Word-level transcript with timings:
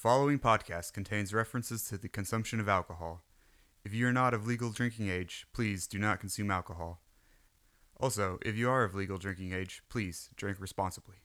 following 0.00 0.38
podcast 0.38 0.94
contains 0.94 1.34
references 1.34 1.84
to 1.84 1.98
the 1.98 2.08
consumption 2.08 2.58
of 2.58 2.70
alcohol. 2.70 3.22
If 3.84 3.92
you 3.92 4.06
are 4.08 4.14
not 4.14 4.32
of 4.32 4.46
legal 4.46 4.70
drinking 4.70 5.10
age, 5.10 5.46
please 5.52 5.86
do 5.86 5.98
not 5.98 6.20
consume 6.20 6.50
alcohol. 6.50 7.02
Also, 7.98 8.38
if 8.40 8.56
you 8.56 8.70
are 8.70 8.82
of 8.82 8.94
legal 8.94 9.18
drinking 9.18 9.52
age, 9.52 9.82
please 9.90 10.30
drink 10.36 10.58
responsibly. 10.58 11.16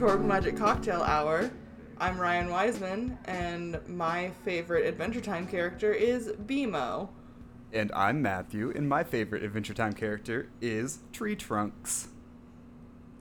Welcome 0.00 0.28
Magic 0.28 0.56
Cocktail 0.56 1.02
Hour. 1.02 1.50
I'm 1.98 2.16
Ryann 2.16 2.50
Wiseman, 2.50 3.18
and 3.26 3.78
my 3.86 4.30
favorite 4.46 4.86
Adventure 4.86 5.20
Time 5.20 5.46
character 5.46 5.92
is 5.92 6.28
BMO. 6.46 7.10
And 7.74 7.92
I'm 7.94 8.22
Matthew, 8.22 8.72
and 8.74 8.88
my 8.88 9.04
favorite 9.04 9.42
Adventure 9.42 9.74
Time 9.74 9.92
character 9.92 10.48
is 10.62 11.00
Tree 11.12 11.36
Trunks. 11.36 12.08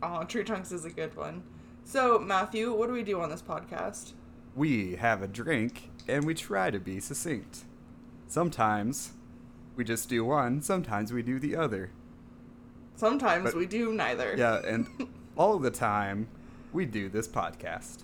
Oh, 0.02 0.24
Tree 0.24 0.46
Trunks 0.46 0.72
is 0.72 0.86
a 0.86 0.90
good 0.90 1.18
one. 1.18 1.44
So, 1.84 2.18
Matthew, 2.18 2.74
what 2.74 2.88
do 2.88 2.94
we 2.94 3.04
do 3.04 3.20
on 3.20 3.30
this 3.30 3.42
podcast? 3.42 4.14
We 4.56 4.96
have 4.96 5.22
a 5.22 5.28
drink, 5.28 5.90
and 6.08 6.24
we 6.26 6.34
try 6.34 6.72
to 6.72 6.80
be 6.80 7.02
succinct. 7.02 7.66
Sometimes 8.28 9.12
we 9.76 9.84
just 9.84 10.08
do 10.08 10.24
one, 10.24 10.62
sometimes 10.62 11.12
we 11.12 11.24
do 11.24 11.40
the 11.40 11.58
other. 11.58 11.92
Sometimes 12.96 13.44
But- 13.44 13.56
we 13.56 13.66
do 13.66 13.92
neither. 13.92 14.34
Yeah, 14.38 14.62
and 14.66 14.88
all 15.36 15.60
the 15.60 15.72
time, 15.72 16.30
we 16.74 16.86
do 16.86 17.10
this 17.10 17.28
podcast. 17.28 18.04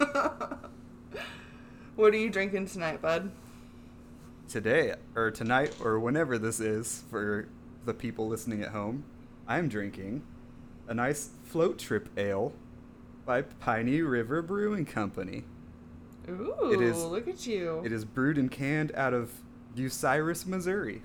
What 1.96 2.14
are 2.14 2.18
you 2.18 2.30
drinking 2.30 2.68
tonight, 2.68 3.02
bud? 3.02 3.32
Today, 4.48 4.94
or 5.16 5.32
tonight, 5.32 5.74
or 5.82 5.98
whenever 5.98 6.38
this 6.38 6.60
is 6.60 7.02
for 7.10 7.48
the 7.86 7.92
people 7.92 8.28
listening 8.28 8.62
at 8.62 8.68
home, 8.68 9.02
I'm 9.48 9.68
drinking 9.68 10.22
a 10.86 10.94
nice 10.94 11.30
float 11.42 11.76
trip 11.76 12.08
ale 12.16 12.52
by 13.26 13.42
Piney 13.42 14.00
River 14.02 14.42
Brewing 14.42 14.84
Company. 14.86 15.42
Ooh, 16.28 16.70
It 16.72 16.80
is- 16.80 17.02
look 17.02 17.26
at 17.26 17.48
you. 17.48 17.82
It 17.84 17.90
is 17.90 18.04
brewed 18.04 18.38
and 18.38 18.48
canned 18.48 18.92
out 18.94 19.12
of 19.12 19.32
Bucyrus, 19.74 20.46
Missouri. 20.46 21.02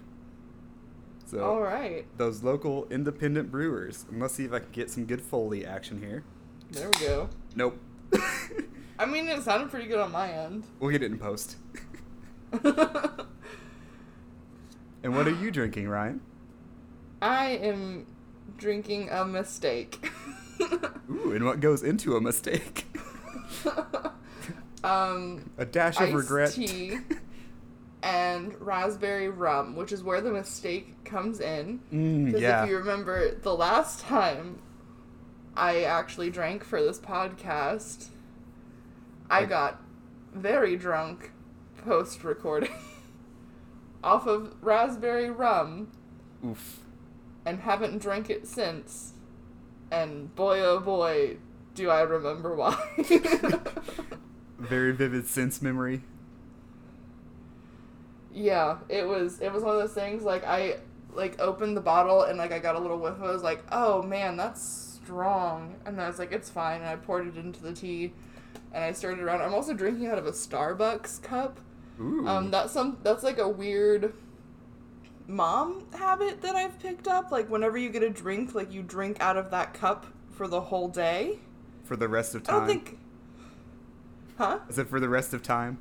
So, 1.26 1.44
All 1.44 1.62
right, 1.62 2.06
those 2.18 2.44
local 2.44 2.86
independent 2.92 3.50
brewers. 3.50 4.06
And 4.12 4.22
let's 4.22 4.36
see 4.36 4.46
if 4.46 4.54
I 4.54 4.60
can 4.60 4.70
get 4.72 4.92
some 4.92 5.06
good 5.06 5.22
Foley 5.24 5.66
action 5.66 6.02
here. 6.02 6.24
There 6.74 6.90
we 6.90 7.00
go. 7.06 7.30
Nope. 7.56 7.80
I 9.00 9.06
mean, 9.06 9.28
it 9.28 9.42
sounded 9.44 9.70
pretty 9.72 9.88
good 9.88 10.00
on 10.00 10.12
my 10.12 10.30
end. 10.32 10.66
we'll 10.80 10.92
get 10.92 11.02
it 11.04 11.12
in 11.12 11.18
post. 11.18 11.56
And 15.04 15.14
what 15.18 15.28
are 15.28 15.32
you 15.36 15.52
drinking, 15.52 15.86
Ryann? 15.88 16.22
I 17.22 17.48
am 17.58 18.06
drinking 18.58 19.10
a 19.10 19.26
mistake. 19.26 20.10
Ooh, 21.12 21.34
and 21.34 21.44
what 21.44 21.60
goes 21.60 21.84
into 21.84 22.16
a 22.16 22.22
mistake? 22.22 22.86
um, 24.84 25.50
a 25.58 25.66
dash 25.66 26.00
of 26.00 26.14
regret. 26.14 26.54
tea 26.54 27.00
and 28.02 28.56
raspberry 28.62 29.28
rum, 29.28 29.76
which 29.76 29.92
is 29.92 30.04
where 30.04 30.22
the 30.22 30.32
mistake 30.32 31.04
comes 31.04 31.42
in. 31.42 31.82
Mm, 31.92 32.26
Because 32.28 32.42
yeah. 32.42 32.64
if 32.64 32.70
you 32.70 32.78
remember, 32.78 33.36
the 33.36 33.54
last 33.54 34.00
time 34.00 34.60
I 35.56 35.84
actually 35.84 36.30
drank 36.30 36.64
for 36.64 36.82
this 36.82 37.00
podcast, 37.00 38.10
I 39.30 39.46
got 39.46 39.82
very 40.34 40.76
drunk 40.76 41.32
post 41.78 42.24
recording 42.24 42.74
off 44.04 44.26
of 44.28 44.56
raspberry 44.62 45.30
rum 45.30 45.92
Oof. 46.46 46.80
and 47.46 47.60
haven't 47.62 48.00
drank 48.00 48.30
it 48.30 48.48
since. 48.48 49.14
And 49.92 50.34
boy, 50.34 50.60
oh 50.62 50.80
boy, 50.80 51.38
do 51.76 51.90
I 51.90 52.02
remember 52.02 52.56
why. 52.56 52.76
Very 54.60 54.92
vivid 54.92 55.28
sense 55.28 55.62
memory. 55.62 56.02
Yeah, 58.34 58.78
it 58.90 59.08
was 59.08 59.40
it 59.40 59.52
was 59.52 59.64
one 59.64 59.76
of 59.76 59.82
those 59.82 59.94
things 59.94 60.24
like 60.24 60.44
I 60.46 60.78
like 61.14 61.40
opened 61.40 61.78
the 61.78 61.82
bottle 61.82 62.24
and 62.24 62.40
like 62.40 62.52
I 62.52 62.60
got 62.60 62.76
a 62.76 62.80
little 62.80 62.98
whiff. 62.98 63.18
I 63.22 63.30
was 63.30 63.44
like, 63.44 63.64
oh 63.72 64.02
man, 64.02 64.38
that's 64.38 64.83
strong. 65.04 65.76
And 65.86 66.00
I 66.02 66.08
was 66.08 66.20
like, 66.20 66.32
it's 66.32 66.50
fine. 66.50 66.82
And 66.82 66.90
I 66.90 66.96
poured 66.96 67.28
it 67.28 67.38
into 67.38 67.62
the 67.62 67.74
tea, 67.74 68.14
and 68.74 68.84
I 68.84 68.92
stirred 68.92 69.20
it 69.20 69.24
around. 69.24 69.42
I'm 69.42 69.54
also 69.54 69.74
drinking 69.74 70.08
out 70.08 70.18
of 70.18 70.26
a 70.26 70.32
Starbucks 70.32 71.22
cup. 71.22 71.60
Ooh. 72.02 72.28
Um, 72.28 72.52
that's 72.52 72.74
some 72.74 72.98
that's 73.04 73.24
like 73.24 73.38
a 73.38 73.48
weird 73.48 74.14
mom 75.28 75.86
habit 75.94 76.42
that 76.42 76.56
I've 76.56 76.80
picked 76.80 77.08
up. 77.08 77.32
Like 77.32 77.50
whenever 77.50 77.78
you 77.78 77.90
get 77.90 78.04
a 78.04 78.10
drink, 78.10 78.56
like 78.56 78.72
you 78.74 78.82
drink 78.82 79.18
out 79.20 79.38
of 79.38 79.52
that 79.52 79.74
cup 79.74 80.08
for 80.32 80.48
the 80.48 80.60
whole 80.62 80.88
day. 80.88 81.40
for 81.84 81.96
the 81.96 82.08
rest 82.08 82.34
of 82.36 82.44
time. 82.44 82.56
I 82.56 82.60
don't 82.60 82.68
think. 82.68 83.00
Huh? 84.38 84.60
Is 84.68 84.80
it 84.80 84.88
for 84.90 85.00
the 85.00 85.10
rest 85.10 85.34
of 85.34 85.44
time? 85.44 85.78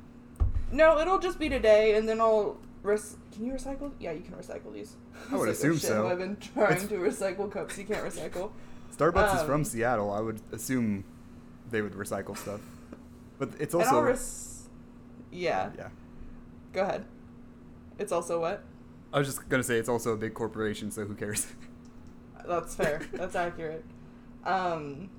No, 0.71 0.99
it'll 0.99 1.19
just 1.19 1.39
be 1.39 1.49
today, 1.49 1.95
and 1.95 2.07
then 2.07 2.19
I'll. 2.21 2.57
Res- 2.83 3.15
can 3.31 3.45
you 3.45 3.53
recycle? 3.53 3.91
Yeah, 3.99 4.11
you 4.11 4.21
can 4.21 4.33
recycle 4.33 4.73
these. 4.73 4.95
I 5.31 5.37
would 5.37 5.49
assume 5.49 5.73
shit, 5.77 5.83
so. 5.89 6.07
I've 6.07 6.17
been 6.19 6.35
trying 6.37 6.73
It's- 6.73 6.87
to 6.89 6.95
recycle 6.95 7.49
cups 7.51 7.77
you 7.77 7.85
can't 7.85 8.03
recycle. 8.05 8.51
Starbucks 8.95 9.35
is 9.37 9.41
from 9.43 9.61
Um, 9.61 9.63
Seattle. 9.65 10.11
I 10.11 10.19
would 10.21 10.39
assume 10.51 11.03
they 11.69 11.81
would 11.81 11.93
recycle 11.93 12.37
stuff. 12.37 12.61
But 13.39 13.49
it's 13.59 13.73
also 13.73 13.99
res- 14.01 14.69
Yeah, 15.31 15.71
yeah. 15.77 15.89
go 16.71 16.81
ahead. 16.83 17.05
It's 17.97 18.11
also 18.11 18.39
what? 18.39 18.63
I 19.11 19.19
was 19.19 19.27
just 19.27 19.47
gonna 19.49 19.63
say 19.63 19.77
it's 19.77 19.89
also 19.89 20.11
a 20.13 20.17
big 20.17 20.33
corporation, 20.33 20.91
so 20.91 21.05
who 21.05 21.15
cares? 21.15 21.47
That's 22.47 22.75
fair. 22.75 23.01
That's 23.13 23.35
accurate. 23.35 23.83
Um, 24.45 25.09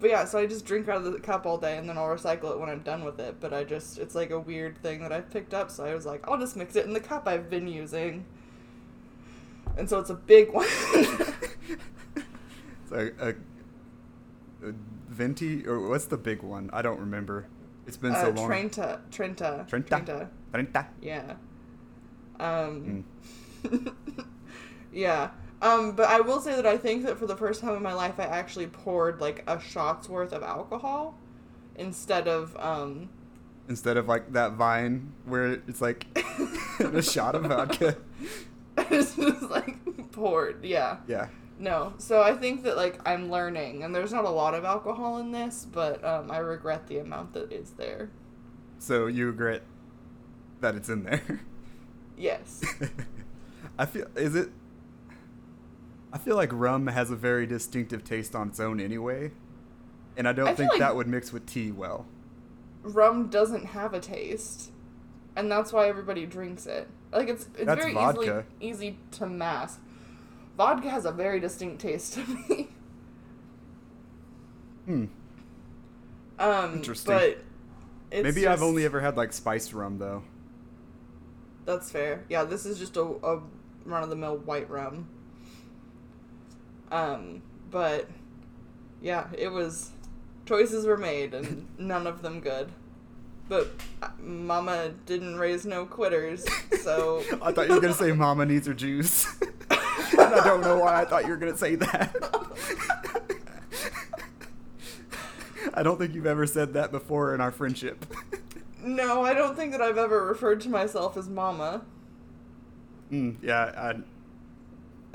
but 0.00 0.10
yeah, 0.10 0.24
so 0.26 0.38
I 0.38 0.46
just 0.46 0.64
drink 0.66 0.88
out 0.88 0.98
of 0.98 1.12
the 1.12 1.18
cup 1.20 1.46
all 1.46 1.56
day, 1.58 1.78
and 1.78 1.88
then 1.88 1.96
I'll 1.96 2.08
recycle 2.08 2.52
it 2.52 2.58
when 2.60 2.68
I'm 2.68 2.80
done 2.80 3.04
with 3.04 3.18
it. 3.18 3.36
But 3.40 3.54
I 3.54 3.64
just, 3.64 3.98
it's 3.98 4.14
like 4.14 4.30
a 4.30 4.38
weird 4.38 4.76
thing 4.78 5.00
that 5.00 5.12
I 5.12 5.20
picked 5.20 5.54
up, 5.54 5.70
so 5.70 5.84
I 5.84 5.94
was 5.94 6.04
like, 6.06 6.26
I'll 6.28 6.38
just 6.38 6.56
mix 6.56 6.76
it 6.76 6.84
in 6.86 6.92
the 6.92 7.00
cup 7.00 7.26
I've 7.26 7.48
been 7.48 7.66
using. 7.66 8.24
And 9.78 9.88
so 9.88 9.98
it's 10.00 10.10
a 10.10 10.14
big 10.14 10.50
one. 10.52 10.66
A, 12.94 13.28
a, 13.28 13.28
a 14.68 14.72
venti 15.08 15.66
or 15.66 15.88
what's 15.88 16.06
the 16.06 16.16
big 16.16 16.42
one? 16.42 16.70
I 16.72 16.82
don't 16.82 17.00
remember. 17.00 17.46
It's 17.86 17.96
been 17.96 18.14
so 18.14 18.28
uh, 18.28 18.32
long. 18.32 18.46
Trenta. 18.46 19.00
Trenta. 19.10 19.66
Trenta. 19.68 20.30
Trenta. 20.52 20.86
Yeah. 21.02 21.34
Um. 22.40 23.04
Mm. 23.64 23.94
yeah. 24.92 25.30
Um, 25.60 25.92
but 25.92 26.08
I 26.08 26.20
will 26.20 26.40
say 26.40 26.56
that 26.56 26.66
I 26.66 26.76
think 26.76 27.04
that 27.04 27.18
for 27.18 27.26
the 27.26 27.36
first 27.36 27.60
time 27.60 27.74
in 27.74 27.82
my 27.82 27.94
life, 27.94 28.18
I 28.18 28.24
actually 28.24 28.66
poured 28.66 29.20
like 29.20 29.44
a 29.46 29.60
shot's 29.60 30.08
worth 30.08 30.32
of 30.32 30.42
alcohol 30.42 31.16
instead 31.76 32.28
of 32.28 32.56
um. 32.58 33.08
Instead 33.68 33.96
of 33.96 34.08
like 34.08 34.32
that 34.32 34.52
vine 34.52 35.12
where 35.24 35.52
it's 35.52 35.80
like 35.80 36.06
a 36.80 37.02
shot 37.02 37.34
of 37.34 37.44
vodka. 37.44 37.96
it's 38.76 39.16
just 39.16 39.42
like 39.42 39.76
poured. 40.12 40.64
Yeah. 40.64 40.98
Yeah. 41.06 41.28
No. 41.58 41.92
So 41.98 42.22
I 42.22 42.34
think 42.34 42.62
that 42.64 42.76
like 42.76 43.00
I'm 43.08 43.30
learning, 43.30 43.82
and 43.84 43.94
there's 43.94 44.12
not 44.12 44.24
a 44.24 44.30
lot 44.30 44.54
of 44.54 44.64
alcohol 44.64 45.18
in 45.18 45.30
this, 45.32 45.66
but 45.70 46.04
um, 46.04 46.30
I 46.30 46.38
regret 46.38 46.86
the 46.88 46.98
amount 46.98 47.32
that 47.34 47.52
is 47.52 47.70
there. 47.72 48.10
So 48.78 49.06
you 49.06 49.26
regret 49.26 49.62
that 50.60 50.74
it's 50.74 50.88
in 50.88 51.04
there. 51.04 51.40
Yes. 52.16 52.62
I 53.78 53.86
feel 53.86 54.06
is 54.14 54.34
it 54.36 54.50
I 56.12 56.18
feel 56.18 56.36
like 56.36 56.50
rum 56.52 56.86
has 56.86 57.10
a 57.10 57.16
very 57.16 57.44
distinctive 57.46 58.04
taste 58.04 58.36
on 58.36 58.48
its 58.48 58.60
own 58.60 58.78
anyway. 58.80 59.32
And 60.16 60.28
I 60.28 60.32
don't 60.32 60.46
I 60.48 60.54
think 60.54 60.70
like- 60.70 60.80
that 60.80 60.94
would 60.94 61.08
mix 61.08 61.32
with 61.32 61.44
tea 61.46 61.72
well. 61.72 62.06
Rum 62.84 63.28
doesn't 63.28 63.64
have 63.66 63.94
a 63.94 64.00
taste, 64.00 64.70
and 65.34 65.50
that's 65.50 65.72
why 65.72 65.88
everybody 65.88 66.26
drinks 66.26 66.66
it. 66.66 66.86
Like 67.12 67.28
it's 67.28 67.48
it's 67.54 67.64
That's 67.64 67.80
very 67.80 67.94
vodka. 67.94 68.44
easily 68.60 68.90
easy 68.90 68.98
to 69.12 69.26
mask. 69.26 69.80
Vodka 70.56 70.88
has 70.90 71.04
a 71.04 71.12
very 71.12 71.40
distinct 71.40 71.80
taste 71.80 72.14
to 72.14 72.20
me. 72.20 72.68
Hmm. 74.86 75.04
Um, 76.38 76.74
Interesting. 76.74 77.14
But 77.14 77.38
it's 78.10 78.22
Maybe 78.22 78.46
I've 78.46 78.62
only 78.62 78.84
ever 78.84 79.00
had 79.00 79.16
like 79.16 79.32
spiced 79.32 79.72
rum 79.72 79.98
though. 79.98 80.22
That's 81.64 81.90
fair. 81.90 82.24
Yeah, 82.28 82.44
this 82.44 82.66
is 82.66 82.78
just 82.78 82.96
a, 82.96 83.02
a 83.02 83.40
run 83.84 84.02
of 84.02 84.10
the 84.10 84.16
mill 84.16 84.36
white 84.36 84.68
rum. 84.68 85.08
Um, 86.92 87.42
but 87.70 88.08
yeah, 89.00 89.28
it 89.36 89.48
was 89.48 89.90
choices 90.46 90.86
were 90.86 90.98
made 90.98 91.34
and 91.34 91.66
none 91.78 92.06
of 92.06 92.20
them 92.22 92.40
good. 92.40 92.70
but 93.48 93.70
uh, 94.02 94.08
Mama 94.20 94.92
didn't 95.06 95.36
raise 95.36 95.64
no 95.64 95.86
quitters, 95.86 96.44
so 96.82 97.22
I 97.42 97.52
thought 97.52 97.68
you 97.68 97.74
were 97.74 97.80
gonna 97.80 97.94
say 97.94 98.12
Mama 98.24 98.44
needs 98.44 98.66
her 98.66 98.74
juice. 98.74 99.26
I 100.34 100.44
don't 100.44 100.60
know 100.60 100.78
why 100.78 101.00
I 101.00 101.04
thought 101.04 101.24
you 101.24 101.30
were 101.30 101.36
gonna 101.36 101.56
say 101.56 101.76
that. 101.76 102.14
I 105.74 105.82
don't 105.82 105.98
think 105.98 106.14
you've 106.14 106.26
ever 106.26 106.46
said 106.46 106.74
that 106.74 106.92
before 106.92 107.34
in 107.34 107.40
our 107.40 107.50
friendship. 107.50 108.06
no, 108.82 109.22
I 109.24 109.34
don't 109.34 109.56
think 109.56 109.72
that 109.72 109.80
I've 109.80 109.98
ever 109.98 110.24
referred 110.26 110.60
to 110.62 110.68
myself 110.68 111.16
as 111.16 111.28
Mama. 111.28 111.82
Mm, 113.10 113.36
yeah, 113.42 113.72
I, 113.76 113.94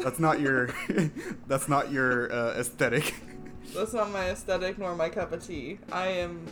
that's 0.02 0.20
not 0.20 0.40
your 0.40 0.70
that's 1.48 1.68
not 1.68 1.92
your 1.92 2.32
uh, 2.32 2.60
aesthetic. 2.60 3.16
That's 3.74 3.94
not 3.94 4.12
my 4.12 4.32
aesthetic 4.32 4.78
nor 4.80 4.96
my 4.96 5.10
cup 5.10 5.32
of 5.32 5.46
tea. 5.46 5.80
I 5.92 6.08
am 6.08 6.46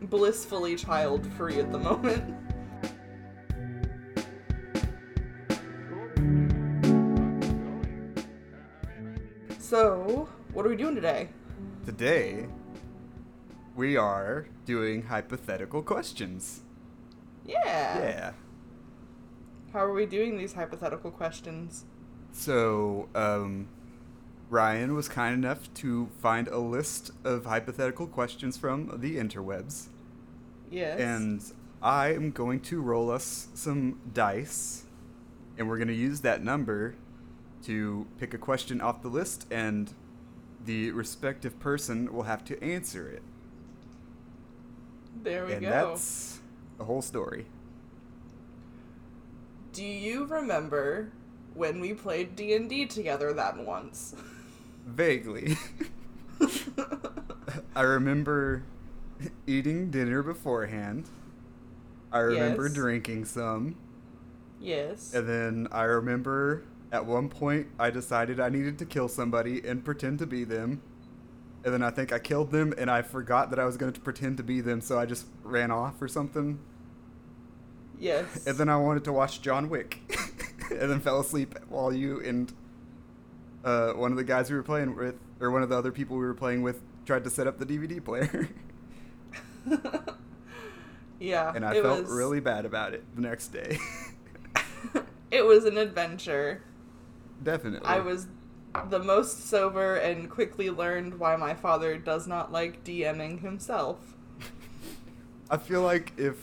blissfully 0.00 0.76
child 0.76 1.30
free 1.34 1.58
at 1.58 1.70
the 1.70 1.78
moment. 1.78 2.34
So, 9.74 10.28
what 10.52 10.64
are 10.64 10.68
we 10.68 10.76
doing 10.76 10.94
today? 10.94 11.30
Today, 11.84 12.46
we 13.74 13.96
are 13.96 14.46
doing 14.66 15.02
hypothetical 15.02 15.82
questions. 15.82 16.60
Yeah. 17.44 17.98
Yeah. 17.98 18.32
How 19.72 19.80
are 19.80 19.92
we 19.92 20.06
doing 20.06 20.38
these 20.38 20.52
hypothetical 20.52 21.10
questions? 21.10 21.86
So, 22.30 23.08
um, 23.16 23.66
Ryann 24.48 24.94
was 24.94 25.08
kind 25.08 25.34
enough 25.34 25.74
to 25.74 26.08
find 26.22 26.46
a 26.46 26.58
list 26.58 27.10
of 27.24 27.44
hypothetical 27.44 28.06
questions 28.06 28.56
from 28.56 29.00
the 29.00 29.16
interwebs, 29.16 29.88
Yes. 30.70 31.00
and 31.00 31.42
I 31.82 32.14
am 32.14 32.30
going 32.30 32.60
to 32.60 32.80
roll 32.80 33.10
us 33.10 33.48
some 33.54 33.98
dice, 34.12 34.84
and 35.58 35.68
we're 35.68 35.78
going 35.78 35.88
to 35.88 35.94
use 35.94 36.20
that 36.20 36.44
number 36.44 36.94
to 37.64 38.06
pick 38.18 38.34
a 38.34 38.38
question 38.38 38.80
off 38.80 39.02
the 39.02 39.08
list, 39.08 39.46
and 39.50 39.92
the 40.64 40.90
respective 40.92 41.58
person 41.60 42.12
will 42.12 42.22
have 42.24 42.44
to 42.46 42.62
answer 42.62 43.08
it. 43.08 43.22
there 45.22 45.46
we 45.46 45.54
and 45.54 45.62
go. 45.62 45.70
that's 45.70 46.40
the 46.78 46.84
whole 46.84 47.02
story. 47.02 47.46
Do 49.72 49.84
you 49.84 50.26
remember 50.26 51.10
when 51.54 51.80
we 51.80 51.94
played 51.94 52.36
D&D 52.36 52.86
together 52.86 53.32
that 53.32 53.58
once? 53.58 54.14
Vaguely. 54.86 55.56
I 57.76 57.82
remember 57.82 58.62
eating 59.46 59.90
dinner 59.90 60.22
beforehand. 60.22 61.08
I 62.12 62.18
remember 62.20 62.64
Yes. 62.64 62.74
drinking 62.74 63.24
some. 63.24 63.76
yes. 64.60 65.12
And 65.14 65.28
then 65.28 65.68
I 65.72 65.82
remember 65.84 66.62
at 66.94 67.06
one 67.06 67.28
point 67.28 67.66
I 67.76 67.90
decided 67.90 68.38
I 68.38 68.48
needed 68.48 68.78
to 68.78 68.86
kill 68.86 69.08
somebody 69.08 69.66
and 69.66 69.84
pretend 69.84 70.20
to 70.20 70.26
be 70.26 70.44
them. 70.44 70.80
And 71.64 71.74
then 71.74 71.82
I 71.82 71.90
think 71.90 72.12
I 72.12 72.20
killed 72.20 72.52
them 72.52 72.72
and 72.78 72.88
I 72.88 73.02
forgot 73.02 73.50
that 73.50 73.58
I 73.58 73.64
was 73.64 73.76
going 73.76 73.92
to 73.92 74.00
pretend 74.00 74.36
to 74.36 74.44
be 74.44 74.60
them, 74.60 74.80
so 74.80 74.96
I 74.96 75.04
just 75.04 75.26
ran 75.42 75.72
off 75.72 76.00
or 76.00 76.06
something. 76.06 76.60
Yes. 77.98 78.24
And 78.46 78.56
then 78.56 78.68
I 78.68 78.76
wanted 78.76 79.02
to 79.04 79.12
watch 79.12 79.42
John 79.42 79.68
Wick. 79.68 80.00
and 80.70 80.90
then 80.90 81.00
fell 81.00 81.18
asleep 81.18 81.58
while 81.68 81.92
you 81.92 82.20
and 82.20 82.52
uh, 83.64 83.92
one 83.94 84.12
of 84.12 84.16
the 84.16 84.24
guys 84.24 84.50
we 84.50 84.56
were 84.56 84.62
playing 84.62 84.94
with, 84.94 85.16
or 85.40 85.50
one 85.50 85.62
of 85.62 85.68
the 85.68 85.76
other 85.76 85.90
people 85.90 86.16
we 86.16 86.24
were 86.24 86.34
playing 86.34 86.62
with, 86.62 86.80
tried 87.06 87.24
to 87.24 87.30
set 87.30 87.48
up 87.48 87.58
the 87.58 87.66
DVD 87.66 88.02
player. 88.04 88.48
yeah. 91.18 91.52
and 91.54 91.64
I 91.64 91.80
felt 91.82 92.02
was, 92.02 92.10
really 92.10 92.40
bad 92.40 92.66
about 92.66 92.94
it 92.94 93.02
the 93.16 93.22
next 93.22 93.48
day. 93.48 93.78
it 95.30 95.44
was 95.44 95.64
an 95.64 95.76
adventure. 95.76 96.62
Definitely. 97.42 97.86
I 97.88 98.00
was 98.00 98.26
the 98.90 98.98
most 98.98 99.48
sober 99.48 99.96
and 99.96 100.28
quickly 100.30 100.70
learned 100.70 101.18
why 101.18 101.36
my 101.36 101.54
father 101.54 101.96
does 101.98 102.26
not 102.26 102.50
like 102.52 102.82
DMing 102.84 103.40
himself. 103.40 103.98
I 105.50 105.56
feel 105.58 105.82
like 105.82 106.12
if, 106.16 106.36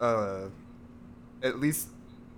uh, 0.00 0.46
at 1.42 1.58
least 1.58 1.88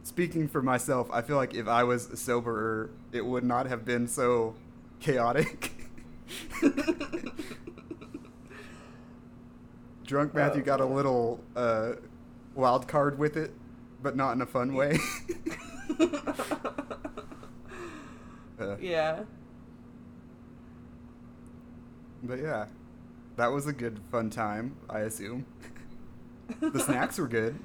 speaking 0.02 0.48
for 0.48 0.62
myself, 0.62 1.08
I 1.12 1.22
feel 1.22 1.36
like 1.36 1.54
if 1.54 1.66
I 1.68 1.84
was 1.84 2.08
soberer, 2.18 2.90
it 3.12 3.24
would 3.24 3.44
not 3.44 3.66
have 3.66 3.84
been 3.84 4.06
so 4.08 4.54
chaotic. 5.00 5.72
Drunk 10.06 10.34
Matthew 10.34 10.62
got 10.62 10.80
a 10.80 10.84
Oh. 10.84 10.88
little 10.88 11.40
uh, 11.56 11.92
wild 12.54 12.86
card 12.86 13.18
with 13.18 13.36
it, 13.36 13.52
but 14.02 14.16
not 14.16 14.32
in 14.32 14.42
a 14.42 14.46
fun 14.46 14.74
way. 14.74 14.98
Uh, 18.56 18.76
yeah. 18.80 19.24
But 22.22 22.38
yeah, 22.38 22.66
that 23.36 23.48
was 23.48 23.66
a 23.66 23.72
good 23.72 23.98
fun 24.12 24.30
time, 24.30 24.76
I 24.88 25.00
assume. 25.00 25.44
the 26.60 26.78
snacks 26.78 27.18
were 27.18 27.26
good. 27.26 27.58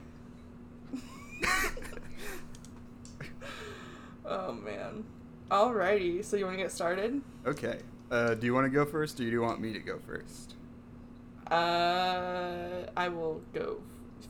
Oh 4.26 4.54
man. 4.54 5.04
Alrighty, 5.50 6.24
so 6.24 6.38
you 6.38 6.46
want 6.46 6.56
to 6.56 6.62
get 6.62 6.72
started? 6.72 7.20
Okay. 7.48 7.80
Uh, 8.12 8.36
do 8.36 8.46
you 8.46 8.54
want 8.54 8.66
to 8.66 8.70
go 8.70 8.86
first, 8.86 9.20
or 9.20 9.24
do 9.24 9.30
you 9.30 9.42
want 9.42 9.60
me 9.60 9.74
to 9.74 9.80
go 9.80 9.98
first? 10.06 10.54
Uh, 11.50 12.86
I 12.96 13.08
will 13.10 13.42
go 13.54 13.78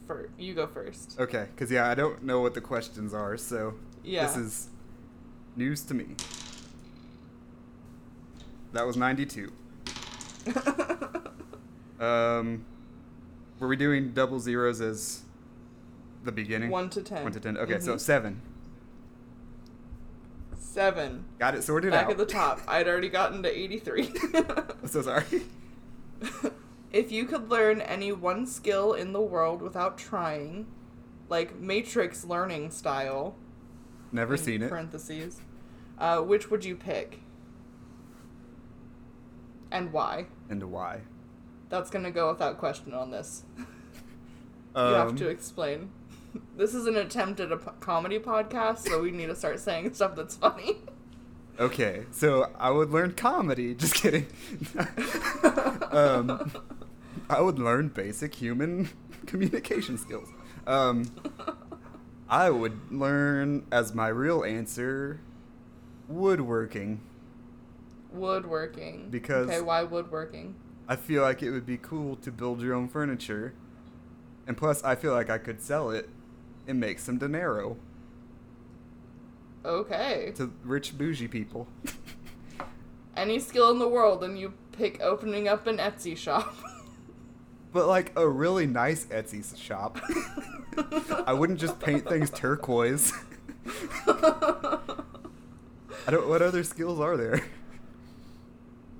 first. 0.07 0.31
You 0.37 0.53
go 0.53 0.67
first. 0.67 1.19
Okay, 1.19 1.47
because 1.53 1.69
yeah, 1.69 1.89
I 1.89 1.95
don't 1.95 2.23
know 2.23 2.39
what 2.39 2.53
the 2.53 2.61
questions 2.61 3.13
are, 3.13 3.35
so 3.35 3.73
Yeah. 4.03 4.25
this 4.27 4.37
is 4.37 4.67
news 5.55 5.81
to 5.83 5.93
me. 5.93 6.15
That 8.73 8.85
was 8.85 8.95
92. 8.97 9.51
Um, 11.99 12.63
were 13.59 13.67
we 13.67 13.75
doing 13.75 14.13
double 14.13 14.39
zeros 14.39 14.79
as 14.79 15.23
the 16.23 16.31
beginning? 16.31 16.69
One 16.69 16.89
to 16.91 17.01
ten. 17.01 17.23
One 17.23 17.33
to 17.33 17.41
ten. 17.41 17.57
Okay, 17.57 17.77
so 17.81 17.95
Mhm. 17.95 17.99
seven. 17.99 18.41
Seven. 20.57 21.25
Got 21.39 21.55
it 21.55 21.63
sorted 21.63 21.91
Back 21.91 22.03
out. 22.03 22.07
Back 22.07 22.11
at 22.11 22.17
the 22.19 22.25
top. 22.25 22.61
I'd 22.69 22.87
already 22.87 23.09
gotten 23.09 23.43
to 23.43 23.49
83. 23.49 24.11
I'm 24.33 24.87
so 24.87 25.01
sorry. 25.01 25.25
if 26.93 27.11
you 27.11 27.25
could 27.25 27.49
learn 27.49 27.81
any 27.81 28.13
one 28.13 28.45
skill 28.47 28.93
in 28.93 29.11
the 29.11 29.19
world 29.21 29.61
without 29.61 29.97
trying, 29.97 30.67
like 31.27 31.59
Matrix 31.59 32.23
learning 32.23 32.71
style, 32.71 33.35
Never 34.11 34.37
seen 34.37 34.61
it. 34.63 34.69
Parentheses. 34.69 35.39
Uh, 35.97 36.19
which 36.19 36.49
would 36.49 36.63
you 36.65 36.75
pick? 36.75 37.19
And 39.71 39.91
why? 39.93 40.25
And 40.49 40.63
why? 40.71 41.01
That's 41.69 41.89
gonna 41.89 42.11
go 42.11 42.29
without 42.31 42.57
question 42.57 42.93
on 42.93 43.11
this. 43.11 43.43
you 43.57 43.65
Um, 44.75 44.93
have 44.93 45.15
to 45.17 45.27
explain. 45.27 45.89
This 46.55 46.73
is 46.73 46.85
an 46.85 46.95
attempt 46.95 47.39
at 47.39 47.51
a 47.51 47.57
p- 47.57 47.71
comedy 47.79 48.19
podcast, 48.19 48.79
so 48.87 49.01
we 49.01 49.11
need 49.11 49.27
to 49.27 49.35
start 49.35 49.59
saying 49.59 49.93
stuff 49.93 50.15
that's 50.15 50.35
funny. 50.35 50.77
Okay, 51.59 52.05
so 52.11 52.49
I 52.57 52.69
would 52.71 52.89
learn 52.91 53.13
comedy. 53.13 53.73
Just 53.75 53.95
kidding. 53.95 54.25
um, 55.91 56.51
I 57.29 57.41
would 57.41 57.59
learn 57.59 57.89
basic 57.89 58.33
human 58.35 58.89
communication 59.25 59.97
skills. 59.97 60.29
Um, 60.67 61.05
I 62.29 62.49
would 62.49 62.91
learn, 62.91 63.65
as 63.71 63.93
my 63.95 64.07
real 64.09 64.43
answer, 64.43 65.19
woodworking. 66.07 67.01
Woodworking. 68.11 69.09
Because- 69.09 69.47
Okay, 69.47 69.61
why 69.61 69.83
woodworking? 69.83 70.55
I 70.87 70.95
feel 70.95 71.21
like 71.23 71.41
it 71.43 71.51
would 71.51 71.65
be 71.65 71.77
cool 71.77 72.15
to 72.17 72.31
build 72.31 72.61
your 72.61 72.73
own 72.75 72.87
furniture. 72.87 73.53
And 74.47 74.57
plus, 74.57 74.83
I 74.83 74.95
feel 74.95 75.13
like 75.13 75.29
I 75.29 75.37
could 75.37 75.61
sell 75.61 75.91
it 75.91 76.09
and 76.67 76.79
make 76.79 76.99
some 76.99 77.17
dinero 77.17 77.77
Okay. 79.65 80.31
to 80.35 80.51
rich 80.63 80.97
bougie 80.97 81.27
people. 81.27 81.67
Any 83.15 83.39
skill 83.39 83.69
in 83.71 83.79
the 83.79 83.87
world, 83.87 84.23
and 84.23 84.39
you 84.39 84.53
pick 84.71 85.01
opening 85.01 85.47
up 85.47 85.67
an 85.67 85.77
Etsy 85.77 86.15
shop. 86.15 86.55
But 87.71 87.87
like 87.87 88.11
a 88.15 88.27
really 88.27 88.65
nice 88.65 89.05
Etsy 89.05 89.55
shop. 89.57 89.99
I 91.27 91.33
wouldn't 91.33 91.59
just 91.59 91.79
paint 91.79 92.07
things 92.07 92.31
turquoise. 92.31 93.13
I 94.07 94.79
don't. 96.11 96.27
What 96.27 96.41
other 96.41 96.63
skills 96.63 96.99
are 96.99 97.17
there? 97.17 97.41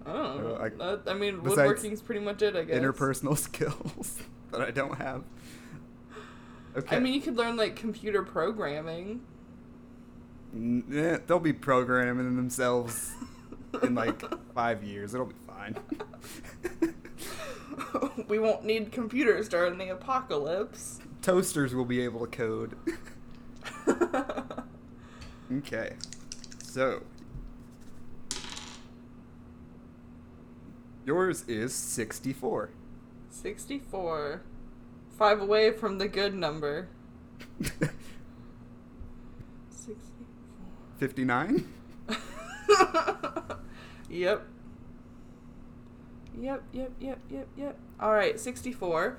I 0.05 0.13
don't 0.13 0.43
know. 0.43 0.55
I- 0.57 0.69
That- 0.69 1.03
I 1.07 1.13
mean, 1.13 1.41
woodworking's 1.41 2.01
pretty 2.01 2.21
much 2.21 2.41
it, 2.41 2.55
I 2.55 2.63
guess. 2.63 2.77
Interpersonal 2.79 3.37
skills 3.37 4.19
that 4.51 4.61
I 4.61 4.71
don't 4.71 4.97
have. 4.97 5.23
Okay. 6.77 6.95
I 6.95 6.99
mean, 6.99 7.13
you 7.13 7.21
could 7.21 7.35
learn 7.37 7.57
like 7.57 7.75
computer 7.75 8.23
programming. 8.23 9.21
Eh, 10.55 11.17
they'll 11.27 11.39
be 11.39 11.53
programming 11.53 12.35
themselves 12.35 13.11
in 13.83 13.95
like 13.95 14.21
five 14.53 14.83
years. 14.83 15.13
It'll 15.13 15.27
be 15.27 15.35
fine. 15.47 15.75
we 18.27 18.39
won't 18.39 18.65
need 18.65 18.91
computers 18.91 19.49
during 19.49 19.77
the 19.77 19.89
apocalypse. 19.89 20.99
Toasters 21.21 21.73
will 21.75 21.85
be 21.85 22.01
able 22.01 22.25
to 22.25 22.27
code. 22.27 22.75
Okay. 25.57 25.95
So. 26.61 27.01
Yours 31.05 31.43
is 31.47 31.73
64. 31.73 32.69
64. 33.29 34.43
Five 35.17 35.41
away 35.41 35.71
from 35.71 35.97
the 35.97 36.07
good 36.07 36.35
number. 36.35 36.89
64. 37.59 37.95
59? 40.97 41.67
yep. 44.09 44.45
Yep, 46.37 46.63
yep, 46.71 46.91
yep, 46.99 47.19
yep, 47.29 47.47
yep. 47.57 47.77
Alright, 48.01 48.39
64. 48.39 49.17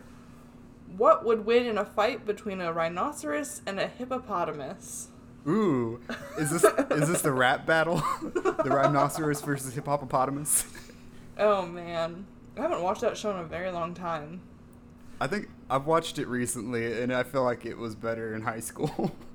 What 0.96 1.24
would 1.24 1.44
win 1.46 1.66
in 1.66 1.78
a 1.78 1.84
fight 1.84 2.26
between 2.26 2.60
a 2.60 2.72
rhinoceros 2.72 3.62
and 3.66 3.78
a 3.78 3.86
hippopotamus? 3.86 5.08
Ooh. 5.46 6.00
Is 6.38 6.50
this 6.50 6.64
is 6.90 7.08
this 7.08 7.22
the 7.22 7.32
rap 7.32 7.64
battle? 7.66 8.02
the 8.22 8.70
rhinoceros 8.70 9.40
versus 9.42 9.74
hippopotamus? 9.74 10.64
Oh 11.38 11.64
man. 11.64 12.26
I 12.58 12.60
haven't 12.60 12.82
watched 12.82 13.00
that 13.00 13.16
show 13.16 13.30
in 13.30 13.38
a 13.38 13.44
very 13.44 13.70
long 13.70 13.94
time. 13.94 14.42
I 15.22 15.26
think 15.26 15.48
I've 15.70 15.86
watched 15.86 16.18
it 16.18 16.26
recently 16.28 17.00
and 17.00 17.14
I 17.14 17.22
feel 17.22 17.44
like 17.44 17.64
it 17.64 17.78
was 17.78 17.94
better 17.94 18.34
in 18.34 18.42
high 18.42 18.60
school. 18.60 19.16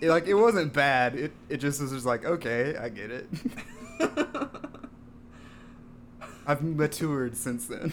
It- 0.00 0.08
like 0.08 0.26
it 0.28 0.34
wasn't 0.34 0.72
bad. 0.72 1.16
It 1.16 1.32
it 1.48 1.56
just 1.56 1.80
was 1.82 1.90
just 1.90 2.06
like, 2.06 2.24
okay, 2.24 2.76
I 2.76 2.88
get 2.88 3.10
it. 3.10 3.26
I've 6.48 6.62
matured 6.62 7.36
since 7.36 7.66
then. 7.66 7.92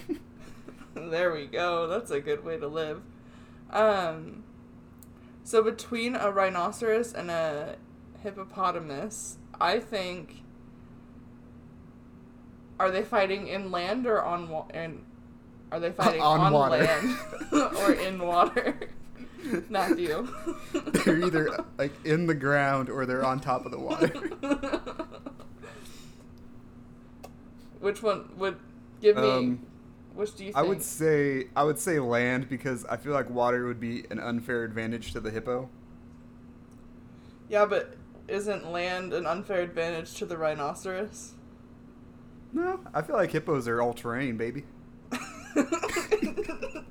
there 0.95 1.33
we 1.33 1.45
go. 1.45 1.88
That's 1.88 2.09
a 2.09 2.21
good 2.21 2.43
way 2.45 2.57
to 2.57 2.67
live. 2.67 3.01
Um, 3.69 4.43
so 5.43 5.62
between 5.62 6.15
a 6.15 6.31
rhinoceros 6.31 7.13
and 7.13 7.29
a 7.29 7.75
hippopotamus, 8.24 9.38
I 9.59 9.79
think. 9.79 10.41
Are 12.79 12.89
they 12.91 13.03
fighting 13.03 13.47
inland 13.47 14.05
or 14.07 14.24
on 14.24 14.50
wa- 14.50 14.65
and 14.74 15.03
Are 15.71 15.79
they 15.79 15.91
fighting 15.91 16.21
On 16.21 16.39
on, 16.39 16.53
water. 16.53 16.77
land 16.77 17.17
or 17.77 17.91
in 17.93 18.19
water? 18.19 18.79
Matthew. 19.69 20.27
they're 20.74 21.24
either 21.24 21.63
like 21.77 21.91
in 22.05 22.25
the 22.25 22.33
ground 22.33 22.89
or 22.89 23.05
they're 23.05 23.24
on 23.25 23.39
top 23.39 23.65
of 23.65 23.71
the 23.71 23.79
water. 23.79 24.12
Which 27.79 28.01
one 28.03 28.29
would 28.38 28.58
give 29.01 29.15
me? 29.17 29.29
Um, 29.29 29.65
which 30.13 30.36
do 30.36 30.46
you 30.46 30.53
think? 30.53 30.58
I 30.58 30.67
would 30.67 30.82
say 30.82 31.48
I 31.55 31.63
would 31.63 31.77
say 31.79 32.00
land 32.00 32.50
because 32.50 32.86
I 32.86 32.98
feel 32.98 33.13
like 33.13 33.29
water 33.29 33.65
would 33.65 33.79
be 33.79 34.05
an 34.10 34.20
unfair 34.20 34.63
advantage 34.63 35.12
to 35.13 35.20
the 35.20 35.32
hippo. 35.32 35.70
yeah, 37.50 37.65
but 37.65 37.96
isn't 38.27 38.72
land 38.72 39.13
an 39.13 39.25
unfair 39.25 39.62
advantage 39.62 40.13
to 40.15 40.25
the 40.25 40.38
rhinoceros? 40.38 41.34
No, 42.53 42.79
I 42.94 43.01
feel 43.01 43.15
like 43.17 43.32
hippos 43.32 43.67
are 43.67 43.82
all 43.82 43.94
terrain, 43.94 44.38
baby. 44.38 44.63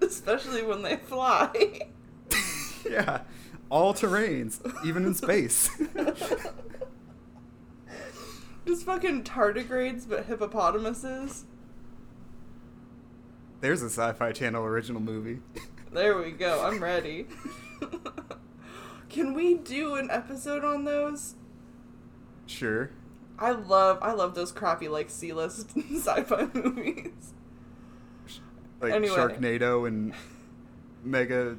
Especially 0.02 0.62
when 0.62 0.82
they 0.82 0.96
fly. 0.96 1.88
yeah, 2.90 3.22
all 3.70 3.94
terrains, 3.94 4.60
even 4.84 5.06
in 5.06 5.14
space. 5.14 5.70
Just 8.66 8.84
fucking 8.84 9.24
tardigrades, 9.24 10.08
but 10.08 10.26
hippopotamuses. 10.26 11.44
There's 13.60 13.82
a 13.82 13.86
Sci-Fi 13.86 14.32
Channel 14.32 14.64
original 14.64 15.00
movie. 15.00 15.40
There 15.92 16.18
we 16.18 16.32
go. 16.32 16.64
I'm 16.64 16.82
ready. 16.82 17.26
Can 19.08 19.34
we 19.34 19.54
do 19.54 19.94
an 19.94 20.10
episode 20.10 20.64
on 20.64 20.84
those? 20.84 21.34
Sure. 22.46 22.90
I 23.38 23.52
love 23.52 23.98
I 24.02 24.12
love 24.12 24.34
those 24.34 24.52
crappy 24.52 24.88
like 24.88 25.10
C-list 25.10 25.70
sci-fi 25.94 26.48
movies. 26.52 27.32
Like 28.80 28.92
Anyway. 28.92 29.14
Sharknado 29.16 29.86
and 29.88 30.12
Mega 31.02 31.56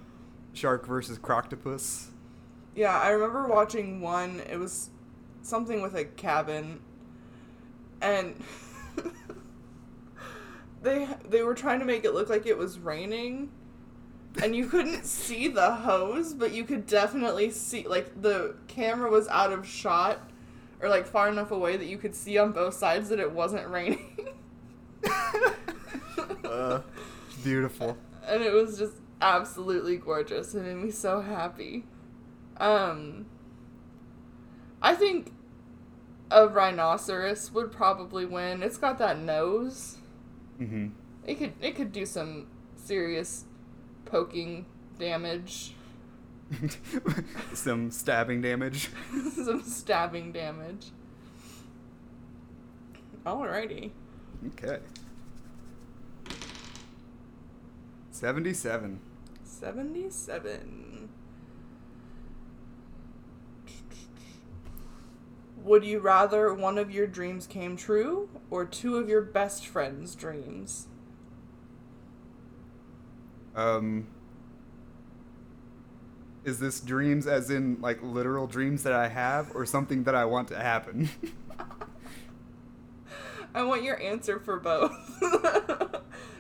Shark 0.54 0.86
versus 0.86 1.18
Croctopus. 1.18 2.08
Yeah, 2.76 3.00
I 3.00 3.10
remember 3.10 3.48
watching 3.48 4.02
one. 4.02 4.42
It 4.50 4.58
was 4.58 4.90
something 5.42 5.82
with 5.82 5.96
a 5.96 6.06
cabin, 6.06 6.80
and 8.02 8.36
they 10.82 11.08
they 11.30 11.42
were 11.44 11.54
trying 11.56 11.80
to 11.80 11.86
make 11.86 12.06
it 12.06 12.14
look 12.14 12.30
like 12.30 12.46
it 12.46 12.58
was 12.58 12.80
raining, 12.80 13.50
and 14.42 14.56
you 14.56 14.68
couldn't 14.68 15.06
see 15.08 15.48
the 15.48 15.72
hose, 15.76 16.34
but 16.34 16.52
you 16.52 16.64
could 16.64 16.86
definitely 16.86 17.52
see 17.52 17.88
like 17.88 18.22
the 18.22 18.56
camera 18.68 19.10
was 19.10 19.28
out 19.30 19.52
of 19.52 19.68
shot, 19.68 20.20
or 20.82 20.90
like 20.90 21.06
far 21.08 21.28
enough 21.30 21.52
away 21.52 21.78
that 21.78 21.86
you 21.86 21.98
could 21.98 22.16
see 22.16 22.38
on 22.38 22.52
both 22.52 22.74
sides 22.74 23.10
that 23.10 23.20
it 23.20 23.32
wasn't 23.32 23.68
raining. 23.68 24.30
Uh, 26.44 26.82
beautiful. 27.44 27.98
and 28.26 28.42
it 28.42 28.54
was 28.54 28.78
just 28.78 28.94
absolutely 29.22 29.98
gorgeous. 29.98 30.54
It 30.56 30.64
made 30.64 30.76
me 30.76 30.90
so 30.92 31.20
happy. 31.22 31.84
Um, 32.58 33.26
I 34.82 34.96
think 34.96 35.34
a 36.32 36.48
rhinoceros 36.48 37.52
would 37.52 37.72
probably 37.72 38.26
win. 38.26 38.64
It's 38.64 38.78
got 38.78 38.98
that 39.00 39.20
nose. 39.20 39.98
hmm 40.58 40.88
It 41.26 41.36
could 41.36 41.54
it 41.62 41.76
could 41.76 41.92
do 41.92 42.06
some 42.06 42.48
serious 42.76 43.46
poking 44.06 44.66
damage, 45.00 45.74
Some 47.54 47.92
stabbing 47.92 48.42
damage. 48.42 48.90
some 49.34 49.64
stabbing 49.64 50.32
damage. 50.32 50.88
Alrighty. 53.26 53.92
Okay. 54.48 54.80
77. 58.12 59.00
77. 59.44 61.10
Would 65.66 65.84
you 65.84 66.00
rather 66.00 66.54
one 66.54 66.78
of 66.78 66.92
your 66.92 67.08
dreams 67.08 67.48
came 67.48 67.76
true 67.76 68.30
or 68.52 68.66
two 68.66 68.98
of 68.98 69.10
your 69.10 69.24
best 69.24 69.66
friends' 69.66 70.14
dreams? 70.14 70.88
Um 73.56 74.06
is 76.44 76.60
this 76.60 76.80
dreams 76.80 77.26
as 77.26 77.50
in 77.50 77.82
like 77.82 78.04
literal 78.04 78.46
dreams 78.46 78.84
that 78.84 78.94
I 78.94 79.08
have 79.08 79.56
or 79.56 79.66
something 79.66 80.04
that 80.04 80.14
I 80.14 80.26
want 80.26 80.50
to 80.50 80.56
happen? 80.56 81.10
I 83.56 83.64
want 83.64 83.82
your 83.82 84.00
answer 84.00 84.40
for 84.40 84.60
both. 84.60 84.94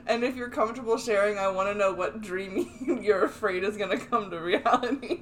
and 0.06 0.24
if 0.24 0.36
you're 0.36 0.50
comfortable 0.50 1.00
sharing, 1.00 1.40
I 1.40 1.48
want 1.48 1.70
to 1.70 1.74
know 1.74 1.94
what 1.94 2.22
dream 2.22 2.70
you're 3.02 3.26
afraid 3.26 3.64
is 3.64 3.76
going 3.76 3.98
to 3.98 4.06
come 4.06 4.30
to 4.30 4.40
reality. 4.40 5.22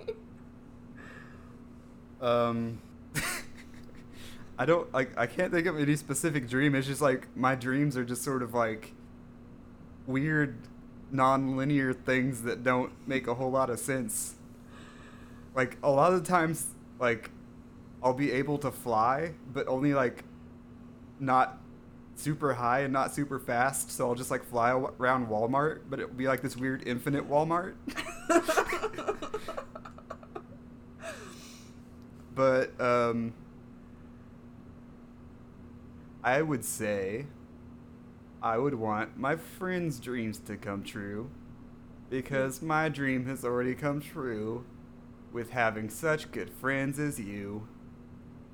um 2.19 2.79
I 4.57 4.65
don't 4.65 4.91
like 4.93 5.17
I 5.17 5.25
can't 5.25 5.51
think 5.51 5.65
of 5.67 5.79
any 5.79 5.95
specific 5.95 6.47
dream. 6.47 6.75
It's 6.75 6.87
just 6.87 7.01
like 7.01 7.35
my 7.35 7.55
dreams 7.55 7.97
are 7.97 8.05
just 8.05 8.23
sort 8.23 8.43
of 8.43 8.53
like 8.53 8.93
weird 10.05 10.57
non-linear 11.11 11.93
things 11.93 12.43
that 12.43 12.63
don't 12.63 12.91
make 13.07 13.27
a 13.27 13.33
whole 13.35 13.51
lot 13.51 13.69
of 13.69 13.79
sense. 13.79 14.35
Like 15.55 15.77
a 15.81 15.89
lot 15.89 16.13
of 16.13 16.23
the 16.23 16.29
times 16.29 16.67
like 16.99 17.31
I'll 18.03 18.13
be 18.13 18.31
able 18.31 18.57
to 18.59 18.71
fly, 18.71 19.33
but 19.51 19.67
only 19.67 19.93
like 19.93 20.23
not 21.19 21.57
super 22.15 22.53
high 22.53 22.81
and 22.81 22.93
not 22.93 23.13
super 23.13 23.39
fast, 23.39 23.91
so 23.91 24.07
I'll 24.07 24.15
just 24.15 24.29
like 24.29 24.43
fly 24.43 24.71
around 24.71 25.27
Walmart, 25.27 25.81
but 25.89 25.99
it'll 25.99 26.13
be 26.13 26.27
like 26.27 26.41
this 26.41 26.55
weird 26.55 26.87
infinite 26.87 27.27
Walmart. 27.29 27.73
but 32.35 32.79
um 32.81 33.33
I 36.23 36.41
would 36.41 36.63
say 36.63 37.25
I 38.41 38.57
would 38.57 38.75
want 38.75 39.17
my 39.17 39.35
friends' 39.35 39.99
dreams 39.99 40.39
to 40.39 40.55
come 40.55 40.83
true 40.83 41.29
because 42.09 42.61
my 42.61 42.87
dream 42.89 43.25
has 43.25 43.43
already 43.43 43.75
come 43.75 43.99
true 43.99 44.63
with 45.33 45.49
having 45.49 45.89
such 45.89 46.31
good 46.31 46.49
friends 46.49 46.99
as 46.99 47.19
you. 47.19 47.67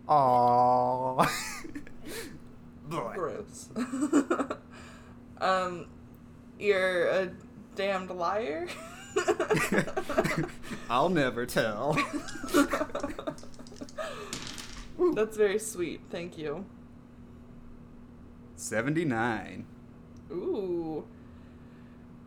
Aww. 0.07 1.29
Gross. 2.89 3.69
um, 5.41 5.87
you're 6.57 7.07
a 7.09 7.31
damned 7.75 8.09
liar. 8.09 8.67
I'll 10.89 11.09
never 11.09 11.45
tell. 11.45 11.95
That's 15.13 15.37
very 15.37 15.59
sweet. 15.59 16.01
Thank 16.09 16.37
you. 16.37 16.65
79. 18.59 19.65
Ooh. 20.31 21.05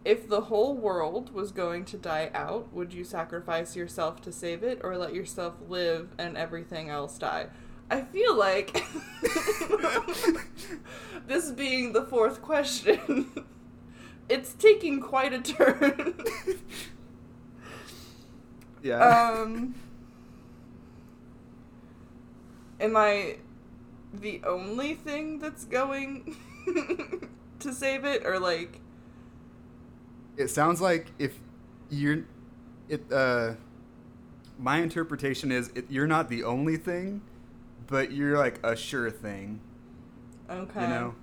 If 0.05 0.29
the 0.29 0.43
whole 0.43 0.75
world 0.75 1.33
was 1.33 1.53
going 1.53 1.85
to 1.87 1.97
die 1.97 2.31
out, 2.35 2.73
would 2.73 2.93
you 2.93 3.05
sacrifice 3.05 3.77
yourself 3.77 4.21
to 4.23 4.33
save 4.33 4.65
it 4.65 4.81
or 4.83 4.97
let 4.97 5.15
yourself 5.15 5.55
live 5.69 6.09
and 6.19 6.37
everything 6.37 6.91
else 6.91 7.19
die? 7.19 7.47
I 7.91 8.01
feel 8.03 8.35
like 8.35 8.73
this 11.27 11.51
being 11.53 11.93
the 11.93 12.03
fourth 12.03 12.43
question, 12.43 13.45
it's 14.29 14.55
taking 14.55 15.01
quite 15.01 15.33
a 15.33 15.41
turn. 15.41 16.15
Yeah. 18.85 18.99
um 18.99 19.77
Am 22.81 22.97
I 22.97 23.37
the 24.13 24.41
only 24.45 24.95
thing 24.95 25.39
that's 25.39 25.65
going 25.65 26.37
to 27.59 27.73
save 27.73 28.05
it 28.05 28.27
or 28.27 28.39
like 28.39 28.81
it 30.37 30.49
sounds 30.49 30.81
like 30.81 31.09
if 31.19 31.39
you're 31.91 32.25
it 32.89 33.11
uh 33.13 33.53
my 34.59 34.79
interpretation 34.79 35.51
is 35.51 35.71
it, 35.75 35.87
you're 35.89 36.07
not 36.07 36.29
the 36.29 36.45
only 36.45 36.77
thing 36.77 37.23
but 37.87 38.13
you're 38.13 38.39
like 38.39 38.65
a 38.65 38.77
sure 38.77 39.11
thing 39.11 39.61
okay. 40.51 40.83
you 40.83 40.89
know 40.89 41.15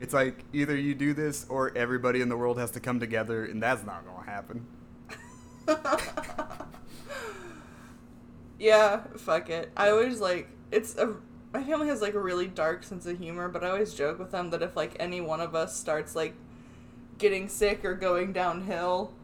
it's 0.00 0.12
like 0.12 0.44
either 0.52 0.76
you 0.76 0.94
do 0.94 1.14
this 1.14 1.46
or 1.48 1.76
everybody 1.76 2.20
in 2.20 2.28
the 2.28 2.36
world 2.36 2.58
has 2.58 2.70
to 2.70 2.80
come 2.80 3.00
together 3.00 3.44
and 3.44 3.62
that's 3.62 3.84
not 3.84 4.04
gonna 4.06 4.30
happen 4.30 4.66
yeah, 8.58 9.00
fuck 9.16 9.50
it. 9.50 9.70
I 9.76 9.90
always 9.90 10.20
like 10.20 10.48
it's 10.70 10.96
a 10.96 11.16
my 11.56 11.64
family 11.64 11.88
has 11.88 12.02
like 12.02 12.12
a 12.12 12.20
really 12.20 12.46
dark 12.46 12.84
sense 12.84 13.06
of 13.06 13.18
humor, 13.18 13.48
but 13.48 13.64
I 13.64 13.70
always 13.70 13.94
joke 13.94 14.18
with 14.18 14.30
them 14.30 14.50
that 14.50 14.62
if 14.62 14.76
like 14.76 14.94
any 15.00 15.22
one 15.22 15.40
of 15.40 15.54
us 15.54 15.74
starts 15.74 16.14
like 16.14 16.34
getting 17.16 17.48
sick 17.48 17.82
or 17.82 17.94
going 17.94 18.34
downhill, 18.34 19.14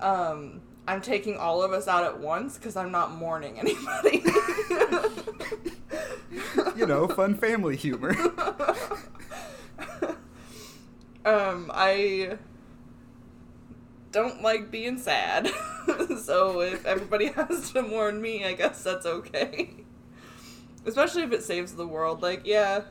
um, 0.00 0.60
I'm 0.86 1.00
taking 1.00 1.36
all 1.36 1.64
of 1.64 1.72
us 1.72 1.88
out 1.88 2.04
at 2.04 2.20
once 2.20 2.56
because 2.56 2.76
I'm 2.76 2.92
not 2.92 3.10
mourning 3.10 3.58
anybody. 3.58 4.22
you 6.76 6.86
know 6.86 7.08
fun 7.08 7.34
family 7.36 7.76
humor 7.76 8.10
um, 11.24 11.70
I 11.72 12.38
don't 14.12 14.42
like 14.42 14.70
being 14.70 14.98
sad. 14.98 15.50
so 16.22 16.60
if 16.60 16.86
everybody 16.86 17.26
has 17.26 17.72
to 17.72 17.82
mourn 17.82 18.22
me, 18.22 18.44
I 18.44 18.52
guess 18.52 18.84
that's 18.84 19.06
okay. 19.06 19.83
Especially 20.86 21.22
if 21.22 21.32
it 21.32 21.42
saves 21.42 21.74
the 21.74 21.86
world. 21.86 22.22
Like, 22.22 22.42
yeah, 22.44 22.82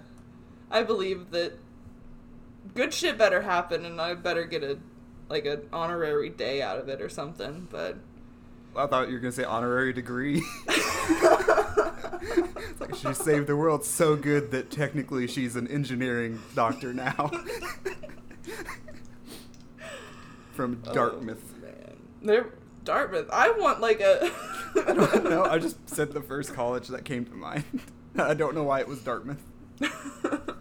I 0.71 0.83
believe 0.83 1.31
that 1.31 1.53
good 2.73 2.93
shit 2.93 3.17
better 3.17 3.41
happen 3.41 3.85
and 3.85 3.99
I 4.01 4.13
better 4.15 4.45
get 4.45 4.63
a 4.63 4.79
like 5.29 5.45
an 5.45 5.61
honorary 5.71 6.29
day 6.29 6.61
out 6.61 6.77
of 6.77 6.89
it 6.89 7.01
or 7.01 7.09
something, 7.09 7.67
but 7.71 7.97
i 8.75 8.87
thought 8.87 9.07
you 9.07 9.13
were 9.13 9.19
gonna 9.19 9.31
say 9.31 9.43
honorary 9.43 9.93
degree 9.93 10.41
It's 12.25 12.79
like 12.81 12.95
she 12.95 13.13
saved 13.13 13.47
the 13.47 13.55
world 13.55 13.85
so 13.85 14.15
good 14.15 14.49
that 14.51 14.71
technically 14.71 15.27
she's 15.27 15.55
an 15.55 15.67
engineering 15.67 16.39
doctor 16.55 16.93
now 16.93 17.29
from 20.53 20.81
oh, 20.87 20.93
dartmouth 20.93 21.53
Oh, 21.55 21.61
man. 21.61 21.97
They're 22.21 22.47
Dartmouth. 22.83 23.29
I 23.31 23.51
want 23.51 23.79
like 23.79 24.01
a 24.01 24.29
I 24.75 24.93
don't 24.93 25.23
know. 25.25 25.43
I 25.45 25.57
just 25.57 25.89
said 25.89 26.11
the 26.11 26.21
first 26.21 26.53
college 26.53 26.87
that 26.89 27.05
came 27.05 27.25
to 27.25 27.33
mind. 27.33 27.63
I 28.17 28.33
don't 28.33 28.55
know 28.55 28.63
why 28.63 28.79
it 28.79 28.87
was 28.87 28.99
Dartmouth. 29.01 29.43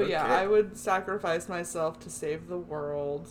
But 0.00 0.08
yeah, 0.08 0.24
I 0.24 0.46
would 0.46 0.78
sacrifice 0.78 1.46
myself 1.46 2.00
to 2.00 2.08
save 2.08 2.48
the 2.48 2.56
world. 2.56 3.28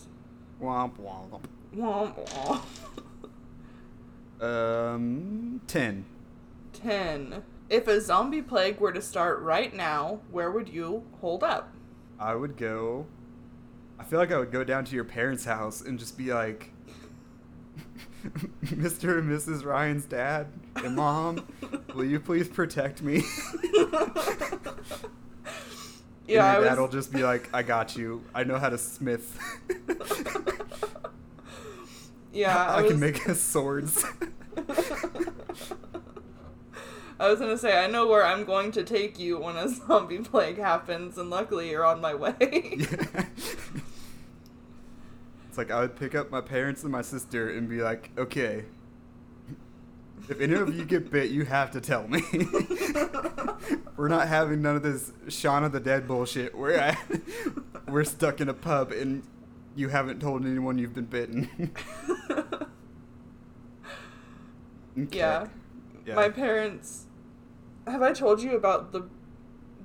Womp 0.62 0.98
womp. 1.00 1.40
Womp 1.74 2.62
womp. 4.38 4.44
Um, 4.44 5.60
ten. 5.66 6.04
10. 6.72 7.42
If 7.68 7.88
a 7.88 8.00
zombie 8.00 8.40
plague 8.40 8.78
were 8.78 8.92
to 8.92 9.02
start 9.02 9.40
right 9.40 9.74
now, 9.74 10.20
where 10.30 10.52
would 10.52 10.68
you 10.68 11.02
hold 11.20 11.42
up? 11.42 11.72
I 12.20 12.36
would 12.36 12.56
go. 12.56 13.06
I 13.98 14.04
feel 14.04 14.20
like 14.20 14.30
I 14.30 14.38
would 14.38 14.52
go 14.52 14.62
down 14.62 14.84
to 14.84 14.94
your 14.94 15.04
parents' 15.04 15.44
house 15.44 15.80
and 15.80 15.98
just 15.98 16.16
be 16.16 16.32
like, 16.32 16.72
Mr. 18.64 19.18
and 19.18 19.30
Mrs. 19.30 19.64
Ryann's 19.64 20.04
dad 20.04 20.48
and 20.76 20.96
mom, 20.96 21.46
will 21.94 22.04
you 22.04 22.20
please 22.20 22.48
protect 22.48 23.02
me? 23.02 23.22
Yeah, 26.30 26.46
I 26.46 26.56
and 26.58 26.76
your 26.76 26.86
was, 26.86 26.92
just 26.92 27.12
be 27.12 27.24
like, 27.24 27.48
I 27.52 27.64
got 27.64 27.96
you. 27.96 28.22
I 28.32 28.44
know 28.44 28.58
how 28.58 28.68
to 28.68 28.78
smith. 28.78 29.36
yeah, 32.32 32.56
I, 32.56 32.78
I, 32.78 32.82
was, 32.82 32.92
can 32.92 33.00
make 33.00 33.28
us 33.28 33.40
swords. 33.40 34.04
I 37.18 37.28
was 37.28 37.40
gonna 37.40 37.58
say 37.58 37.82
I 37.82 37.88
know 37.88 38.06
where 38.06 38.24
I'm 38.24 38.44
going 38.44 38.70
to 38.72 38.84
take 38.84 39.18
you 39.18 39.40
when 39.40 39.56
a 39.56 39.68
zombie 39.68 40.18
plague 40.18 40.58
happens, 40.58 41.18
and 41.18 41.30
luckily 41.30 41.70
you're 41.70 41.84
on 41.84 42.00
my 42.00 42.14
way. 42.14 42.76
Yeah. 42.76 43.24
It's 45.50 45.58
like 45.58 45.72
I 45.72 45.80
would 45.80 45.96
pick 45.96 46.14
up 46.14 46.30
my 46.30 46.40
parents 46.40 46.84
and 46.84 46.92
my 46.92 47.02
sister 47.02 47.50
and 47.50 47.68
be 47.68 47.82
like, 47.82 48.10
okay, 48.16 48.66
if 50.28 50.40
any 50.40 50.54
of 50.54 50.72
you 50.76 50.84
get 50.84 51.10
bit, 51.10 51.32
you 51.32 51.44
have 51.44 51.72
to 51.72 51.80
tell 51.80 52.06
me. 52.06 52.22
we're 53.96 54.06
not 54.06 54.28
having 54.28 54.62
none 54.62 54.76
of 54.76 54.84
this 54.84 55.10
Shaun 55.26 55.64
of 55.64 55.72
the 55.72 55.80
Dead 55.80 56.06
bullshit 56.06 56.56
where 56.56 56.80
I, 56.80 56.96
we're 57.88 58.04
stuck 58.04 58.40
in 58.40 58.48
a 58.48 58.54
pub 58.54 58.92
and 58.92 59.24
you 59.74 59.88
haven't 59.88 60.20
told 60.20 60.46
anyone 60.46 60.78
you've 60.78 60.94
been 60.94 61.06
bitten. 61.06 61.72
Okay. 64.98 65.18
yeah. 65.18 65.46
Yeah. 66.04 66.14
my 66.14 66.28
parents. 66.28 67.06
Have 67.86 68.02
I 68.02 68.12
told 68.12 68.42
you 68.42 68.54
about 68.54 68.92
the 68.92 69.08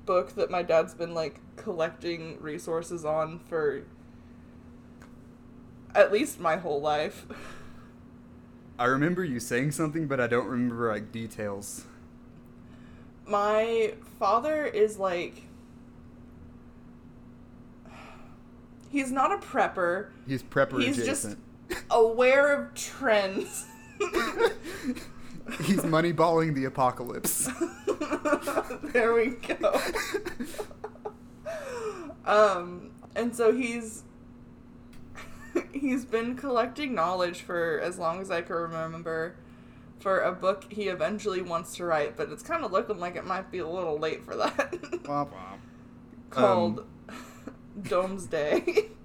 book 0.06 0.34
that 0.34 0.49
my 0.49 0.62
dad's 0.62 0.93
been 0.93 1.13
like 1.13 1.39
collecting 1.56 2.41
resources 2.41 3.06
on 3.06 3.39
for 3.39 3.86
at 5.95 6.12
least 6.12 6.39
my 6.39 6.58
whole 6.58 6.81
life? 6.81 7.25
I 8.77 8.86
remember 8.86 9.23
you 9.23 9.39
saying 9.39 9.71
something, 9.71 10.05
but 10.08 10.19
I 10.19 10.27
don't 10.27 10.47
remember 10.47 10.89
like 10.91 11.12
details. 11.12 11.86
my 13.25 13.93
father 14.19 14.65
is 14.65 14.97
like 14.99 15.43
he's 18.91 19.12
not 19.12 19.31
a 19.31 19.38
prepper 19.38 20.08
He's 20.27 20.43
prepper 20.43 20.81
He's 20.81 20.95
just- 20.97 21.25
adjacent. 21.25 21.39
aware 21.89 22.53
of 22.53 22.73
trends 22.75 23.65
He's 25.62 25.81
moneyballing 25.81 26.55
the 26.55 26.65
apocalypse. 26.65 27.47
there 28.93 29.13
we 29.13 29.27
go 29.58 29.79
um 32.25 32.89
and 33.15 33.36
so 33.36 33.53
he's 33.53 34.03
he's 35.74 36.06
been 36.06 36.36
collecting 36.36 36.94
knowledge 36.96 37.41
for 37.41 37.80
as 37.82 37.98
long 37.98 38.20
as 38.22 38.30
i 38.32 38.41
can 38.41 38.56
remember 38.56 39.36
for 40.00 40.22
a 40.22 40.32
book 40.32 40.65
he 40.72 40.84
eventually 40.89 41.41
wants 41.41 41.76
to 41.76 41.86
write 41.86 42.15
but 42.18 42.30
it's 42.30 42.44
kind 42.44 42.63
of 42.65 42.72
looking 42.72 43.00
like 43.00 43.15
it 43.15 43.26
might 43.26 43.50
be 43.52 43.60
a 43.60 43.68
little 43.68 43.98
late 43.98 44.24
for 44.24 44.36
that 44.36 44.72
Womp 45.04 45.30
womp. 45.32 45.60
called 46.30 46.80
Um, 46.80 47.15
Domesday. 47.82 48.89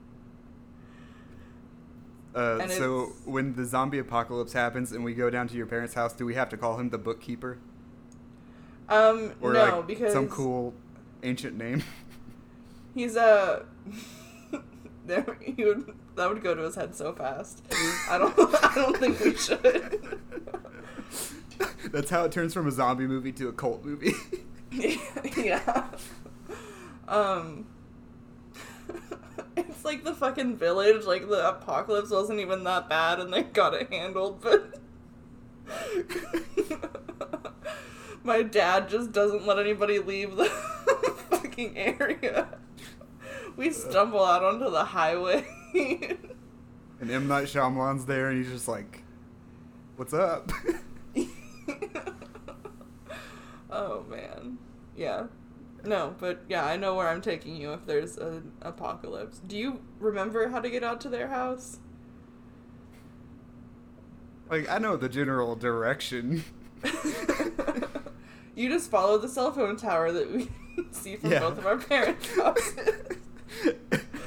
Uh, 2.32 2.68
so 2.68 3.02
it's- 3.02 3.12
when 3.24 3.54
the 3.56 3.64
zombie 3.64 3.98
apocalypse 3.98 4.52
happens 4.52 4.92
and 4.92 5.02
we 5.04 5.14
go 5.14 5.30
down 5.30 5.48
to 5.48 5.56
your 5.56 5.66
parents' 5.66 5.94
house, 5.94 6.12
do 6.12 6.24
we 6.24 6.34
have 6.34 6.48
to 6.48 6.56
call 6.56 6.78
him 6.78 6.90
the 6.90 6.98
bookkeeper 6.98 7.58
um, 8.88 9.32
or 9.40 9.52
no, 9.52 9.78
like 9.78 9.86
because 9.88 10.12
some 10.12 10.28
cool 10.28 10.72
ancient 11.24 11.56
name? 11.58 11.82
he's 12.94 13.16
a. 13.16 13.66
there, 15.06 15.38
he 15.40 15.64
would 15.64 15.92
that 16.20 16.28
would 16.28 16.42
go 16.42 16.54
to 16.54 16.60
his 16.62 16.74
head 16.74 16.94
so 16.94 17.14
fast. 17.14 17.62
I 18.10 18.18
don't. 18.18 18.34
I 18.38 18.74
don't 18.74 18.96
think 18.98 19.18
we 19.20 19.34
should. 19.34 20.18
That's 21.90 22.10
how 22.10 22.24
it 22.24 22.32
turns 22.32 22.52
from 22.52 22.68
a 22.68 22.70
zombie 22.70 23.06
movie 23.06 23.32
to 23.32 23.48
a 23.48 23.52
cult 23.52 23.84
movie. 23.84 24.12
yeah. 25.36 25.86
Um. 27.08 27.66
It's 29.56 29.84
like 29.84 30.04
the 30.04 30.14
fucking 30.14 30.56
village. 30.56 31.04
Like 31.04 31.28
the 31.28 31.48
apocalypse 31.48 32.10
wasn't 32.10 32.40
even 32.40 32.64
that 32.64 32.88
bad, 32.88 33.18
and 33.18 33.32
they 33.32 33.42
got 33.42 33.74
it 33.74 33.92
handled. 33.92 34.40
But 34.40 34.78
my 38.22 38.42
dad 38.42 38.88
just 38.88 39.12
doesn't 39.12 39.46
let 39.46 39.58
anybody 39.58 39.98
leave 39.98 40.36
the 40.36 40.46
fucking 41.30 41.76
area. 41.76 42.48
We 43.56 43.70
stumble 43.70 44.24
out 44.24 44.44
onto 44.44 44.70
the 44.70 44.84
highway. 44.84 45.46
And 45.74 47.10
M 47.10 47.26
Night 47.28 47.44
Shyamalan's 47.46 48.04
there, 48.06 48.28
and 48.30 48.38
he's 48.42 48.52
just 48.52 48.68
like, 48.68 49.02
"What's 49.96 50.12
up?" 50.14 50.50
oh 53.70 54.04
man, 54.08 54.58
yeah. 54.96 55.24
No, 55.84 56.14
but 56.18 56.42
yeah, 56.48 56.66
I 56.66 56.76
know 56.76 56.94
where 56.94 57.08
I'm 57.08 57.22
taking 57.22 57.56
you 57.56 57.72
if 57.72 57.86
there's 57.86 58.18
an 58.18 58.52
apocalypse. 58.60 59.38
Do 59.46 59.56
you 59.56 59.80
remember 59.98 60.48
how 60.48 60.60
to 60.60 60.68
get 60.68 60.84
out 60.84 61.00
to 61.02 61.08
their 61.08 61.28
house? 61.28 61.78
Like 64.50 64.68
I 64.68 64.78
know 64.78 64.96
the 64.96 65.08
general 65.08 65.56
direction. 65.56 66.44
you 68.54 68.68
just 68.68 68.90
follow 68.90 69.16
the 69.16 69.28
cell 69.28 69.52
phone 69.52 69.76
tower 69.76 70.12
that 70.12 70.30
we 70.30 70.50
see 70.90 71.16
from 71.16 71.30
Yeah. 71.32 71.40
both 71.40 71.58
of 71.58 71.66
our 71.66 71.78
parents' 71.78 72.34
houses. 72.36 73.16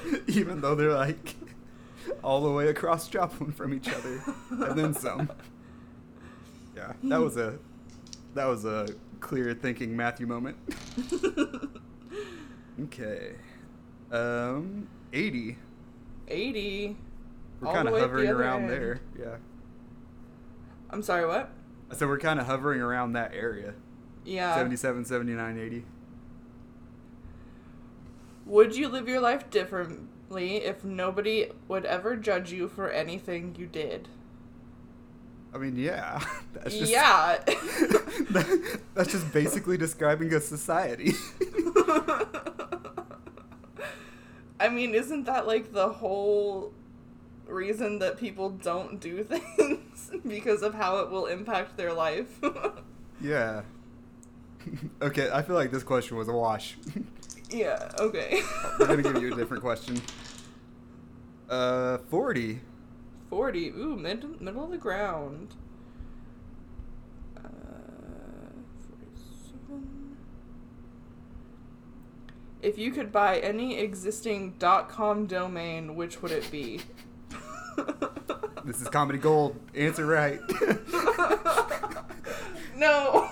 Even 0.27 0.61
though 0.61 0.75
they're 0.75 0.93
like 0.93 1.35
all 2.23 2.41
the 2.41 2.51
way 2.51 2.67
across 2.67 3.07
Joplin 3.07 3.51
from 3.51 3.73
each 3.73 3.89
other, 3.89 4.21
and 4.49 4.77
then 4.77 4.93
some. 4.93 5.29
Yeah, 6.75 6.93
that 7.03 7.19
was 7.21 7.37
a 7.37 7.57
that 8.33 8.45
was 8.45 8.65
a 8.65 8.87
clear 9.19 9.53
thinking 9.53 9.95
Matthew 9.95 10.27
moment. 10.27 10.57
Okay, 12.81 13.35
um, 14.11 14.87
eighty. 15.11 15.57
80. 16.27 16.97
We're 17.59 17.71
kind 17.73 17.87
of 17.87 17.93
at 17.93 17.97
the 17.97 18.07
hovering 18.07 18.29
around 18.29 18.61
end. 18.63 18.71
there. 18.71 19.01
Yeah. 19.19 19.35
I'm 20.89 21.03
sorry, 21.03 21.27
what? 21.27 21.51
So 21.91 22.07
we're 22.07 22.17
kind 22.17 22.39
of 22.39 22.47
hovering 22.47 22.81
around 22.81 23.13
that 23.13 23.33
area. 23.33 23.73
Yeah. 24.25 24.55
77, 24.55 25.05
79, 25.05 25.59
80. 25.59 25.85
Would 28.45 28.75
you 28.75 28.87
live 28.89 29.07
your 29.07 29.19
life 29.21 29.49
differently 29.49 30.57
if 30.57 30.83
nobody 30.83 31.47
would 31.67 31.85
ever 31.85 32.15
judge 32.15 32.51
you 32.51 32.67
for 32.67 32.89
anything 32.89 33.55
you 33.57 33.65
did? 33.67 34.07
I 35.53 35.57
mean, 35.59 35.75
yeah. 35.77 36.19
That's 36.53 36.75
just, 36.77 36.91
yeah. 36.91 37.37
that- 37.45 38.79
that's 38.95 39.11
just 39.11 39.31
basically 39.33 39.77
describing 39.77 40.33
a 40.33 40.39
society. 40.41 41.13
I 44.59 44.69
mean, 44.69 44.93
isn't 44.95 45.25
that 45.25 45.45
like 45.47 45.73
the 45.73 45.89
whole 45.89 46.73
reason 47.47 47.99
that 47.99 48.17
people 48.17 48.49
don't 48.49 48.99
do 48.99 49.23
things 49.23 50.11
because 50.27 50.61
of 50.61 50.73
how 50.73 50.97
it 50.99 51.09
will 51.09 51.25
impact 51.25 51.75
their 51.77 51.91
life? 51.93 52.39
yeah. 53.21 53.61
okay, 55.01 55.29
I 55.31 55.41
feel 55.41 55.55
like 55.55 55.71
this 55.71 55.83
question 55.83 56.17
was 56.17 56.27
a 56.29 56.33
wash. 56.33 56.77
Yeah, 57.53 57.91
okay. 57.99 58.41
We're 58.79 58.87
gonna 58.87 59.03
give 59.03 59.21
you 59.21 59.33
a 59.33 59.35
different 59.35 59.61
question. 59.63 60.01
Uh, 61.49 61.97
40. 62.09 62.59
40. 63.29 63.69
Ooh, 63.69 63.95
mid- 63.95 64.41
middle 64.41 64.63
of 64.63 64.71
the 64.71 64.77
ground. 64.77 65.55
Uh, 67.37 67.41
47. 68.89 70.17
If 72.61 72.77
you 72.77 72.91
could 72.91 73.11
buy 73.11 73.39
any 73.39 73.77
existing 73.77 74.55
.com 74.87 75.27
domain, 75.27 75.95
which 75.95 76.21
would 76.21 76.31
it 76.31 76.49
be? 76.49 76.81
This 78.65 78.81
is 78.81 78.87
comedy 78.87 79.19
gold. 79.19 79.59
Answer 79.75 80.05
right. 80.05 80.39
no. 82.77 83.29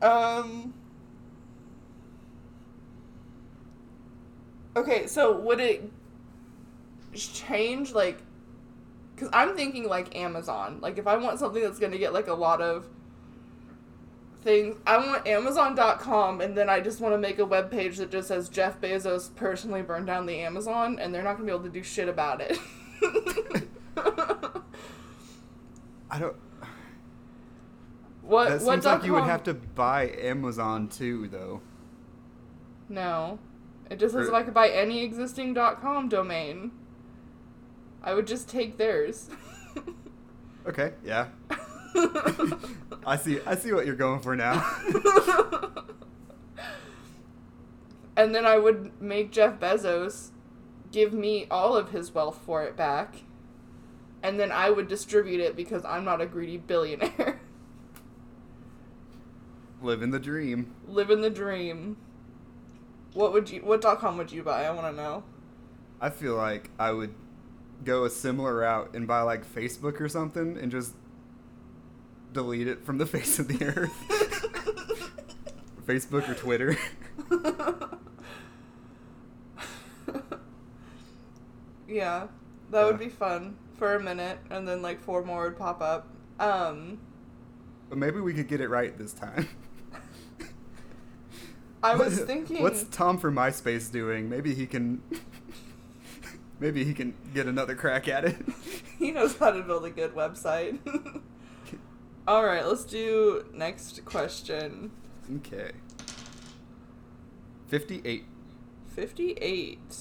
um. 0.00 0.72
Okay, 4.76 5.06
so 5.06 5.36
would 5.38 5.60
it 5.60 5.90
change 7.14 7.92
like? 7.92 8.18
Because 9.14 9.28
I'm 9.32 9.56
thinking 9.56 9.88
like 9.88 10.16
Amazon. 10.16 10.78
Like 10.80 10.98
if 10.98 11.06
I 11.06 11.16
want 11.16 11.38
something 11.38 11.62
that's 11.62 11.78
gonna 11.78 11.98
get 11.98 12.12
like 12.12 12.28
a 12.28 12.34
lot 12.34 12.60
of 12.60 12.86
things, 14.42 14.76
I 14.86 14.96
want 14.98 15.26
Amazon.com, 15.26 16.40
and 16.40 16.56
then 16.56 16.70
I 16.70 16.80
just 16.80 17.00
want 17.00 17.14
to 17.14 17.18
make 17.18 17.38
a 17.38 17.44
web 17.44 17.70
page 17.70 17.98
that 17.98 18.10
just 18.10 18.28
says 18.28 18.48
Jeff 18.48 18.80
Bezos 18.80 19.34
personally 19.34 19.82
burned 19.82 20.06
down 20.06 20.26
the 20.26 20.38
Amazon, 20.40 20.98
and 21.00 21.14
they're 21.14 21.22
not 21.22 21.34
gonna 21.34 21.46
be 21.46 21.52
able 21.52 21.64
to 21.64 21.70
do 21.70 21.82
shit 21.82 22.08
about 22.08 22.40
it. 22.40 22.58
I 26.10 26.18
don't. 26.18 26.36
what? 28.22 28.48
That 28.48 28.62
what 28.62 28.74
seems 28.74 28.84
like 28.84 29.04
you 29.04 29.14
would 29.14 29.24
have 29.24 29.44
to 29.44 29.54
buy 29.54 30.08
Amazon 30.18 30.88
too, 30.88 31.28
though. 31.28 31.60
No. 32.88 33.38
It 33.90 33.98
just 33.98 34.14
says 34.14 34.28
if 34.28 34.34
I 34.34 34.44
could 34.44 34.54
buy 34.54 34.68
any 34.68 35.02
existing 35.02 35.54
.com 35.54 36.08
domain, 36.08 36.70
I 38.02 38.14
would 38.14 38.26
just 38.26 38.48
take 38.48 38.78
theirs. 38.78 39.28
Okay, 40.66 40.92
yeah. 41.04 41.28
I 43.06 43.16
see. 43.16 43.40
I 43.46 43.56
see 43.56 43.72
what 43.72 43.86
you're 43.86 43.96
going 43.96 44.20
for 44.20 44.36
now. 44.36 44.62
and 48.16 48.34
then 48.34 48.44
I 48.44 48.58
would 48.58 49.00
make 49.00 49.32
Jeff 49.32 49.58
Bezos 49.58 50.30
give 50.92 51.12
me 51.12 51.46
all 51.50 51.76
of 51.76 51.90
his 51.90 52.14
wealth 52.14 52.40
for 52.44 52.62
it 52.64 52.76
back. 52.76 53.22
And 54.22 54.38
then 54.38 54.52
I 54.52 54.68
would 54.68 54.86
distribute 54.86 55.40
it 55.40 55.56
because 55.56 55.82
I'm 55.84 56.04
not 56.04 56.20
a 56.20 56.26
greedy 56.26 56.58
billionaire. 56.58 57.40
Living 59.80 60.10
the 60.10 60.18
dream. 60.18 60.74
Living 60.86 61.22
the 61.22 61.30
dream. 61.30 61.96
What 63.14 63.32
would 63.32 63.50
you 63.50 63.60
what 63.60 63.80
dot 63.80 63.98
.com 63.98 64.16
would 64.18 64.30
you 64.32 64.42
buy? 64.42 64.64
I 64.64 64.70
want 64.70 64.86
to 64.86 64.92
know. 64.92 65.22
I 66.00 66.10
feel 66.10 66.34
like 66.36 66.70
I 66.78 66.92
would 66.92 67.14
go 67.84 68.04
a 68.04 68.10
similar 68.10 68.56
route 68.56 68.94
and 68.94 69.06
buy 69.06 69.22
like 69.22 69.44
Facebook 69.46 70.00
or 70.00 70.08
something 70.08 70.56
and 70.56 70.70
just 70.70 70.94
delete 72.32 72.68
it 72.68 72.84
from 72.84 72.98
the 72.98 73.06
face 73.14 73.38
of 73.38 73.48
the 73.48 73.64
earth. 73.64 73.92
Facebook 75.86 76.28
or 76.28 76.34
Twitter. 76.34 76.76
yeah, 81.88 82.28
that 82.70 82.84
would 82.84 82.98
be 82.98 83.08
fun 83.08 83.56
for 83.76 83.96
a 83.96 84.00
minute, 84.00 84.38
and 84.50 84.66
then 84.68 84.82
like 84.82 85.00
four 85.00 85.24
more 85.24 85.44
would 85.44 85.56
pop 85.56 85.80
up. 85.80 86.06
Um, 86.38 86.98
But 87.88 87.98
maybe 87.98 88.20
we 88.20 88.32
could 88.34 88.46
get 88.48 88.60
it 88.60 88.68
right 88.68 88.96
this 88.96 89.12
time. 89.12 89.48
I 91.82 91.96
was 91.96 92.18
thinking. 92.26 92.62
What's 92.62 92.84
Tom 92.84 93.18
for 93.18 93.30
MySpace 93.30 93.90
doing? 93.90 94.28
Maybe 94.28 94.54
he 94.54 94.66
can. 94.66 95.02
maybe 96.60 96.84
he 96.84 96.92
can 96.94 97.14
get 97.34 97.46
another 97.46 97.74
crack 97.74 98.08
at 98.08 98.24
it. 98.24 98.36
he 98.98 99.10
knows 99.10 99.36
how 99.36 99.50
to 99.50 99.62
build 99.62 99.84
a 99.84 99.90
good 99.90 100.14
website. 100.14 100.78
All 102.28 102.44
right, 102.44 102.66
let's 102.66 102.84
do 102.84 103.44
next 103.52 104.04
question. 104.04 104.90
okay. 105.36 105.72
Fifty-eight. 107.68 108.24
Fifty-eight. 108.94 109.96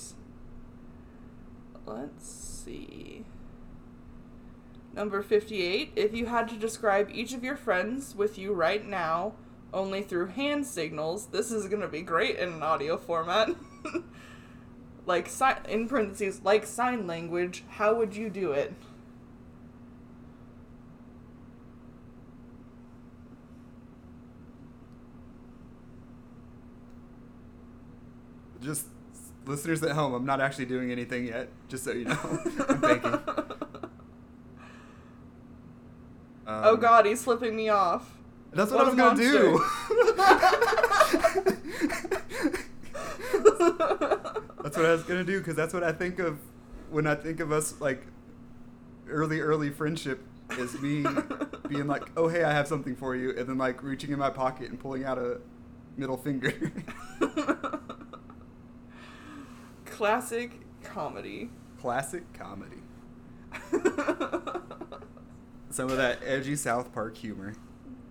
Let's 1.85 2.29
see. 2.29 3.25
Number 4.93 5.21
58. 5.21 5.93
If 5.95 6.13
you 6.13 6.25
had 6.27 6.49
to 6.49 6.55
describe 6.55 7.09
each 7.11 7.33
of 7.33 7.43
your 7.43 7.55
friends 7.55 8.15
with 8.15 8.37
you 8.37 8.53
right 8.53 8.85
now, 8.85 9.33
only 9.73 10.01
through 10.01 10.27
hand 10.27 10.65
signals, 10.65 11.27
this 11.27 11.51
is 11.51 11.67
going 11.67 11.81
to 11.81 11.87
be 11.87 12.01
great 12.01 12.37
in 12.37 12.49
an 12.53 12.63
audio 12.63 12.97
format. 12.97 13.49
like, 15.05 15.27
si- 15.27 15.45
in 15.67 15.87
parentheses, 15.87 16.41
like 16.43 16.65
sign 16.65 17.07
language, 17.07 17.63
how 17.69 17.95
would 17.95 18.15
you 18.15 18.29
do 18.29 18.51
it? 18.51 18.73
Just 28.61 28.87
listeners 29.45 29.81
at 29.83 29.91
home, 29.91 30.13
I'm 30.13 30.25
not 30.25 30.41
actually 30.41 30.65
doing 30.65 30.91
anything 30.91 31.27
yet. 31.27 31.49
Just 31.67 31.83
so 31.83 31.91
you 31.91 32.05
know, 32.05 32.17
I'm 32.69 32.81
thinking. 32.81 33.13
Um, 33.13 33.21
oh 36.47 36.75
god, 36.77 37.05
he's 37.05 37.23
flipping 37.23 37.55
me 37.55 37.69
off. 37.69 38.18
That's 38.51 38.71
what, 38.71 38.79
What 38.79 38.87
I 38.87 38.89
was 38.89 38.95
gonna 38.95 39.19
do. 39.19 39.59
that's 44.63 44.77
what 44.77 44.85
I 44.85 44.91
was 44.91 45.03
gonna 45.03 45.23
do 45.23 45.39
because 45.39 45.55
that's 45.55 45.73
what 45.73 45.83
I 45.83 45.91
think 45.91 46.19
of 46.19 46.39
when 46.89 47.07
I 47.07 47.15
think 47.15 47.39
of 47.39 47.51
us 47.51 47.79
like 47.79 48.05
early, 49.07 49.39
early 49.39 49.69
friendship 49.69 50.21
is 50.57 50.79
me 50.81 51.05
being 51.67 51.87
like, 51.87 52.03
"Oh, 52.17 52.27
hey, 52.27 52.43
I 52.43 52.51
have 52.51 52.67
something 52.67 52.95
for 52.95 53.15
you," 53.15 53.29
and 53.37 53.47
then 53.47 53.57
like 53.57 53.83
reaching 53.83 54.11
in 54.11 54.19
my 54.19 54.29
pocket 54.29 54.69
and 54.69 54.79
pulling 54.79 55.03
out 55.03 55.17
a 55.17 55.39
middle 55.97 56.17
finger. 56.17 56.53
Classic 59.85 60.59
comedy. 60.83 61.49
Classic 61.79 62.23
comedy. 62.33 62.77
Some 65.71 65.89
of 65.89 65.97
that 65.97 66.19
edgy 66.25 66.55
South 66.55 66.93
Park 66.93 67.17
humor. 67.17 67.53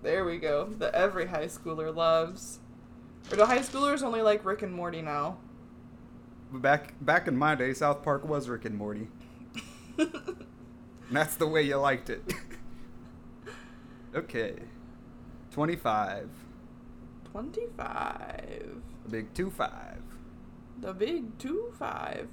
There 0.03 0.25
we 0.25 0.39
go. 0.39 0.67
That 0.79 0.95
every 0.95 1.27
high 1.27 1.47
schooler 1.47 1.95
loves. 1.95 2.61
Or 3.31 3.37
do 3.37 3.45
high 3.45 3.59
schoolers 3.61 4.03
only 4.03 4.23
like 4.23 4.45
Rick 4.45 4.63
and 4.63 4.73
Morty 4.73 5.03
now? 5.03 5.39
Back 6.53 6.95
back 7.01 7.29
in 7.29 7.37
my 7.37 7.55
day, 7.55 7.75
South 7.75 8.03
Park 8.03 8.27
was 8.27 8.49
Rick 8.49 8.65
and 8.65 8.77
Morty. 8.77 9.09
And 11.09 11.17
that's 11.17 11.37
the 11.37 11.47
way 11.47 11.63
you 11.63 11.77
liked 11.77 12.11
it. 12.11 12.23
okay. 14.15 14.57
25. 15.53 16.29
25. 17.33 18.83
A 19.07 19.09
big 19.09 19.33
two 19.33 19.51
five. 19.51 20.03
The 20.81 20.93
big 20.93 21.39
2 21.39 21.73
5. 21.77 22.29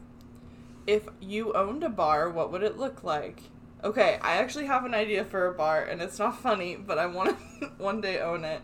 If 0.86 1.08
you 1.20 1.54
owned 1.54 1.84
a 1.84 1.90
bar, 1.90 2.30
what 2.30 2.52
would 2.52 2.62
it 2.62 2.78
look 2.78 3.04
like? 3.04 3.42
Okay, 3.86 4.18
I 4.20 4.38
actually 4.38 4.66
have 4.66 4.84
an 4.84 4.96
idea 4.96 5.24
for 5.24 5.46
a 5.46 5.54
bar, 5.54 5.84
and 5.84 6.02
it's 6.02 6.18
not 6.18 6.42
funny, 6.42 6.76
but 6.76 6.98
I 6.98 7.06
want 7.06 7.38
to 7.60 7.66
one 7.78 8.02
day 8.02 8.20
own 8.20 8.44
it. 8.44 8.62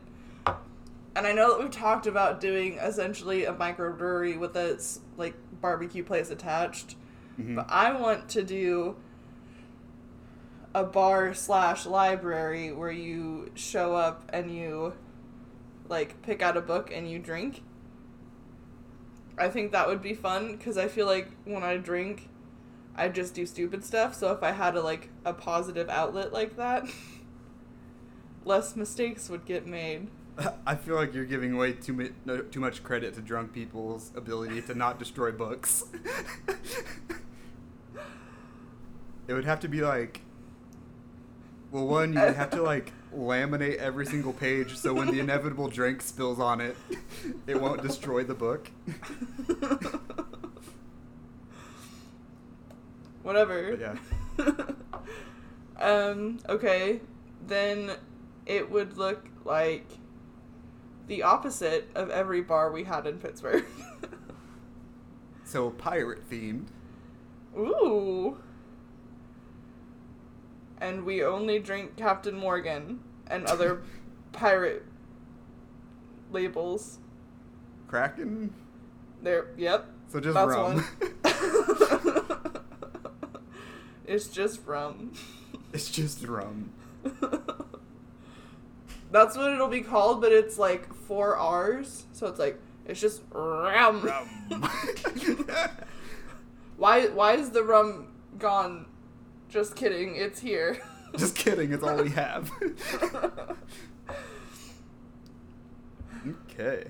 And 1.16 1.28
I 1.28 1.32
know 1.32 1.52
that 1.52 1.60
we've 1.62 1.70
talked 1.72 2.08
about 2.08 2.42
doing 2.42 2.78
essentially 2.80 3.46
a 3.46 3.54
microbrewery 3.54 4.40
with 4.40 4.56
a 4.56 4.82
like 5.18 5.36
barbecue 5.62 6.04
place 6.04 6.32
attached, 6.32 6.96
Mhm. 7.40 7.56
but 7.58 7.68
I 7.70 7.94
want 7.94 8.30
to 8.30 8.42
do 8.44 8.96
a 10.74 10.84
bar 10.84 11.34
slash 11.36 11.86
library 11.86 12.72
where 12.72 12.92
you 12.92 13.52
show 13.54 13.94
up 13.96 14.28
and 14.34 14.50
you 14.56 14.94
like 15.88 16.20
pick 16.24 16.42
out 16.42 16.58
a 16.58 16.62
book 16.62 16.90
and 16.92 17.10
you 17.12 17.20
drink. 17.20 17.62
I 19.38 19.50
think 19.50 19.72
that 19.74 19.88
would 19.88 20.02
be 20.02 20.14
fun 20.14 20.54
because 20.58 20.78
I 20.78 20.88
feel 20.88 21.06
like 21.06 21.28
when 21.46 21.62
I 21.64 21.78
drink, 21.78 22.30
I 22.96 23.10
just 23.10 23.34
do 23.34 23.46
stupid 23.46 23.84
stuff. 23.84 24.16
So 24.16 24.32
if 24.32 24.44
I 24.44 24.52
had 24.52 24.76
a 24.76 24.82
like 24.82 25.10
a 25.26 25.34
positive 25.34 25.90
outlet 25.90 26.34
like 26.34 26.58
that, 26.58 26.86
less 28.46 28.76
mistakes 28.76 29.30
would 29.30 29.46
get 29.46 29.66
made. 29.66 30.08
I 30.66 30.76
feel 30.76 30.96
like 30.96 31.14
you're 31.14 31.26
giving 31.26 31.54
away 31.54 31.74
too 31.74 31.94
mi- 31.94 32.12
no, 32.26 32.40
too 32.42 32.60
much 32.60 32.84
credit 32.84 33.14
to 33.16 33.22
drunk 33.22 33.54
people's 33.54 34.12
ability 34.16 34.62
to 34.64 34.76
not 34.76 35.00
destroy 35.00 35.32
books. 35.32 35.84
it 39.28 39.34
would 39.34 39.46
have 39.46 39.60
to 39.62 39.68
be 39.68 39.82
like, 39.82 40.22
well, 41.72 41.88
one 41.88 42.14
you 42.14 42.20
would 42.20 42.36
have 42.36 42.50
to 42.52 42.62
like 42.62 42.92
laminate 43.16 43.76
every 43.76 44.06
single 44.06 44.32
page 44.32 44.78
so 44.78 44.94
when 44.94 45.08
the 45.08 45.20
inevitable 45.20 45.68
drink 45.68 46.02
spills 46.02 46.40
on 46.40 46.62
it, 46.62 46.76
it 47.48 47.60
won't 47.60 47.82
destroy 47.82 48.24
the 48.24 48.36
book. 48.36 48.70
Whatever. 53.24 53.78
But 53.78 54.76
yeah. 55.80 55.80
um. 55.80 56.40
Okay. 56.48 57.02
Then 57.48 57.92
it 58.46 58.70
would 58.70 58.98
look 58.98 59.28
like 59.46 59.88
the 61.08 61.24
opposite 61.24 61.90
of 61.96 62.10
every 62.10 62.42
bar 62.42 62.72
we 62.72 62.84
had 62.84 63.08
in 63.08 63.18
Pittsburgh. 63.18 63.66
So 65.52 65.70
pirate 65.70 66.30
themed. 66.30 66.68
Ooh. 67.58 68.38
And 70.80 71.04
we 71.04 71.26
only 71.26 71.60
drink 71.60 71.98
Captain 71.98 72.34
Morgan 72.34 73.02
and 73.28 73.46
other 73.48 73.82
pirate 74.32 74.86
labels. 76.32 77.00
Kraken. 77.90 78.54
There, 79.22 79.48
yep. 79.58 79.88
So 80.08 80.22
just 80.22 80.36
That's 80.36 80.52
rum. 80.52 80.76
one. 80.76 80.86
it's 84.12 84.28
just 84.28 84.66
rum. 84.68 85.14
it's 85.74 85.90
just 85.90 86.28
rum. 86.28 86.74
That's 89.12 89.38
what 89.38 89.52
it'll 89.54 89.68
be 89.70 89.82
called, 89.82 90.22
but 90.22 90.32
it's 90.32 90.58
like 90.58 90.94
four 90.94 91.36
R's. 91.38 92.06
So 92.12 92.28
it's 92.28 92.40
like, 92.40 92.60
it's 92.86 93.00
just 93.00 93.22
rum. 93.32 94.02
Rum. 94.02 94.30
Why, 96.78 97.06
why 97.10 97.34
is 97.34 97.52
the 97.52 97.64
rum 97.64 98.08
gone? 98.40 98.88
Just 99.50 99.76
kidding, 99.76 100.16
it's 100.16 100.40
here. 100.40 100.82
just 101.16 101.36
kidding. 101.36 101.72
It's 101.74 101.84
all 101.84 102.02
we 102.02 102.10
have. 102.10 102.52
okay. 106.50 106.86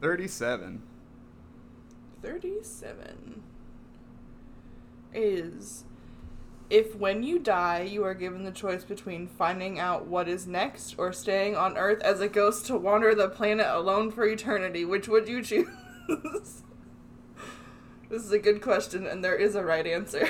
37. 0.00 0.82
37 2.22 3.42
is 5.14 5.84
if 6.70 6.94
when 6.94 7.22
you 7.22 7.38
die 7.38 7.80
you 7.80 8.04
are 8.04 8.14
given 8.14 8.44
the 8.44 8.50
choice 8.50 8.84
between 8.84 9.26
finding 9.26 9.78
out 9.78 10.06
what 10.06 10.28
is 10.28 10.46
next 10.46 10.94
or 10.98 11.12
staying 11.12 11.56
on 11.56 11.76
earth 11.78 12.02
as 12.02 12.20
a 12.20 12.28
ghost 12.28 12.66
to 12.66 12.76
wander 12.76 13.14
the 13.14 13.28
planet 13.28 13.66
alone 13.68 14.10
for 14.10 14.26
eternity 14.26 14.84
which 14.84 15.08
would 15.08 15.28
you 15.28 15.42
choose 15.42 15.68
this 18.10 18.22
is 18.22 18.32
a 18.32 18.38
good 18.38 18.60
question 18.60 19.06
and 19.06 19.24
there 19.24 19.36
is 19.36 19.54
a 19.54 19.64
right 19.64 19.86
answer 19.86 20.28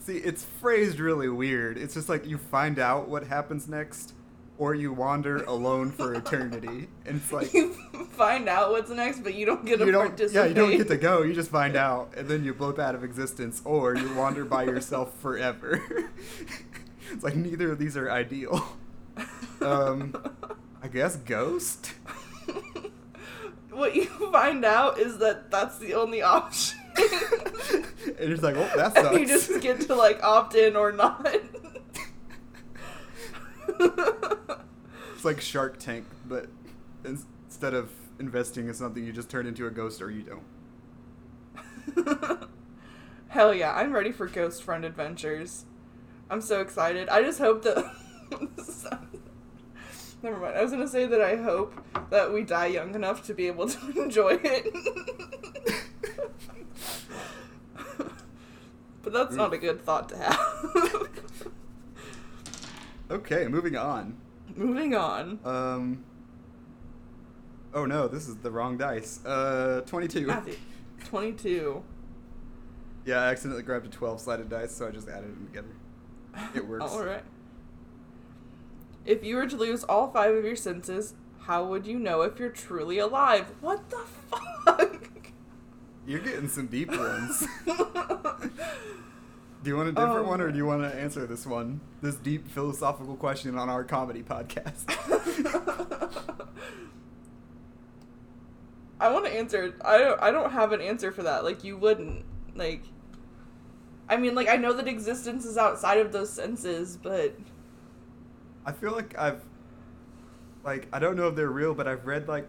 See, 0.00 0.16
it's 0.16 0.42
phrased 0.44 0.98
really 0.98 1.28
weird. 1.28 1.76
It's 1.76 1.94
just 1.94 2.08
like 2.08 2.26
you 2.26 2.38
find 2.38 2.78
out 2.78 3.08
what 3.08 3.26
happens 3.26 3.68
next, 3.68 4.14
or 4.60 4.74
you 4.74 4.92
wander 4.92 5.42
alone 5.44 5.90
for 5.90 6.12
eternity. 6.14 6.86
And 7.06 7.16
it's 7.16 7.32
like 7.32 7.54
you 7.54 7.72
find 8.12 8.46
out 8.46 8.70
what's 8.70 8.90
next 8.90 9.20
but 9.20 9.34
you 9.34 9.46
don't 9.46 9.64
get 9.64 9.78
to 9.78 9.86
you 9.86 9.92
participate 9.92 10.34
yeah, 10.34 10.44
you 10.44 10.54
don't 10.54 10.76
get 10.76 10.88
to 10.88 10.98
go. 10.98 11.22
You 11.22 11.32
just 11.32 11.50
find 11.50 11.76
out, 11.76 12.12
and 12.14 12.28
then 12.28 12.44
you 12.44 12.52
blow 12.52 12.78
out 12.78 12.94
of 12.94 13.02
existence, 13.02 13.62
or 13.64 13.96
you 13.96 14.14
wander 14.14 14.44
by 14.44 14.64
yourself 14.64 15.18
forever. 15.20 15.82
it's 17.10 17.24
like 17.24 17.34
neither 17.34 17.72
of 17.72 17.78
these 17.78 17.96
are 17.96 18.10
ideal. 18.10 18.76
Um, 19.62 20.14
I 20.82 20.88
guess 20.88 21.16
ghost. 21.16 21.92
what 23.70 23.94
you 23.94 24.06
find 24.30 24.64
out 24.64 24.98
is 24.98 25.18
that 25.18 25.50
that's 25.50 25.78
the 25.78 25.94
only 25.94 26.22
option 26.22 26.78
and 26.96 28.32
it's 28.32 28.42
like, 28.42 28.56
oh, 28.56 28.70
that 28.76 28.94
sucks. 28.94 29.08
and 29.08 29.20
you 29.20 29.26
just 29.26 29.60
get 29.60 29.80
to 29.82 29.94
like 29.94 30.22
opt 30.22 30.54
in 30.54 30.76
or 30.76 30.92
not. 30.92 31.26
It's 35.20 35.24
like 35.26 35.42
Shark 35.42 35.78
Tank, 35.78 36.06
but 36.26 36.46
ins- 37.04 37.26
instead 37.44 37.74
of 37.74 37.90
investing 38.18 38.68
in 38.68 38.74
something, 38.74 39.04
you 39.04 39.12
just 39.12 39.28
turn 39.28 39.46
into 39.46 39.66
a 39.66 39.70
ghost 39.70 40.00
or 40.00 40.10
you 40.10 40.22
don't. 41.94 42.48
Hell 43.28 43.52
yeah, 43.52 43.74
I'm 43.74 43.92
ready 43.92 44.12
for 44.12 44.26
Ghost 44.26 44.62
Friend 44.62 44.82
Adventures. 44.82 45.66
I'm 46.30 46.40
so 46.40 46.62
excited. 46.62 47.10
I 47.10 47.20
just 47.20 47.38
hope 47.38 47.62
that. 47.64 47.84
Never 50.22 50.38
mind. 50.38 50.56
I 50.56 50.62
was 50.62 50.70
gonna 50.70 50.88
say 50.88 51.04
that 51.04 51.20
I 51.20 51.36
hope 51.36 51.74
that 52.08 52.32
we 52.32 52.42
die 52.42 52.68
young 52.68 52.94
enough 52.94 53.22
to 53.26 53.34
be 53.34 53.46
able 53.46 53.68
to 53.68 53.90
enjoy 54.02 54.40
it. 54.42 54.72
but 59.02 59.12
that's 59.12 59.34
not 59.34 59.52
a 59.52 59.58
good 59.58 59.84
thought 59.84 60.08
to 60.08 60.16
have. 60.16 61.08
Okay, 63.10 63.48
moving 63.48 63.76
on. 63.76 64.16
Moving 64.56 64.94
on. 64.94 65.38
Um. 65.44 66.04
Oh 67.72 67.86
no, 67.86 68.08
this 68.08 68.28
is 68.28 68.36
the 68.36 68.50
wrong 68.50 68.76
dice. 68.76 69.24
Uh, 69.24 69.82
22. 69.86 70.26
Matthew, 70.26 70.56
22. 71.04 71.82
Yeah, 73.04 73.20
I 73.20 73.30
accidentally 73.30 73.62
grabbed 73.62 73.86
a 73.86 73.88
12 73.88 74.20
sided 74.20 74.48
dice, 74.48 74.72
so 74.72 74.88
I 74.88 74.90
just 74.90 75.08
added 75.08 75.30
them 75.30 75.46
together. 75.46 76.50
It 76.54 76.66
works. 76.68 76.84
Alright. 76.84 77.22
If 79.06 79.24
you 79.24 79.36
were 79.36 79.46
to 79.46 79.56
lose 79.56 79.84
all 79.84 80.10
five 80.10 80.34
of 80.34 80.44
your 80.44 80.56
senses, 80.56 81.14
how 81.40 81.64
would 81.64 81.86
you 81.86 81.98
know 81.98 82.22
if 82.22 82.38
you're 82.38 82.50
truly 82.50 82.98
alive? 82.98 83.52
What 83.60 83.88
the 83.88 83.96
fuck? 84.64 85.08
You're 86.06 86.20
getting 86.20 86.48
some 86.48 86.66
deep 86.66 86.90
ones. 86.90 87.46
Do 89.62 89.68
you 89.70 89.76
want 89.76 89.90
a 89.90 89.92
different 89.92 90.26
Oh, 90.26 90.28
one, 90.28 90.40
or 90.40 90.50
do 90.50 90.56
you 90.56 90.64
want 90.64 90.82
to 90.90 90.98
answer 90.98 91.26
this 91.26 91.46
one? 91.46 91.80
This 92.00 92.14
deep 92.14 92.48
philosophical 92.48 93.14
question 93.16 93.58
on 93.58 93.68
our 93.68 93.84
comedy 93.84 94.22
podcast. 94.22 94.84
I 99.00 99.10
want 99.10 99.24
to 99.26 99.32
answer. 99.32 99.64
it. 99.64 99.74
I 99.84 99.98
don't. 99.98 100.22
I 100.22 100.30
don't 100.30 100.50
have 100.52 100.72
an 100.72 100.80
answer 100.80 101.10
for 101.12 101.22
that. 101.24 101.44
Like 101.44 101.64
you 101.64 101.76
wouldn't. 101.76 102.24
Like. 102.54 102.84
I 104.08 104.16
mean, 104.16 104.34
like 104.34 104.48
I 104.48 104.56
know 104.56 104.72
that 104.72 104.88
existence 104.88 105.44
is 105.44 105.56
outside 105.56 105.98
of 105.98 106.10
those 106.12 106.32
senses, 106.32 106.96
but 106.96 107.34
I 108.66 108.72
feel 108.72 108.90
like 108.92 109.16
I've, 109.18 109.42
like, 110.64 110.88
I 110.92 110.98
don't 110.98 111.16
know 111.16 111.28
if 111.28 111.36
they're 111.36 111.48
real, 111.50 111.74
but 111.74 111.86
I've 111.86 112.06
read 112.06 112.26
like 112.28 112.48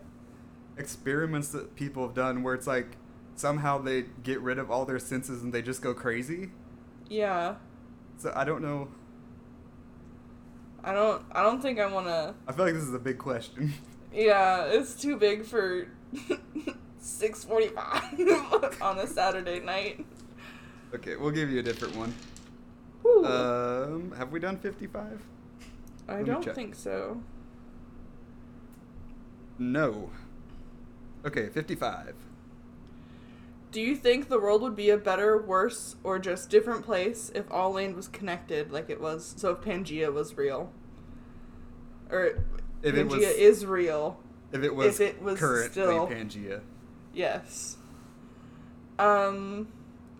experiments 0.77 1.49
that 1.49 1.75
people 1.75 2.03
have 2.05 2.15
done 2.15 2.41
where 2.41 2.55
it's 2.55 2.67
like 2.67 2.97
somehow 3.35 3.77
they 3.77 4.05
get 4.23 4.41
rid 4.41 4.57
of 4.57 4.71
all 4.71 4.85
their 4.85 4.97
senses 4.99 5.43
and 5.43 5.53
they 5.53 5.61
just 5.61 5.81
go 5.81 5.93
crazy. 5.93 6.49
Yeah, 7.11 7.55
So 8.17 8.31
I 8.33 8.45
don't 8.45 8.61
know. 8.61 8.87
I 10.83 10.93
don't. 10.93 11.21
I 11.31 11.43
don't 11.43 11.61
think 11.61 11.77
I 11.79 11.85
want 11.85 12.07
to. 12.07 12.33
I 12.47 12.51
feel 12.53 12.65
like 12.65 12.73
this 12.73 12.83
is 12.83 12.93
a 12.93 12.99
big 12.99 13.17
question. 13.17 13.73
Yeah, 14.13 14.65
it's 14.65 14.93
too 14.95 15.15
big 15.15 15.45
for 15.45 15.87
six 16.99 17.45
forty-five 17.45 18.19
on 18.81 18.99
a 18.99 19.07
Saturday 19.07 19.61
night. 19.61 20.05
okay, 20.93 21.15
we'll 21.15 21.31
give 21.31 21.49
you 21.49 21.59
a 21.59 21.63
different 21.63 21.95
one. 21.95 22.13
Um, 23.25 24.13
have 24.17 24.33
we 24.33 24.41
done 24.41 24.57
55? 24.57 25.21
I 26.09 26.17
let 26.17 26.25
don't 26.25 26.53
think 26.53 26.75
so. 26.75 27.21
No. 29.57 30.09
Okay, 31.25 31.47
55. 31.47 32.15
Do 33.71 33.79
you 33.81 33.95
think 33.95 34.27
the 34.27 34.37
world 34.39 34.61
would 34.63 34.75
be 34.75 34.89
a 34.89 34.97
better, 34.97 35.41
worse, 35.41 35.95
or 36.03 36.19
just 36.19 36.49
different 36.49 36.83
place 36.83 37.31
if 37.33 37.49
all 37.49 37.71
land 37.71 37.95
was 37.95 38.07
connected 38.09 38.71
like 38.71 38.89
it 38.89 38.99
was? 38.99 39.33
So 39.37 39.51
if 39.51 39.59
Pangea 39.61 40.11
was 40.13 40.37
real, 40.37 40.71
or 42.09 42.43
If 42.83 42.95
it 42.95 43.07
Pangea 43.07 43.09
was, 43.09 43.23
is 43.23 43.65
real? 43.65 44.19
if 44.51 44.61
it 44.63 44.75
was, 44.75 44.99
if 44.99 45.15
it 45.15 45.21
was 45.21 45.39
currently 45.39 45.71
still- 45.71 46.07
Pangea. 46.07 46.61
Yes. 47.13 47.77
Um, 48.99 49.69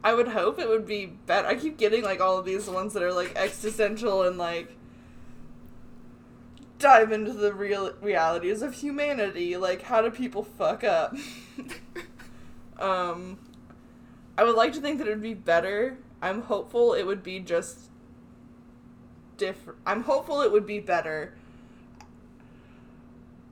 I 0.04 0.14
would 0.14 0.30
hope 0.30 0.58
it 0.58 0.68
would 0.70 0.86
be 0.86 1.06
better. 1.06 1.48
I 1.48 1.56
keep 1.56 1.78
getting 1.78 2.04
like 2.04 2.22
all 2.22 2.38
of 2.38 2.46
these 2.46 2.68
ones 2.70 2.94
that 2.94 3.04
are 3.04 3.14
like 3.14 3.34
existential 3.36 4.24
and 4.24 4.38
like 4.38 4.76
dive 6.80 7.12
into 7.12 7.32
the 7.34 7.54
real 7.54 7.94
realities 8.02 8.62
of 8.62 8.74
humanity. 8.76 9.56
Like, 9.58 9.84
how 9.84 10.02
do 10.02 10.10
people 10.10 10.44
fuck 10.44 10.84
up? 10.84 11.16
um, 12.82 13.38
I 14.38 14.44
would 14.44 14.56
like 14.56 14.74
to 14.74 14.82
think 14.82 14.98
that 15.00 15.08
it 15.08 15.12
would 15.12 15.22
be 15.22 15.34
better. 15.34 15.98
I'm 16.22 16.42
hopeful 16.42 16.94
it 16.94 17.04
would 17.04 17.24
be 17.24 17.40
just 17.40 17.78
different. 19.38 19.80
I'm 19.86 20.04
hopeful 20.04 20.42
it 20.42 20.52
would 20.52 20.66
be 20.66 20.80
better. 20.80 21.34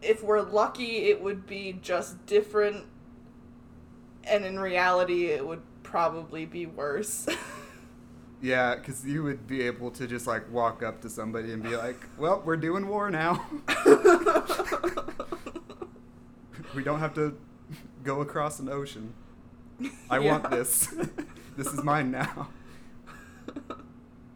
If 0.02 0.24
we're 0.24 0.42
lucky, 0.42 1.10
it 1.10 1.22
would 1.22 1.46
be 1.46 1.78
just 1.82 2.26
different 2.26 2.86
and 4.24 4.46
in 4.46 4.60
reality 4.60 5.26
it 5.28 5.46
would 5.46 5.62
probably 5.84 6.46
be 6.46 6.66
worse. 6.66 7.28
Yeah, 8.42 8.76
because 8.76 9.06
you 9.06 9.24
would 9.24 9.48
be 9.48 9.64
able 9.64 9.92
to 9.92 10.08
just 10.08 10.26
like 10.26 10.50
walk 10.50 10.82
up 10.82 11.02
to 11.02 11.10
somebody 11.10 11.52
and 11.52 11.62
be 11.62 11.76
like, 11.76 11.98
"Well, 12.18 12.42
we're 12.46 12.56
doing 12.56 12.88
war 12.88 13.12
now. 13.12 13.46
we 16.74 16.84
don't 16.84 17.02
have 17.02 17.14
to 17.16 17.36
go 18.10 18.22
across 18.22 18.60
an 18.60 18.70
ocean. 18.70 19.14
I 20.10 20.20
want 20.20 20.50
this. 20.50 20.88
this 21.58 21.68
is 21.68 21.84
mine 21.84 22.12
now." 22.12 22.50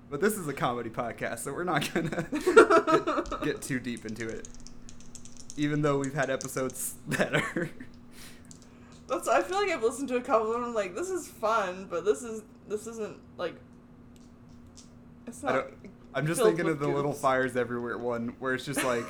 But 0.10 0.22
this 0.22 0.38
is 0.38 0.48
a 0.48 0.54
comedy 0.54 0.92
podcast, 0.92 1.40
so 1.40 1.54
we're 1.54 1.64
not 1.64 1.92
gonna 1.94 2.28
get, 2.32 3.42
get 3.44 3.62
too 3.64 3.80
deep 3.80 4.06
into 4.06 4.28
it. 4.30 4.48
Even 5.58 5.82
though 5.82 5.98
we've 5.98 6.14
had 6.14 6.30
episodes 6.30 6.94
that 7.08 7.34
are 7.34 7.70
That's 9.08 9.28
I 9.28 9.42
feel 9.42 9.58
like 9.58 9.72
I've 9.72 9.82
listened 9.82 10.08
to 10.10 10.18
a 10.18 10.22
couple 10.22 10.48
of 10.48 10.54
them 10.54 10.66
I'm 10.66 10.74
like 10.76 10.94
this 10.94 11.10
is 11.10 11.28
fun, 11.28 11.88
but 11.90 12.06
this 12.06 12.22
is 12.22 12.44
this 12.68 12.86
isn't 12.86 13.18
like 13.38 13.56
it's 15.26 15.44
I 15.44 15.48
not 15.48 15.54
don't, 15.54 15.74
I'm 16.14 16.28
just 16.28 16.44
thinking 16.44 16.68
of 16.68 16.78
the 16.78 16.88
little 16.88 17.14
fires 17.14 17.56
everywhere 17.58 17.98
one 17.98 18.36
where 18.38 18.54
it's 18.54 18.66
just 18.66 18.84
like 18.84 19.06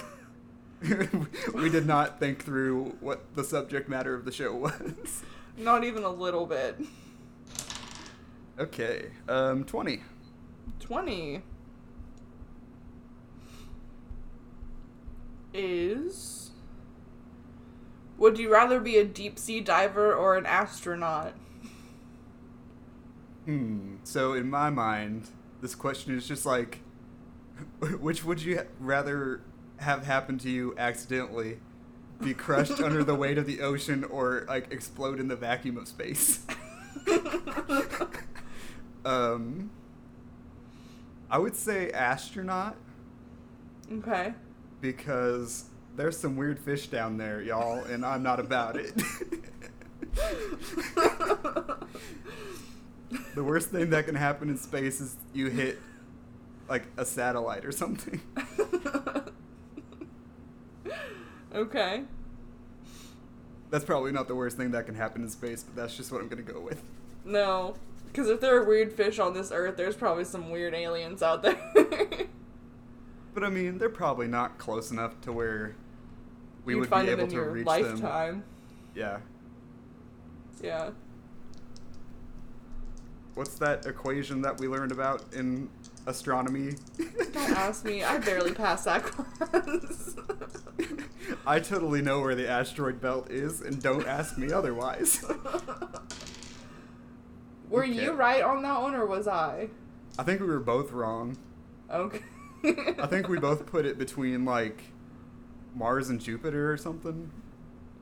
we 1.53 1.69
did 1.69 1.85
not 1.85 2.19
think 2.19 2.43
through 2.43 2.95
what 2.99 3.35
the 3.35 3.43
subject 3.43 3.87
matter 3.87 4.13
of 4.13 4.25
the 4.25 4.31
show 4.31 4.53
was. 4.53 5.23
not 5.57 5.83
even 5.83 6.03
a 6.03 6.09
little 6.09 6.45
bit. 6.45 6.79
Okay, 8.59 9.11
um, 9.27 9.63
20. 9.63 10.01
20 10.79 11.41
is 15.53 16.51
Would 18.17 18.37
you 18.37 18.51
rather 18.51 18.79
be 18.79 18.97
a 18.97 19.05
deep 19.05 19.39
sea 19.39 19.61
diver 19.61 20.13
or 20.13 20.35
an 20.35 20.45
astronaut? 20.45 21.33
Hmm. 23.45 23.95
So 24.03 24.33
in 24.33 24.49
my 24.49 24.69
mind, 24.69 25.29
this 25.61 25.75
question 25.75 26.15
is 26.15 26.27
just 26.27 26.45
like, 26.45 26.79
which 27.99 28.23
would 28.23 28.41
you 28.41 28.61
rather 28.79 29.41
have 29.83 30.05
happen 30.05 30.37
to 30.39 30.49
you 30.49 30.73
accidentally? 30.77 31.59
Be 32.21 32.33
crushed 32.33 32.79
under 32.79 33.03
the 33.03 33.15
weight 33.15 33.37
of 33.37 33.45
the 33.45 33.61
ocean 33.61 34.03
or 34.05 34.45
like 34.47 34.71
explode 34.71 35.19
in 35.19 35.27
the 35.27 35.35
vacuum 35.35 35.77
of 35.77 35.87
space? 35.87 36.39
um, 39.05 39.69
I 41.29 41.37
would 41.37 41.55
say 41.55 41.91
astronaut 41.91 42.75
Okay. 43.91 44.33
because 44.81 45.65
there's 45.95 46.17
some 46.17 46.35
weird 46.37 46.59
fish 46.59 46.87
down 46.87 47.17
there, 47.17 47.41
y'all, 47.41 47.83
and 47.83 48.05
I'm 48.05 48.23
not 48.23 48.39
about 48.39 48.77
it. 48.77 48.93
the 53.35 53.43
worst 53.43 53.69
thing 53.69 53.89
that 53.89 54.05
can 54.05 54.15
happen 54.15 54.49
in 54.49 54.57
space 54.57 55.01
is 55.01 55.15
you 55.33 55.47
hit 55.47 55.79
like 56.69 56.83
a 56.97 57.05
satellite 57.05 57.65
or 57.65 57.71
something. 57.71 58.21
okay. 61.53 62.03
That's 63.69 63.85
probably 63.85 64.11
not 64.11 64.27
the 64.27 64.35
worst 64.35 64.57
thing 64.57 64.71
that 64.71 64.85
can 64.85 64.95
happen 64.95 65.23
in 65.23 65.29
space, 65.29 65.63
but 65.63 65.75
that's 65.75 65.97
just 65.97 66.11
what 66.11 66.21
I'm 66.21 66.27
gonna 66.27 66.41
go 66.43 66.59
with. 66.59 66.81
No. 67.25 67.75
Because 68.05 68.29
if 68.29 68.39
there 68.41 68.55
are 68.55 68.63
weird 68.63 68.93
fish 68.93 69.17
on 69.17 69.33
this 69.33 69.51
earth, 69.51 69.75
there's 69.77 69.95
probably 69.95 70.23
some 70.25 70.51
weird 70.51 70.73
aliens 70.75 71.23
out 71.23 71.41
there. 71.41 71.57
But 73.33 73.43
I 73.43 73.49
mean, 73.49 73.79
they're 73.79 73.89
probably 73.89 74.27
not 74.27 74.57
close 74.57 74.91
enough 74.91 75.19
to 75.21 75.31
where 75.33 75.75
we 76.65 76.73
You'd 76.73 76.81
would 76.81 76.89
be 76.89 77.05
them 77.07 77.19
able 77.19 77.27
to 77.31 77.41
reach 77.41 77.65
them. 77.65 77.83
lifetime. 77.83 78.43
Yeah. 78.95 79.19
Yeah. 80.61 80.91
What's 83.35 83.55
that 83.55 83.85
equation 83.85 84.41
that 84.43 84.59
we 84.59 84.67
learned 84.67 84.91
about 84.91 85.23
in 85.33 85.69
astronomy? 86.05 86.75
Don't 87.33 87.51
ask 87.51 87.83
me. 87.83 88.03
I 88.03 88.19
barely 88.19 88.53
passed 88.53 88.85
that 88.85 89.03
class. 89.03 90.15
I 91.47 91.59
totally 91.59 92.01
know 92.01 92.21
where 92.21 92.35
the 92.35 92.47
asteroid 92.47 93.01
belt 93.01 93.31
is, 93.31 93.61
and 93.61 93.81
don't 93.81 94.05
ask 94.07 94.37
me 94.37 94.51
otherwise. 94.51 95.23
Were 97.69 97.83
Okay. 97.85 98.03
you 98.03 98.11
right 98.11 98.43
on 98.43 98.61
that 98.61 98.81
one, 98.81 98.93
or 98.93 99.05
was 99.05 99.27
I? 99.27 99.69
I 100.19 100.23
think 100.23 100.39
we 100.41 100.45
were 100.47 100.59
both 100.59 100.91
wrong. 100.91 101.37
Okay. 101.89 102.19
I 102.63 103.07
think 103.07 103.27
we 103.27 103.39
both 103.39 103.65
put 103.71 103.85
it 103.85 103.97
between 103.97 104.45
like 104.45 104.83
Mars 105.75 106.09
and 106.09 106.21
Jupiter 106.21 106.71
or 106.71 106.77
something. 106.77 107.31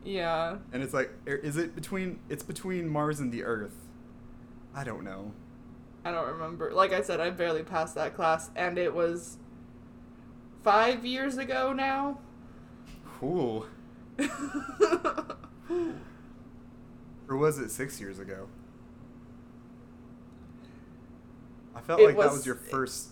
Yeah. 0.03 0.57
And 0.73 0.83
it's 0.83 0.93
like, 0.93 1.11
er, 1.27 1.35
is 1.35 1.55
it 1.57 1.73
between? 1.73 2.19
It's 2.27 2.43
between 2.43 2.89
Mars 2.89 3.19
and 3.21 3.31
the 3.31 3.43
Earth. 3.43 3.80
I 4.75 4.83
don't 4.83 5.03
know. 5.03 5.31
I 6.05 6.11
don't 6.11 6.27
remember. 6.27 6.71
Like 6.73 6.93
I 6.93 7.01
said, 7.01 7.19
I 7.19 7.29
barely 7.29 7.63
passed 7.63 7.95
that 7.95 8.15
class, 8.15 8.49
and 8.55 8.77
it 8.77 8.93
was 8.93 9.37
five 10.63 11.05
years 11.05 11.37
ago 11.37 11.73
now. 11.73 12.19
Cool. 13.19 13.65
Or 17.29 17.37
was 17.37 17.59
it 17.59 17.71
six 17.71 18.01
years 18.01 18.19
ago? 18.19 18.47
I 21.73 21.79
felt 21.79 22.01
It 22.01 22.07
like 22.07 22.17
that 22.17 22.25
was- 22.25 22.37
was 22.39 22.45
your 22.45 22.55
first. 22.55 23.07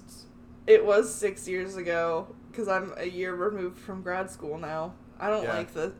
It 0.67 0.83
was 0.85 1.13
six 1.13 1.47
years 1.47 1.77
ago 1.77 2.27
because 2.51 2.67
I'm 2.67 2.93
a 2.97 3.05
year 3.07 3.33
removed 3.33 3.77
from 3.79 4.01
grad 4.01 4.29
school 4.29 4.57
now. 4.57 4.93
I 5.21 5.29
don't 5.29 5.43
Yeah. 5.43 5.55
like 5.57 5.73
the. 5.73 5.93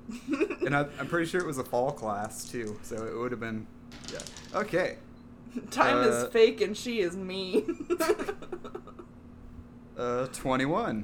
And 0.66 0.76
I, 0.76 0.82
I'm 1.00 1.08
pretty 1.08 1.28
sure 1.28 1.40
it 1.40 1.48
was 1.48 1.60
a 1.60 1.64
fall 1.64 1.92
class 1.94 2.44
too, 2.50 2.78
so 2.84 3.06
it 3.06 3.18
would 3.18 3.32
have 3.32 3.40
been. 3.40 3.66
Yeah. 4.12 4.20
Okay. 4.54 4.98
Time 5.72 5.98
uh, 5.98 6.08
is 6.08 6.28
fake 6.30 6.62
and 6.62 6.78
she 6.78 7.00
is 7.00 7.18
mean. 7.18 7.88
Uh, 9.98 10.28
21. 10.28 11.04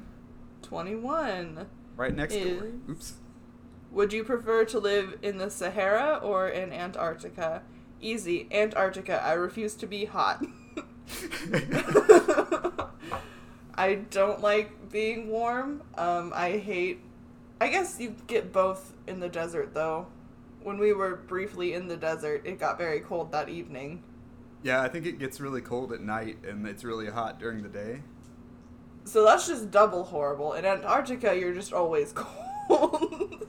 21. 0.62 1.66
Right 1.96 2.14
next 2.14 2.34
door. 2.34 2.44
Is- 2.44 2.62
Oops. 2.88 3.12
Would 3.90 4.12
you 4.14 4.24
prefer 4.24 4.64
to 4.64 4.78
live 4.78 5.18
in 5.20 5.36
the 5.36 5.50
Sahara 5.50 6.18
or 6.22 6.48
in 6.48 6.72
Antarctica? 6.72 7.62
Easy. 8.00 8.48
Antarctica. 8.50 9.22
I 9.22 9.34
refuse 9.34 9.74
to 9.74 9.86
be 9.86 10.06
hot. 10.06 10.42
I 13.74 13.96
don't 14.10 14.40
like 14.40 14.90
being 14.90 15.28
warm. 15.28 15.82
Um, 15.98 16.32
I 16.34 16.52
hate. 16.52 17.00
I 17.60 17.68
guess 17.68 18.00
you 18.00 18.14
get 18.26 18.50
both 18.52 18.94
in 19.06 19.20
the 19.20 19.28
desert 19.28 19.74
though. 19.74 20.06
When 20.62 20.78
we 20.78 20.92
were 20.94 21.16
briefly 21.16 21.74
in 21.74 21.86
the 21.86 21.96
desert, 21.96 22.42
it 22.46 22.58
got 22.58 22.78
very 22.78 23.00
cold 23.00 23.30
that 23.32 23.48
evening. 23.50 24.02
Yeah, 24.66 24.82
I 24.82 24.88
think 24.88 25.06
it 25.06 25.20
gets 25.20 25.40
really 25.40 25.60
cold 25.60 25.92
at 25.92 26.00
night 26.00 26.38
and 26.44 26.66
it's 26.66 26.82
really 26.82 27.06
hot 27.08 27.38
during 27.38 27.62
the 27.62 27.68
day. 27.68 28.00
So 29.04 29.24
that's 29.24 29.46
just 29.46 29.70
double 29.70 30.02
horrible. 30.02 30.54
In 30.54 30.64
Antarctica, 30.64 31.38
you're 31.38 31.54
just 31.54 31.72
always 31.72 32.12
cold. 32.68 33.46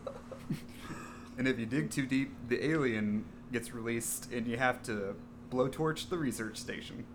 And 1.35 1.47
if 1.47 1.57
you 1.57 1.65
dig 1.65 1.89
too 1.89 2.05
deep, 2.05 2.35
the 2.47 2.63
alien 2.63 3.25
gets 3.51 3.73
released 3.73 4.31
and 4.31 4.47
you 4.47 4.57
have 4.57 4.83
to 4.83 5.15
blowtorch 5.49 6.09
the 6.09 6.19
research 6.19 6.57
station. 6.57 7.05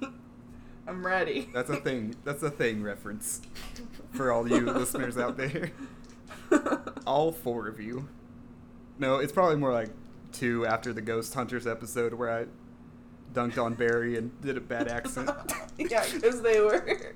I'm 0.86 1.04
ready. 1.04 1.50
That's 1.52 1.70
a 1.70 1.76
thing. 1.76 2.14
That's 2.22 2.44
a 2.44 2.50
thing 2.50 2.80
reference 2.80 3.40
for 4.12 4.30
all 4.30 4.48
you 4.48 4.60
listeners 4.60 5.18
out 5.18 5.36
there. 5.36 5.72
All 7.08 7.32
four 7.32 7.66
of 7.66 7.80
you. 7.80 8.08
No, 9.00 9.16
it's 9.16 9.32
probably 9.32 9.56
more 9.56 9.72
like 9.72 9.90
two 10.32 10.64
after 10.64 10.92
the 10.92 11.00
Ghost 11.00 11.34
Hunters 11.34 11.66
episode 11.66 12.14
where 12.14 12.30
I 12.30 12.46
dunked 13.36 13.62
on 13.62 13.74
Barry 13.74 14.16
and 14.16 14.40
did 14.40 14.56
a 14.56 14.60
bad 14.60 14.88
accent. 14.88 15.30
yeah, 15.78 16.04
because 16.12 16.42
they 16.42 16.60
were 16.60 17.14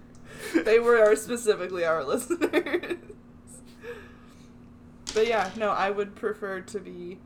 they 0.64 0.78
were 0.78 0.98
our 1.00 1.16
specifically 1.16 1.84
our 1.84 2.04
listeners. 2.04 2.96
But 5.14 5.26
yeah, 5.26 5.50
no, 5.56 5.70
I 5.70 5.90
would 5.90 6.14
prefer 6.14 6.60
to 6.60 6.80
be 6.80 7.18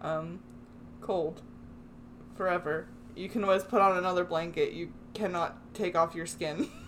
um 0.00 0.40
cold. 1.00 1.42
forever. 2.36 2.88
You 3.16 3.28
can 3.28 3.44
always 3.44 3.64
put 3.64 3.80
on 3.80 3.96
another 3.98 4.24
blanket. 4.24 4.72
You 4.72 4.92
cannot 5.14 5.56
take 5.74 5.96
off 5.96 6.14
your 6.14 6.26
skin. 6.26 6.68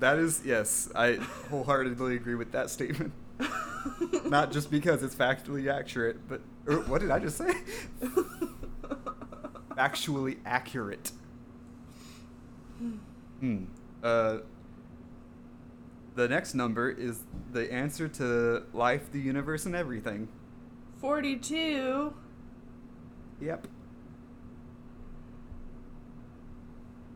That 0.00 0.18
is 0.18 0.42
yes, 0.44 0.90
I 0.94 1.14
wholeheartedly 1.50 2.16
agree 2.16 2.34
with 2.34 2.52
that 2.52 2.68
statement. 2.68 3.12
Not 4.26 4.52
just 4.52 4.70
because 4.70 5.02
it's 5.02 5.14
factually 5.14 5.72
accurate, 5.72 6.26
but 6.28 6.40
or 6.66 6.76
what 6.82 7.00
did 7.00 7.10
I 7.10 7.18
just 7.18 7.36
say? 7.38 7.52
Factually 9.76 10.38
accurate. 10.44 11.12
Hmm. 13.40 13.64
Uh, 14.02 14.38
the 16.14 16.28
next 16.28 16.54
number 16.54 16.90
is 16.90 17.20
the 17.52 17.72
answer 17.72 18.08
to 18.08 18.64
life, 18.72 19.10
the 19.12 19.20
universe, 19.20 19.66
and 19.66 19.74
everything. 19.74 20.28
42. 20.98 22.14
Yep. 23.40 23.66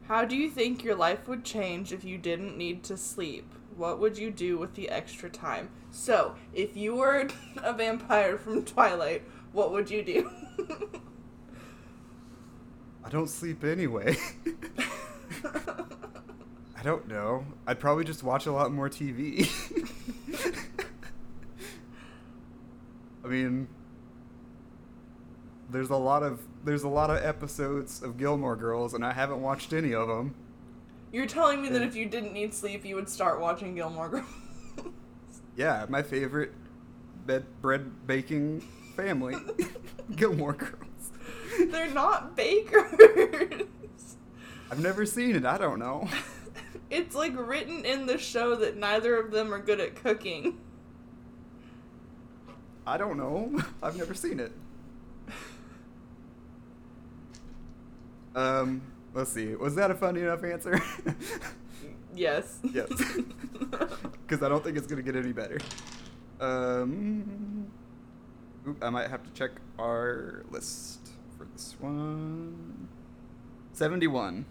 How 0.08 0.24
do 0.24 0.34
you 0.36 0.50
think 0.50 0.82
your 0.82 0.94
life 0.94 1.28
would 1.28 1.44
change 1.44 1.92
if 1.92 2.02
you 2.02 2.18
didn't 2.18 2.56
need 2.56 2.82
to 2.84 2.96
sleep? 2.96 3.54
What 3.76 4.00
would 4.00 4.18
you 4.18 4.30
do 4.30 4.58
with 4.58 4.74
the 4.74 4.88
extra 4.88 5.30
time? 5.30 5.68
So, 5.90 6.34
if 6.52 6.76
you 6.76 6.96
were 6.96 7.28
a 7.62 7.72
vampire 7.72 8.36
from 8.36 8.64
Twilight, 8.64 9.22
what 9.52 9.70
would 9.70 9.90
you 9.90 10.02
do? 10.02 10.30
I 13.04 13.10
don't 13.10 13.28
sleep 13.28 13.64
anyway. 13.64 14.16
I 16.76 16.82
don't 16.82 17.08
know. 17.08 17.44
I'd 17.66 17.80
probably 17.80 18.04
just 18.04 18.22
watch 18.22 18.46
a 18.46 18.52
lot 18.52 18.72
more 18.72 18.88
TV. 18.88 19.48
I 23.24 23.28
mean, 23.28 23.68
there's 25.70 25.90
a 25.90 25.96
lot 25.96 26.22
of 26.22 26.40
there's 26.64 26.82
a 26.82 26.88
lot 26.88 27.10
of 27.10 27.24
episodes 27.24 28.02
of 28.02 28.16
Gilmore 28.16 28.56
Girls, 28.56 28.94
and 28.94 29.04
I 29.04 29.12
haven't 29.12 29.42
watched 29.42 29.72
any 29.72 29.92
of 29.94 30.08
them. 30.08 30.34
You're 31.12 31.26
telling 31.26 31.62
me 31.62 31.68
that 31.70 31.82
if 31.82 31.96
you 31.96 32.06
didn't 32.06 32.32
need 32.32 32.52
sleep, 32.54 32.84
you 32.84 32.94
would 32.94 33.08
start 33.08 33.40
watching 33.40 33.74
Gilmore 33.74 34.08
Girls. 34.08 34.24
Yeah, 35.56 35.86
my 35.88 36.02
favorite 36.02 36.52
bed 37.26 37.44
bread 37.60 38.06
baking 38.06 38.60
family, 38.94 39.34
Gilmore 40.16 40.52
Girls. 40.52 40.87
They're 41.70 41.90
not 41.90 42.36
bakers. 42.36 43.64
I've 44.70 44.80
never 44.80 45.06
seen 45.06 45.36
it. 45.36 45.44
I 45.44 45.58
don't 45.58 45.78
know. 45.78 46.08
It's 46.90 47.14
like 47.14 47.34
written 47.36 47.84
in 47.84 48.06
the 48.06 48.16
show 48.16 48.56
that 48.56 48.78
neither 48.78 49.20
of 49.20 49.30
them 49.30 49.52
are 49.52 49.58
good 49.58 49.78
at 49.78 49.94
cooking. 49.94 50.58
I 52.86 52.96
don't 52.96 53.18
know. 53.18 53.60
I've 53.82 53.98
never 53.98 54.14
seen 54.14 54.40
it. 54.40 54.52
Um, 58.34 58.80
let's 59.12 59.30
see. 59.30 59.54
Was 59.54 59.74
that 59.74 59.90
a 59.90 59.94
funny 59.94 60.22
enough 60.22 60.42
answer? 60.44 60.80
Yes. 62.14 62.58
yes. 62.72 62.88
Because 63.60 64.42
I 64.42 64.48
don't 64.48 64.64
think 64.64 64.76
it's 64.76 64.86
gonna 64.86 65.02
get 65.02 65.14
any 65.14 65.32
better. 65.32 65.58
Um, 66.40 67.66
I 68.82 68.90
might 68.90 69.08
have 69.08 69.22
to 69.24 69.30
check 69.32 69.50
our 69.78 70.42
list 70.50 71.07
for 71.38 71.44
this 71.52 71.74
one. 71.78 72.88
Seventy-one. 73.72 74.44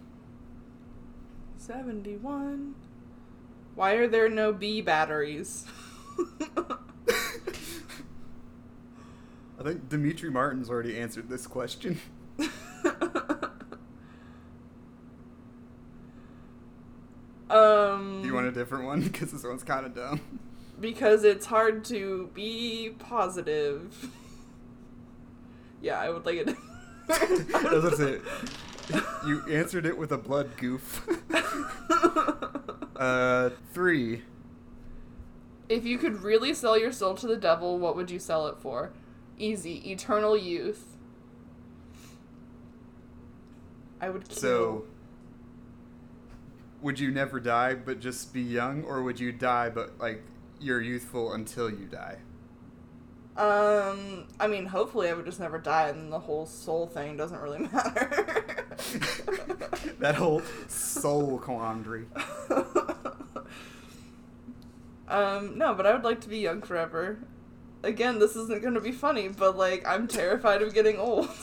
71. 1.58 2.74
Why 3.74 3.92
are 3.94 4.08
there 4.08 4.28
no 4.28 4.52
B 4.52 4.80
batteries? 4.80 5.66
I 6.56 6.76
think 9.64 9.88
Demetri 9.88 10.30
Martin's 10.30 10.70
already 10.70 10.96
answered 10.98 11.28
this 11.28 11.46
question. 11.46 12.00
um 17.50 18.22
you 18.24 18.34
want 18.34 18.46
a 18.46 18.52
different 18.52 18.84
one? 18.84 19.02
Because 19.02 19.32
this 19.32 19.44
one's 19.44 19.64
kind 19.64 19.86
of 19.86 19.94
dumb. 19.94 20.20
because 20.80 21.24
it's 21.24 21.46
hard 21.46 21.84
to 21.86 22.30
be 22.34 22.94
positive. 22.98 24.10
Yeah, 25.80 26.00
I 26.00 26.10
would 26.10 26.26
like 26.26 26.38
it. 26.38 26.56
That's 27.08 28.00
it. 28.00 28.22
You 29.26 29.42
answered 29.50 29.86
it 29.86 29.98
with 29.98 30.12
a 30.12 30.18
blood 30.18 30.56
goof. 30.56 31.06
uh, 32.96 33.50
three. 33.72 34.22
If 35.68 35.84
you 35.84 35.98
could 35.98 36.22
really 36.22 36.54
sell 36.54 36.78
your 36.78 36.92
soul 36.92 37.14
to 37.16 37.26
the 37.26 37.36
devil, 37.36 37.78
what 37.78 37.96
would 37.96 38.10
you 38.10 38.18
sell 38.18 38.46
it 38.46 38.56
for? 38.58 38.92
Easy, 39.36 39.90
eternal 39.90 40.36
youth. 40.36 40.96
I 44.00 44.08
would 44.08 44.28
kill. 44.28 44.38
So, 44.38 44.84
would 46.80 46.98
you 46.98 47.10
never 47.10 47.40
die 47.40 47.74
but 47.74 48.00
just 48.00 48.32
be 48.32 48.40
young, 48.40 48.84
or 48.84 49.02
would 49.02 49.20
you 49.20 49.32
die 49.32 49.68
but 49.68 49.98
like 49.98 50.22
you're 50.60 50.80
youthful 50.80 51.32
until 51.32 51.68
you 51.68 51.86
die? 51.86 52.18
Um, 53.38 54.24
I 54.40 54.48
mean, 54.48 54.66
hopefully 54.66 55.08
I 55.08 55.12
would 55.14 55.24
just 55.24 55.38
never 55.38 55.58
die, 55.58 55.88
and 55.90 56.12
the 56.12 56.18
whole 56.18 56.44
soul 56.44 56.88
thing 56.88 57.16
doesn't 57.16 57.40
really 57.40 57.58
matter. 57.72 58.66
that 60.00 60.16
whole 60.16 60.42
soul 60.66 61.38
quandary. 61.38 62.06
um, 65.08 65.56
no, 65.56 65.72
but 65.74 65.86
I 65.86 65.92
would 65.94 66.02
like 66.02 66.20
to 66.22 66.28
be 66.28 66.38
young 66.38 66.62
forever. 66.62 67.20
Again, 67.84 68.18
this 68.18 68.34
isn't 68.34 68.60
going 68.60 68.74
to 68.74 68.80
be 68.80 68.90
funny, 68.90 69.28
but 69.28 69.56
like, 69.56 69.86
I'm 69.86 70.08
terrified 70.08 70.62
of 70.62 70.74
getting 70.74 70.96
old. 70.98 71.28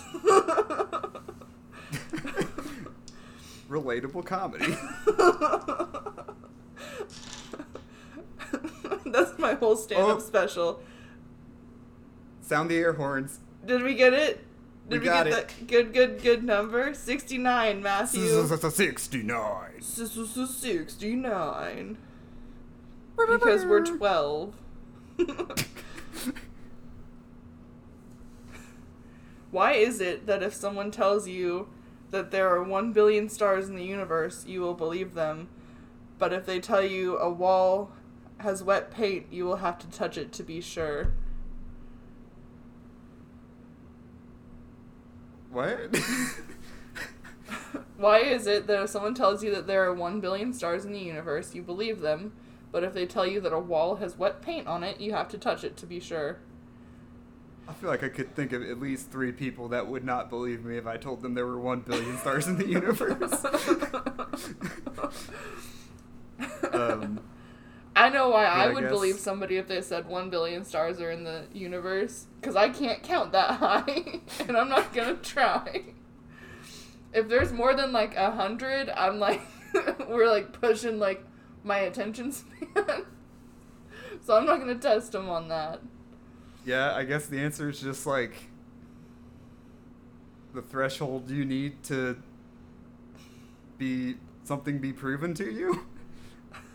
Relatable 3.70 4.26
comedy. 4.26 4.76
That's 9.06 9.39
my 9.39 9.54
whole 9.54 9.78
stand-up 9.78 10.18
Oh. 10.18 10.20
special. 10.20 10.82
Sound 12.46 12.70
the 12.70 12.78
air 12.78 12.93
horns. 12.93 13.39
Did 13.66 13.82
we 13.82 13.96
get 13.96 14.14
it? 14.14 14.46
We 14.88 14.91
Did 14.98 15.02
we, 15.02 15.06
got 15.06 15.26
get 15.26 15.34
it. 15.34 15.48
the 15.58 15.66
good, 15.66 15.91
good, 15.93 16.22
good 16.22 16.43
number? 16.43 16.93
69, 16.93 17.82
Matthew. 17.82 18.28
Sixty-nine. 18.62 19.72
This 19.80 19.98
is 19.98 20.12
69. 20.12 21.98
Because 23.18 23.66
we're 23.66 23.84
12. 23.84 24.54
Why 29.50 29.72
is 29.74 30.00
it 30.00 30.28
that 30.28 30.43
if 30.43 30.54
someone 30.54 30.91
tells 30.91 31.28
you 31.28 31.70
that 32.12 32.30
there 32.30 32.48
are 32.50 32.62
1 32.62 32.93
billion 32.93 33.28
stars 33.28 33.68
in 33.68 33.76
the 33.76 33.84
universe, 33.84 34.46
you 34.46 34.62
will 34.62 34.76
believe 34.76 35.16
them, 35.16 35.48
but 36.20 36.32
if 36.32 36.46
they 36.46 36.60
tell 36.60 36.84
you 36.84 37.18
a 37.18 37.28
wall 37.32 37.89
has 38.38 38.62
wet 38.62 38.91
paint, 38.91 39.26
you 39.32 39.46
will 39.46 39.56
have 39.58 39.80
to 39.80 39.88
touch 39.89 40.16
it 40.16 40.32
to 40.34 40.43
be 40.43 40.62
sure? 40.62 41.14
What? 45.56 45.95
Why 47.97 48.20
is 48.20 48.45
it 48.45 48.68
that 48.68 48.84
if 48.84 48.89
someone 48.89 49.14
tells 49.14 49.41
you 49.41 49.56
that 49.56 49.68
there 49.68 49.86
are 49.86 49.93
1 49.93 50.20
billion 50.20 50.51
stars 50.51 50.84
in 50.84 50.91
the 50.91 50.99
universe, 50.99 51.56
you 51.56 51.62
believe 51.62 52.01
them, 52.01 52.34
but 52.74 52.84
if 52.84 52.93
they 52.93 53.06
tell 53.06 53.26
you 53.26 53.39
that 53.39 53.53
a 53.53 53.60
wall 53.60 53.95
has 53.95 54.18
wet 54.18 54.41
paint 54.41 54.68
on 54.68 54.84
it, 54.84 54.99
you 54.99 55.14
have 55.14 55.30
to 55.30 55.38
touch 55.38 55.64
it 55.64 55.78
to 55.78 55.86
be 55.86 56.01
sure? 56.01 56.39
I 57.70 57.74
feel 57.74 57.89
like 57.89 58.03
I 58.03 58.10
could 58.10 58.36
think 58.36 58.51
of 58.51 58.64
at 58.64 58.82
least 58.82 59.12
three 59.12 59.32
people 59.32 59.70
that 59.70 59.88
would 59.88 60.03
not 60.03 60.30
believe 60.30 60.66
me 60.66 60.76
if 60.76 60.86
I 60.86 60.97
told 60.97 61.22
them 61.22 61.36
there 61.36 61.47
were 61.47 61.58
one 61.58 61.80
billion 61.80 62.18
stars 62.18 62.47
in 62.47 62.58
the 62.58 62.68
universe. 62.68 63.45
um, 66.74 67.22
I 67.96 68.10
know 68.10 68.30
why 68.30 68.46
I 68.46 68.66
I 68.66 68.74
would 68.74 68.82
guess- 68.84 68.91
believe 68.91 69.16
somebody 69.20 69.56
if 69.58 69.68
they 69.68 69.82
said 69.82 70.06
1 70.08 70.30
billion 70.30 70.66
stars 70.66 71.00
are 71.00 71.12
in 71.12 71.24
the 71.24 71.46
universe, 71.54 72.26
because 72.41 72.56
I 72.56 72.70
can't 72.70 73.02
count 73.04 73.32
that 73.32 73.52
high, 73.60 74.20
and 74.48 74.58
I'm 74.58 74.68
not 74.70 74.93
gonna 74.93 75.16
try. 75.24 75.84
If 77.14 77.30
there's 77.30 77.54
more 77.54 77.74
than 77.74 77.93
like 77.93 78.16
a 78.18 78.32
hundred, 78.32 78.89
I'm 78.89 79.20
like, 79.20 79.41
we're 80.10 80.30
like 80.30 80.52
pushing 80.60 81.00
like 81.00 81.24
my 81.64 81.78
attention 81.80 82.32
span. 82.34 83.06
so 84.22 84.36
I'm 84.36 84.46
not 84.46 84.60
gonna 84.60 84.76
test 84.76 85.14
them 85.14 85.30
on 85.30 85.48
that. 85.48 85.80
yeah, 86.66 86.93
I 86.93 87.06
guess 87.06 87.28
the 87.28 87.39
answer 87.39 87.70
is 87.70 87.80
just 87.80 88.06
like 88.06 88.34
the 90.54 90.62
threshold 90.62 91.30
you 91.30 91.46
need 91.46 91.82
to 91.84 92.18
be 93.78 94.16
something 94.43 94.80
be 94.80 94.91
proven 94.93 95.34
to 95.36 95.50
you. 95.52 95.86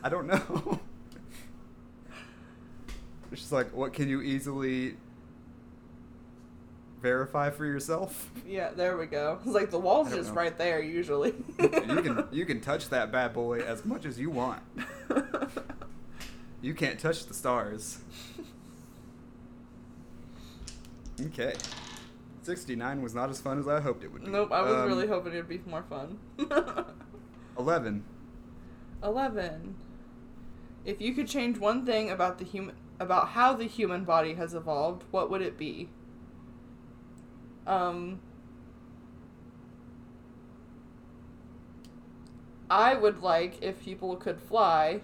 I 0.03 0.09
don't 0.09 0.27
know. 0.27 0.81
It's 3.33 3.41
just 3.41 3.53
like 3.53 3.75
what 3.75 3.93
can 3.93 4.09
you 4.09 4.23
easily 4.23 4.97
verify 7.01 7.51
for 7.51 7.65
yourself? 7.65 8.31
Yeah, 8.47 8.71
there 8.71 8.97
we 8.97 9.07
go. 9.07 9.39
It's 9.45 9.55
like 9.55 9.71
the 9.71 9.79
wall's 9.79 10.13
just 10.13 10.31
know. 10.31 10.35
right 10.37 10.57
there 10.59 10.83
usually. 10.83 11.35
you 11.59 11.69
can 12.03 12.25
you 12.31 12.45
can 12.45 12.61
touch 12.61 12.89
that 12.91 13.11
bad 13.13 13.33
boy 13.33 13.61
as 13.61 13.85
much 13.85 14.05
as 14.05 14.19
you 14.19 14.31
want. 14.31 14.63
You 16.63 16.75
can't 16.75 16.99
touch 17.01 17.25
the 17.27 17.33
stars. 17.35 17.99
Okay. 21.21 21.55
69 22.43 23.03
was 23.03 23.15
not 23.15 23.31
as 23.31 23.41
fun 23.41 23.59
as 23.59 23.69
I 23.69 23.81
hoped 23.81 24.03
it 24.05 24.13
would 24.13 24.25
be. 24.25 24.31
Nope, 24.31 24.51
I 24.53 24.63
was 24.63 24.75
Um, 24.75 24.87
really 24.89 25.07
hoping 25.07 25.33
it'd 25.33 25.49
be 25.49 25.61
more 25.67 25.83
fun. 25.89 26.19
11. 27.59 28.03
11. 29.03 29.75
If 30.85 31.01
you 31.01 31.13
could 31.15 31.29
change 31.29 31.59
one 31.59 31.85
thing 31.85 32.11
about 32.11 32.39
the 32.39 32.45
human 32.45 32.75
about 33.01 33.31
how 33.31 33.55
the 33.55 33.65
human 33.65 34.05
body 34.05 34.35
has 34.35 34.55
evolved, 34.55 35.05
what 35.11 35.31
would 35.31 35.43
it 35.43 35.59
be? 35.59 35.89
Um 37.67 38.21
I 42.71 42.95
would 42.95 43.21
like 43.21 43.61
if 43.63 43.83
people 43.83 44.15
could 44.15 44.41
fly. 44.41 45.01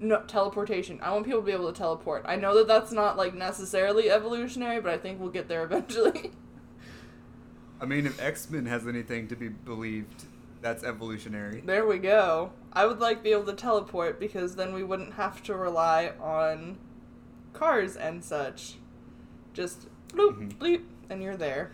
No, 0.00 0.22
teleportation. 0.22 0.98
I 1.02 1.12
want 1.12 1.26
people 1.26 1.40
to 1.40 1.46
be 1.46 1.52
able 1.52 1.70
to 1.70 1.78
teleport. 1.78 2.22
I 2.24 2.36
know 2.36 2.56
that 2.56 2.66
that's 2.66 2.90
not 2.90 3.18
like 3.18 3.34
necessarily 3.34 4.10
evolutionary, 4.10 4.80
but 4.80 4.92
I 4.92 4.98
think 4.98 5.20
we'll 5.20 5.30
get 5.30 5.48
there 5.48 5.62
eventually. 5.62 6.32
I 7.80 7.84
mean, 7.84 8.06
if 8.06 8.20
X 8.20 8.48
Men 8.48 8.66
has 8.66 8.86
anything 8.86 9.28
to 9.28 9.36
be 9.36 9.48
believed, 9.48 10.24
that's 10.62 10.82
evolutionary. 10.84 11.60
There 11.60 11.86
we 11.86 11.98
go. 11.98 12.52
I 12.72 12.86
would 12.86 13.00
like 13.00 13.18
to 13.18 13.22
be 13.22 13.32
able 13.32 13.44
to 13.46 13.52
teleport 13.52 14.18
because 14.18 14.54
then 14.56 14.72
we 14.72 14.82
wouldn't 14.84 15.14
have 15.14 15.42
to 15.44 15.54
rely 15.54 16.12
on 16.20 16.78
cars 17.52 17.96
and 17.96 18.24
such. 18.24 18.76
Just 19.52 19.88
bloop, 20.08 20.38
Mhm. 20.38 20.56
bleep, 20.58 20.84
and 21.10 21.22
you're 21.22 21.36
there. 21.36 21.72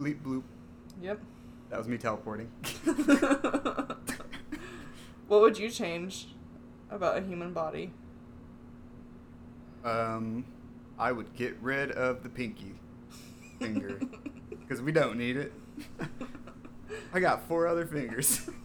Bleep 0.00 0.20
bloop. 0.22 0.42
Yep. 1.00 1.20
That 1.70 1.78
was 1.78 1.86
me 1.86 1.98
teleporting. 1.98 2.48
what 5.28 5.40
would 5.40 5.58
you 5.58 5.70
change 5.70 6.28
about 6.90 7.18
a 7.18 7.20
human 7.20 7.52
body? 7.52 7.92
Um, 9.84 10.44
I 10.98 11.12
would 11.12 11.34
get 11.34 11.56
rid 11.60 11.90
of 11.92 12.22
the 12.22 12.28
pinky 12.28 12.74
finger 13.58 14.00
because 14.50 14.80
we 14.82 14.92
don't 14.92 15.16
need 15.18 15.36
it. 15.36 15.52
I 17.12 17.20
got 17.20 17.46
four 17.46 17.66
other 17.66 17.86
fingers. 17.86 18.48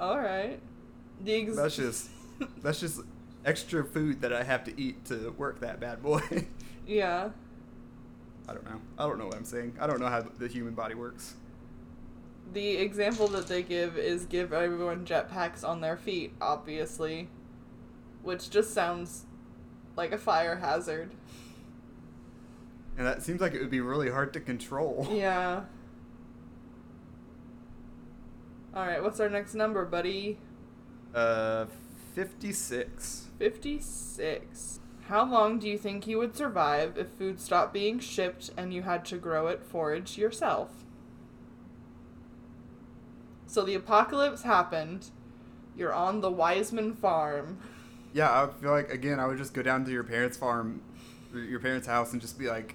All 0.00 0.18
right. 0.18 0.60
The 1.22 1.34
ex- 1.34 1.56
that's 1.56 1.76
just 1.76 2.08
that's 2.62 2.80
just 2.80 3.00
extra 3.44 3.84
food 3.84 4.20
that 4.20 4.32
I 4.32 4.42
have 4.42 4.64
to 4.64 4.80
eat 4.80 5.04
to 5.06 5.30
work 5.38 5.60
that 5.60 5.80
bad 5.80 6.02
boy. 6.02 6.46
yeah. 6.86 7.30
I 8.48 8.52
don't 8.52 8.64
know. 8.64 8.80
I 8.98 9.06
don't 9.06 9.18
know 9.18 9.26
what 9.26 9.36
I'm 9.36 9.44
saying. 9.44 9.76
I 9.80 9.86
don't 9.86 10.00
know 10.00 10.08
how 10.08 10.22
the 10.22 10.48
human 10.48 10.74
body 10.74 10.94
works. 10.94 11.34
The 12.52 12.76
example 12.76 13.26
that 13.28 13.46
they 13.46 13.62
give 13.62 13.96
is 13.96 14.26
give 14.26 14.52
everyone 14.52 15.06
jetpacks 15.06 15.66
on 15.66 15.80
their 15.80 15.96
feet, 15.96 16.34
obviously, 16.40 17.28
which 18.22 18.50
just 18.50 18.74
sounds 18.74 19.24
like 19.96 20.12
a 20.12 20.18
fire 20.18 20.56
hazard. 20.56 21.10
And 22.98 23.06
that 23.06 23.22
seems 23.22 23.40
like 23.40 23.54
it 23.54 23.60
would 23.60 23.70
be 23.70 23.80
really 23.80 24.10
hard 24.10 24.32
to 24.34 24.40
control. 24.40 25.08
Yeah. 25.10 25.62
All 28.74 28.84
right, 28.84 29.00
what's 29.00 29.20
our 29.20 29.28
next 29.28 29.54
number, 29.54 29.84
buddy? 29.84 30.36
Uh, 31.14 31.66
56. 32.14 33.28
56. 33.38 34.80
How 35.06 35.24
long 35.24 35.60
do 35.60 35.68
you 35.68 35.78
think 35.78 36.08
you 36.08 36.18
would 36.18 36.34
survive 36.34 36.98
if 36.98 37.08
food 37.10 37.38
stopped 37.38 37.72
being 37.72 38.00
shipped 38.00 38.50
and 38.56 38.74
you 38.74 38.82
had 38.82 39.04
to 39.06 39.16
grow 39.16 39.46
it 39.46 39.62
forage 39.62 40.18
yourself? 40.18 40.70
So 43.46 43.62
the 43.62 43.74
apocalypse 43.74 44.42
happened. 44.42 45.10
You're 45.76 45.94
on 45.94 46.20
the 46.20 46.30
Wiseman 46.30 46.94
farm. 46.94 47.58
Yeah, 48.12 48.30
I 48.30 48.48
feel 48.60 48.72
like 48.72 48.90
again 48.90 49.20
I 49.20 49.26
would 49.26 49.38
just 49.38 49.54
go 49.54 49.62
down 49.62 49.84
to 49.84 49.92
your 49.92 50.02
parents' 50.02 50.36
farm, 50.36 50.82
your 51.32 51.60
parents' 51.60 51.86
house, 51.86 52.12
and 52.12 52.20
just 52.20 52.38
be 52.38 52.48
like, 52.48 52.74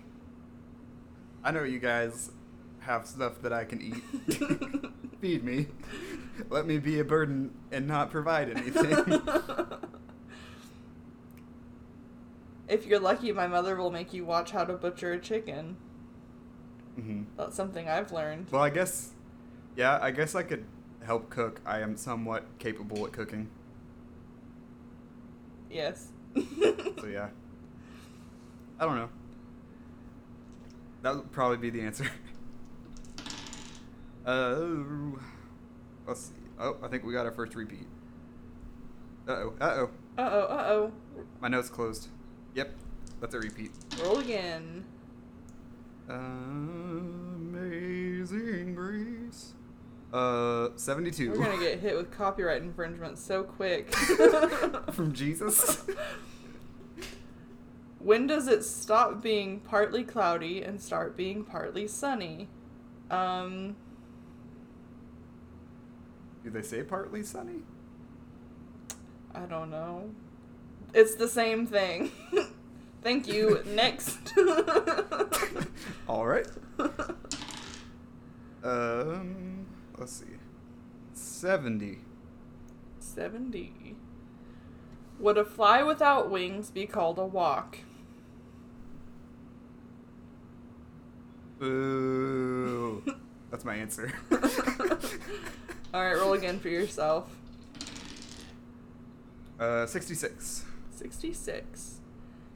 I 1.43 1.52
know 1.52 1.64
you 1.64 1.80
guys 1.80 2.32
have 2.82 3.05
stuff 3.05 3.41
that 3.41 3.53
I 3.53 3.65
can 3.65 3.82
eat. 3.82 4.03
Feed 5.21 5.43
me. 5.43 5.67
Let 6.49 6.65
me 6.65 6.77
be 6.77 6.99
a 6.99 7.03
burden 7.03 7.51
and 7.71 7.88
not 7.88 8.09
provide 8.11 8.49
anything. 8.49 9.21
if 12.67 12.86
you're 12.86 12.99
lucky, 12.99 13.32
my 13.32 13.47
mother 13.47 13.75
will 13.75 13.91
make 13.91 14.13
you 14.13 14.23
watch 14.25 14.51
how 14.51 14.63
to 14.63 14.73
butcher 14.73 15.13
a 15.13 15.19
chicken. 15.19 15.75
hmm 16.95 17.23
That's 17.38 17.55
something 17.55 17.89
I've 17.89 18.11
learned. 18.11 18.47
Well, 18.51 18.61
I 18.61 18.69
guess, 18.69 19.11
yeah, 19.75 19.99
I 20.01 20.11
guess 20.11 20.36
I 20.36 20.43
could 20.43 20.65
help 21.03 21.30
cook. 21.30 21.59
I 21.65 21.80
am 21.80 21.97
somewhat 21.97 22.45
capable 22.59 23.05
at 23.05 23.11
cooking. 23.11 23.49
Yes. 25.69 26.07
So 26.36 27.07
yeah. 27.11 27.30
I 28.80 28.86
don't 28.86 28.95
know. 28.95 29.09
That 31.01 31.15
would 31.15 31.32
probably 31.32 31.57
be 31.57 31.69
the 31.69 31.82
answer. 31.82 32.05
Uh, 34.30 35.17
let's 36.05 36.25
see. 36.25 36.34
Oh, 36.59 36.77
I 36.84 36.88
think 36.88 37.03
we 37.03 37.13
got 37.13 37.25
our 37.25 37.32
first 37.32 37.55
repeat. 37.55 37.88
Uh 39.27 39.32
oh. 39.32 39.55
Uh 39.59 39.65
oh. 39.65 39.89
Uh 40.19 40.30
oh, 40.32 40.41
uh 40.41 40.65
oh. 40.69 40.91
My 41.41 41.47
note's 41.47 41.71
closed. 41.71 42.09
Yep, 42.53 42.75
that's 43.19 43.34
a 43.34 43.39
repeat. 43.39 43.71
Roll 44.03 44.19
again. 44.19 44.86
Amazing 46.07 47.55
Grace. 48.75 49.53
Uh, 50.13 50.69
72. 50.75 51.32
We're 51.32 51.38
gonna 51.38 51.57
get 51.57 51.80
hit 51.80 51.97
with 51.97 52.11
copyright 52.11 52.61
infringement 52.61 53.17
so 53.17 53.41
quick. 53.41 53.95
From 54.91 55.11
Jesus. 55.11 55.86
when 57.99 58.27
does 58.27 58.47
it 58.47 58.63
stop 58.63 59.23
being 59.23 59.61
partly 59.61 60.03
cloudy 60.03 60.61
and 60.61 60.80
start 60.80 61.17
being 61.17 61.43
partly 61.43 61.88
sunny? 61.88 62.47
Um, 63.09 63.75
Do 66.50 66.54
they 66.60 66.68
say 66.68 66.82
partly 66.82 67.22
sunny? 67.22 67.60
I 69.36 69.41
don't 69.41 69.70
know. 69.70 70.10
It's 70.95 71.14
the 71.14 71.28
same 71.28 71.68
thing. 71.68 72.12
Thank 73.04 73.28
you. 73.28 73.62
Next. 73.68 74.34
All 76.08 76.26
right. 76.26 76.47
Um, 78.64 79.68
let's 79.95 80.12
see. 80.14 80.26
70. 81.14 82.00
70. 82.97 83.95
Would 85.20 85.38
a 85.38 85.45
fly 85.45 85.84
without 85.84 86.32
wings 86.32 86.72
be 86.72 86.88
called 86.88 87.20
a 87.20 87.26
walk? 87.26 87.78
Boo. 91.60 93.04
That's 93.52 93.64
my 93.64 93.76
answer. 93.76 94.12
Alright, 95.93 96.17
roll 96.17 96.33
again 96.33 96.59
for 96.59 96.69
yourself. 96.69 97.29
uh, 99.59 99.85
66. 99.85 100.65
66. 100.91 101.99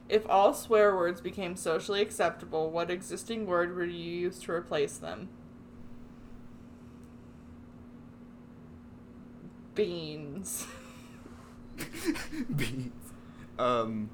If 0.08 0.28
all 0.28 0.54
swear 0.54 0.94
words 0.94 1.20
became 1.20 1.56
socially 1.56 2.00
acceptable, 2.00 2.70
what 2.70 2.90
existing 2.90 3.46
word 3.46 3.74
would 3.76 3.90
you 3.90 3.98
use 3.98 4.38
to 4.40 4.52
replace 4.52 4.98
them? 4.98 5.28
Beans. 9.74 10.66
Beans. 12.56 12.92
Um, 13.58 14.10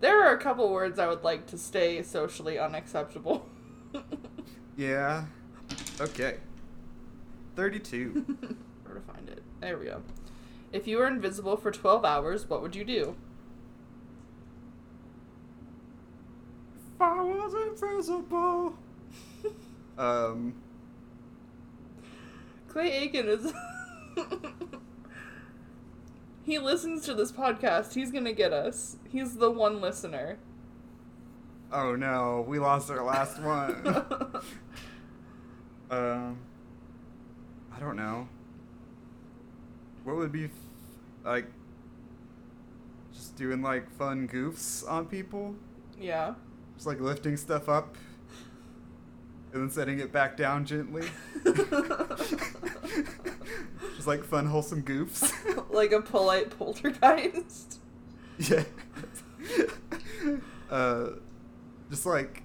There 0.00 0.24
are 0.26 0.34
a 0.34 0.38
couple 0.38 0.70
words 0.72 0.98
I 0.98 1.06
would 1.06 1.22
like 1.22 1.46
to 1.48 1.58
stay 1.58 2.02
socially 2.02 2.58
unacceptable. 2.58 3.46
yeah. 4.76 5.24
Okay. 6.00 6.38
32. 7.56 8.10
Where 8.84 8.94
to 8.94 9.00
find 9.00 9.28
it? 9.28 9.42
There 9.60 9.78
we 9.78 9.86
go. 9.86 10.02
If 10.72 10.86
you 10.86 10.98
were 10.98 11.06
invisible 11.06 11.56
for 11.56 11.70
12 11.70 12.04
hours, 12.04 12.48
what 12.48 12.62
would 12.62 12.74
you 12.74 12.84
do? 12.84 13.14
if 16.94 17.00
I 17.00 17.20
was 17.20 17.54
invisible. 17.54 18.74
Um, 19.98 20.54
Clay 22.68 22.90
Aiken 22.90 23.28
is. 23.28 23.52
he 26.44 26.58
listens 26.58 27.04
to 27.04 27.12
this 27.12 27.30
podcast. 27.30 27.92
He's 27.92 28.10
gonna 28.10 28.32
get 28.32 28.54
us. 28.54 28.96
He's 29.10 29.36
the 29.36 29.50
one 29.50 29.82
listener. 29.82 30.38
oh 31.70 31.94
no, 31.94 32.42
we 32.48 32.58
lost 32.58 32.90
our 32.90 33.04
last 33.04 33.38
one. 33.42 34.42
um, 35.90 36.38
don't 37.82 37.96
know. 37.96 38.28
What 40.04 40.16
would 40.16 40.32
be 40.32 40.44
f- 40.44 40.50
like 41.24 41.46
just 43.12 43.36
doing 43.36 43.62
like 43.62 43.90
fun 43.96 44.28
goofs 44.28 44.88
on 44.88 45.06
people? 45.06 45.54
yeah. 45.98 46.34
Just 46.74 46.86
like 46.86 47.00
lifting 47.00 47.36
stuff 47.36 47.68
up 47.68 47.96
and 49.52 49.62
then 49.62 49.70
setting 49.70 50.00
it 50.00 50.10
back 50.10 50.36
down 50.36 50.64
gently. 50.64 51.06
just 51.44 51.70
like 54.06 54.24
fun, 54.24 54.46
wholesome 54.46 54.82
goofs. 54.82 55.32
like 55.70 55.92
a 55.92 56.00
polite 56.00 56.56
poltergeist. 56.58 57.78
yeah. 58.38 58.64
uh, 60.70 61.10
just 61.90 62.06
like 62.06 62.42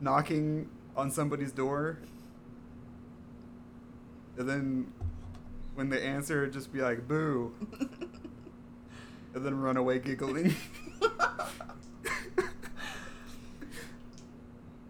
knocking 0.00 0.68
on 0.96 1.10
somebody's 1.10 1.52
door, 1.52 1.98
and 4.36 4.48
then 4.48 4.92
when 5.74 5.88
they 5.88 6.02
answer, 6.02 6.46
just 6.46 6.72
be 6.72 6.80
like 6.80 7.08
"boo," 7.08 7.52
and 9.34 9.44
then 9.44 9.58
run 9.58 9.76
away 9.76 9.98
giggling. 9.98 10.54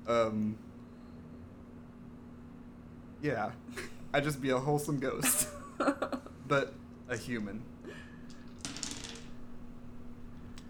um. 0.06 0.56
Yeah, 3.22 3.52
I'd 4.12 4.22
just 4.22 4.42
be 4.42 4.50
a 4.50 4.58
wholesome 4.58 4.98
ghost, 4.98 5.48
but 6.46 6.74
a 7.08 7.16
human. 7.16 7.62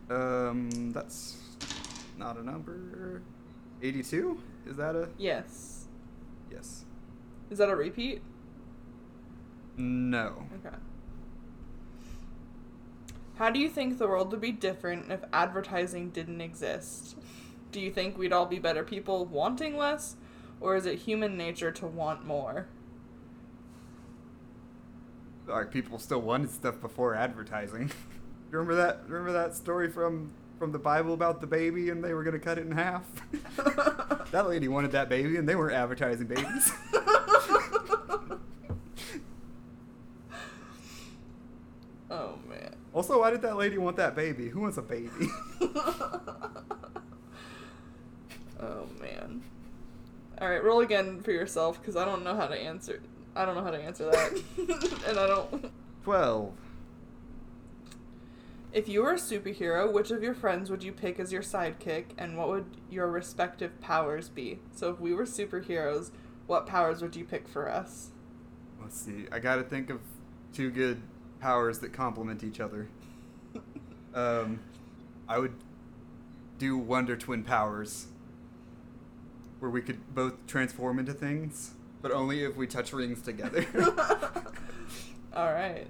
Um, 0.09 0.93
that's 0.93 1.37
not 2.17 2.37
a 2.37 2.45
number. 2.45 3.23
82? 3.83 4.39
Is 4.67 4.77
that 4.77 4.95
a 4.95 5.09
yes. 5.19 5.87
yes? 6.51 6.85
Is 7.51 7.59
that 7.59 7.69
a 7.69 7.77
repeat? 7.77 8.23
No. 9.77 10.47
Okay. 10.65 10.77
How 13.37 13.51
do 13.51 13.59
you 13.59 13.69
think 13.69 13.99
the 13.99 14.07
world 14.07 14.31
would 14.31 14.41
be 14.41 14.53
different 14.53 15.11
if 15.11 15.25
advertising 15.33 16.11
didn't 16.11 16.41
exist? 16.41 17.17
Do 17.73 17.81
you 17.81 17.91
think 17.91 18.17
we'd 18.17 18.33
all 18.33 18.47
be 18.47 18.61
better 18.61 18.85
people 18.85 19.27
wanting 19.27 19.77
less, 19.77 20.15
or 20.61 20.77
is 20.77 20.87
it 20.87 21.01
human 21.01 21.37
nature 21.37 21.73
to 21.73 21.87
want 21.87 22.25
more? 22.25 22.69
Like 25.47 25.73
people 25.73 25.99
still 25.99 26.23
wanted 26.23 26.51
stuff 26.51 26.81
before 26.81 27.15
advertising. 27.17 27.91
remember 28.51 28.77
that? 28.77 29.03
Remember 29.09 29.33
that 29.33 29.57
story 29.57 29.91
from 29.91 30.33
from 30.59 30.71
the 30.71 30.79
Bible 30.79 31.13
about 31.13 31.41
the 31.41 31.47
baby 31.47 31.91
and 31.91 32.03
they 32.03 32.15
were 32.15 32.23
gonna 32.23 32.39
cut 32.39 32.59
it 32.59 32.67
in 32.67 32.73
half? 32.73 33.05
that 34.31 34.49
lady 34.49 34.69
wanted 34.69 34.93
that 34.93 35.09
baby 35.09 35.37
and 35.37 35.49
they 35.49 35.57
weren't 35.57 35.75
advertising 35.75 36.29
babies. 36.29 36.73
oh 42.11 42.39
man. 42.49 42.75
Also, 42.95 43.19
why 43.21 43.31
did 43.31 43.43
that 43.43 43.57
lady 43.57 43.77
want 43.77 43.97
that 43.97 44.15
baby? 44.15 44.49
Who 44.49 44.61
wants 44.61 44.77
a 44.77 44.83
baby? 44.83 45.09
oh 48.61 48.87
man. 49.01 49.43
All 50.41 50.49
right, 50.49 50.63
roll 50.63 50.81
again 50.81 51.21
for 51.21 51.33
yourself 51.33 51.81
because 51.81 51.97
I 51.97 52.05
don't 52.05 52.23
know 52.23 52.37
how 52.37 52.47
to 52.47 52.57
answer. 52.57 53.03
I 53.35 53.45
don't 53.45 53.57
know 53.57 53.65
how 53.65 53.73
to 53.73 53.83
answer 53.83 54.11
that, 54.11 54.43
and 55.09 55.19
I 55.19 55.27
don't. 55.27 55.73
12. 56.05 56.53
If 58.73 58.89
you 58.89 59.03
were 59.03 59.13
a 59.13 59.17
superhero, 59.17 59.93
which 59.93 60.13
of 60.13 60.23
your 60.23 60.35
friends 60.35 60.71
would 60.71 60.85
you 60.85 60.93
pick 60.93 61.19
as 61.19 61.33
your 61.33 61.43
sidekick, 61.43 62.07
and 62.17 62.37
what 62.37 62.49
would 62.49 62.77
your 62.91 63.11
respective 63.11 63.81
powers 63.81 64.29
be? 64.29 64.61
So, 64.73 64.91
if 64.91 65.01
we 65.01 65.15
were 65.15 65.25
superheroes, 65.25 66.11
what 66.47 66.67
powers 66.67 67.03
would 67.03 67.17
you 67.17 67.25
pick 67.25 67.49
for 67.49 67.69
us? 67.69 68.11
Let's 68.81 69.01
see. 69.01 69.27
I 69.33 69.41
gotta 69.41 69.63
think 69.65 69.91
of 69.91 70.01
two 70.53 70.71
good 70.71 71.03
powers 71.45 71.81
that 71.81 71.93
complement 71.93 72.43
each 72.43 72.59
other. 72.59 72.89
Um, 74.15 74.61
I 75.29 75.41
would 75.41 75.55
do 76.57 76.79
Wonder 76.79 77.17
Twin 77.17 77.43
powers, 77.43 78.07
where 79.59 79.69
we 79.73 79.81
could 79.83 80.15
both 80.15 80.47
transform 80.47 81.01
into 81.01 81.13
things, 81.13 81.73
but 82.01 82.13
only 82.13 82.45
if 82.45 82.55
we 82.57 82.69
touch 82.69 82.93
rings 82.93 83.23
together. 83.23 83.67
All 85.35 85.53
right, 85.53 85.89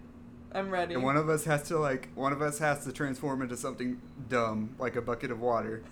I'm 0.52 0.70
ready. 0.70 0.94
and 0.94 1.02
one 1.02 1.18
of 1.18 1.28
us 1.28 1.44
has 1.44 1.64
to 1.64 1.76
like, 1.76 2.08
one 2.14 2.32
of 2.32 2.40
us 2.40 2.60
has 2.60 2.86
to 2.86 2.92
transform 2.92 3.42
into 3.42 3.58
something 3.58 4.00
dumb, 4.30 4.74
like 4.78 4.96
a 4.96 5.02
bucket 5.02 5.30
of 5.30 5.40
water, 5.40 5.82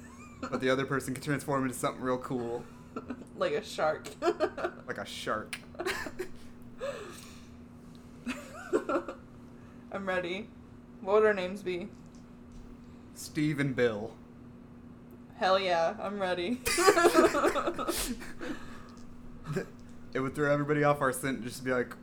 but 0.41 0.63
the 0.63 0.71
other 0.71 0.87
person 0.87 1.13
can 1.13 1.23
transform 1.23 1.65
into 1.65 1.77
something 1.77 2.03
real 2.03 2.17
cool, 2.17 2.65
like 3.37 3.53
a 3.53 3.63
shark. 3.63 4.09
like 4.89 4.97
a 4.97 5.05
shark. 5.05 5.59
I'm 9.93 10.09
ready. 10.09 10.49
What 11.03 11.16
would 11.16 11.26
our 11.26 11.34
names 11.34 11.62
be? 11.62 11.90
Steve 13.14 13.61
and 13.61 13.76
Bill. 13.76 14.12
Hell 15.36 15.59
yeah, 15.59 15.95
I'm 16.01 16.18
ready. 16.18 16.62
it 20.14 20.20
would 20.20 20.34
throw 20.34 20.51
everybody 20.51 20.82
off 20.82 21.03
our 21.03 21.12
scent 21.12 21.36
and 21.38 21.47
just 21.47 21.62
be 21.62 21.72
like, 21.72 21.95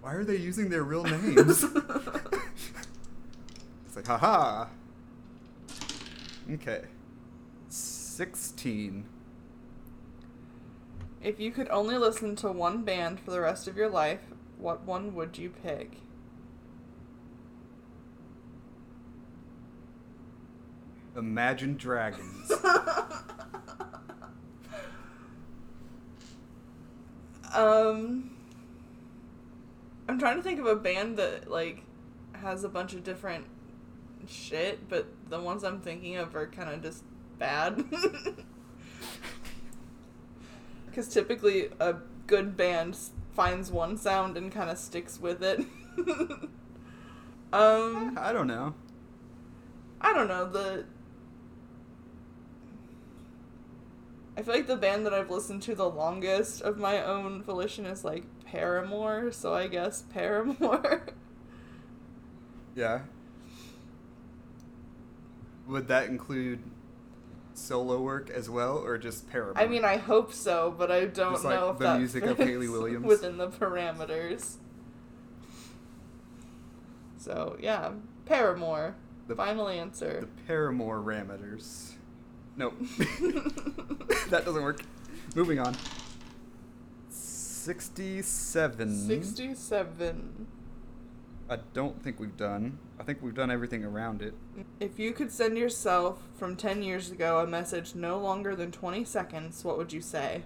why 0.00 0.14
are 0.14 0.24
they 0.24 0.34
using 0.34 0.70
their 0.70 0.82
real 0.82 1.04
names? 1.04 1.62
it's 3.86 3.94
like, 3.94 4.08
haha. 4.08 4.66
Okay. 6.50 6.82
16. 7.68 9.04
if 11.22 11.38
you 11.38 11.52
could 11.52 11.68
only 11.68 11.96
listen 11.96 12.34
to 12.36 12.50
one 12.50 12.82
band 12.82 13.20
for 13.20 13.30
the 13.30 13.40
rest 13.40 13.68
of 13.68 13.76
your 13.76 13.88
life, 13.88 14.20
what 14.58 14.82
one 14.84 15.14
would 15.14 15.38
you 15.38 15.50
pick? 15.50 15.98
Imagine 21.16 21.76
Dragons. 21.76 22.52
Um, 27.56 28.32
I'm 30.06 30.18
trying 30.18 30.36
to 30.36 30.42
think 30.42 30.60
of 30.60 30.66
a 30.66 30.76
band 30.76 31.16
that 31.16 31.50
like 31.50 31.84
has 32.34 32.64
a 32.64 32.68
bunch 32.68 32.92
of 32.92 33.02
different 33.02 33.46
shit, 34.28 34.90
but 34.90 35.06
the 35.30 35.40
ones 35.40 35.64
I'm 35.64 35.80
thinking 35.80 36.16
of 36.16 36.36
are 36.36 36.46
kind 36.46 36.68
of 36.68 36.82
just 36.82 37.02
bad. 37.38 37.82
Because 40.86 41.08
typically 41.12 41.68
a 41.78 41.96
good 42.26 42.56
band 42.56 42.96
finds 43.34 43.70
one 43.70 43.98
sound 43.98 44.38
and 44.38 44.50
kind 44.50 44.70
of 44.70 44.78
sticks 44.78 45.20
with 45.20 45.42
it. 45.42 45.58
um, 47.52 48.18
I 48.18 48.32
don't 48.32 48.46
know. 48.46 48.72
I 50.00 50.14
don't 50.14 50.26
know 50.26 50.46
the. 50.46 50.86
I 54.36 54.42
feel 54.42 54.54
like 54.54 54.66
the 54.66 54.76
band 54.76 55.06
that 55.06 55.14
I've 55.14 55.30
listened 55.30 55.62
to 55.62 55.74
the 55.74 55.88
longest 55.88 56.60
of 56.62 56.78
my 56.78 57.02
own 57.02 57.42
volition 57.42 57.86
is 57.86 58.04
like 58.04 58.24
Paramore, 58.44 59.32
so 59.32 59.54
I 59.54 59.66
guess 59.68 60.02
Paramore. 60.02 61.06
Yeah. 62.74 63.00
Would 65.66 65.88
that 65.88 66.08
include 66.10 66.58
solo 67.54 68.02
work 68.02 68.28
as 68.28 68.50
well, 68.50 68.76
or 68.76 68.98
just 68.98 69.30
Paramore? 69.30 69.56
I 69.56 69.66
mean, 69.66 69.82
I 69.82 69.96
hope 69.96 70.34
so, 70.34 70.74
but 70.76 70.90
I 70.92 71.06
don't 71.06 71.32
Just 71.32 71.44
like 71.46 71.58
know 71.58 71.70
if 71.70 71.78
the 71.78 71.84
that 71.84 71.96
music 71.98 72.24
of 72.24 72.36
fits 72.36 72.46
Hayley 72.50 72.68
Williams? 72.68 73.06
within 73.06 73.38
the 73.38 73.48
parameters. 73.48 74.56
So 77.16 77.56
yeah, 77.60 77.92
Paramore. 78.26 78.94
The- 79.26 79.34
Final 79.36 79.68
answer. 79.68 80.20
the 80.20 80.42
Paramore 80.46 81.00
Rameters. 81.00 81.94
Nope. 82.56 82.74
that 84.30 84.42
doesn't 84.44 84.62
work. 84.62 84.80
Moving 85.34 85.58
on. 85.58 85.76
67. 87.10 89.06
Sixty-seven. 89.06 90.46
I 91.48 91.58
don't 91.74 92.02
think 92.02 92.18
we've 92.18 92.36
done. 92.36 92.78
I 92.98 93.02
think 93.02 93.22
we've 93.22 93.34
done 93.34 93.50
everything 93.50 93.84
around 93.84 94.22
it. 94.22 94.34
If 94.80 94.98
you 94.98 95.12
could 95.12 95.30
send 95.30 95.56
yourself 95.56 96.22
from 96.36 96.56
10 96.56 96.82
years 96.82 97.10
ago 97.10 97.40
a 97.40 97.46
message 97.46 97.94
no 97.94 98.18
longer 98.18 98.56
than 98.56 98.72
20 98.72 99.04
seconds, 99.04 99.64
what 99.64 99.76
would 99.78 99.92
you 99.92 100.00
say? 100.00 100.42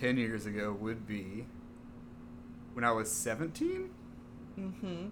10 0.00 0.16
years 0.16 0.46
ago 0.46 0.76
would 0.78 1.06
be 1.06 1.46
when 2.74 2.84
I 2.84 2.92
was 2.92 3.10
17? 3.10 3.90
Mm 4.58 4.74
hmm. 4.74 5.08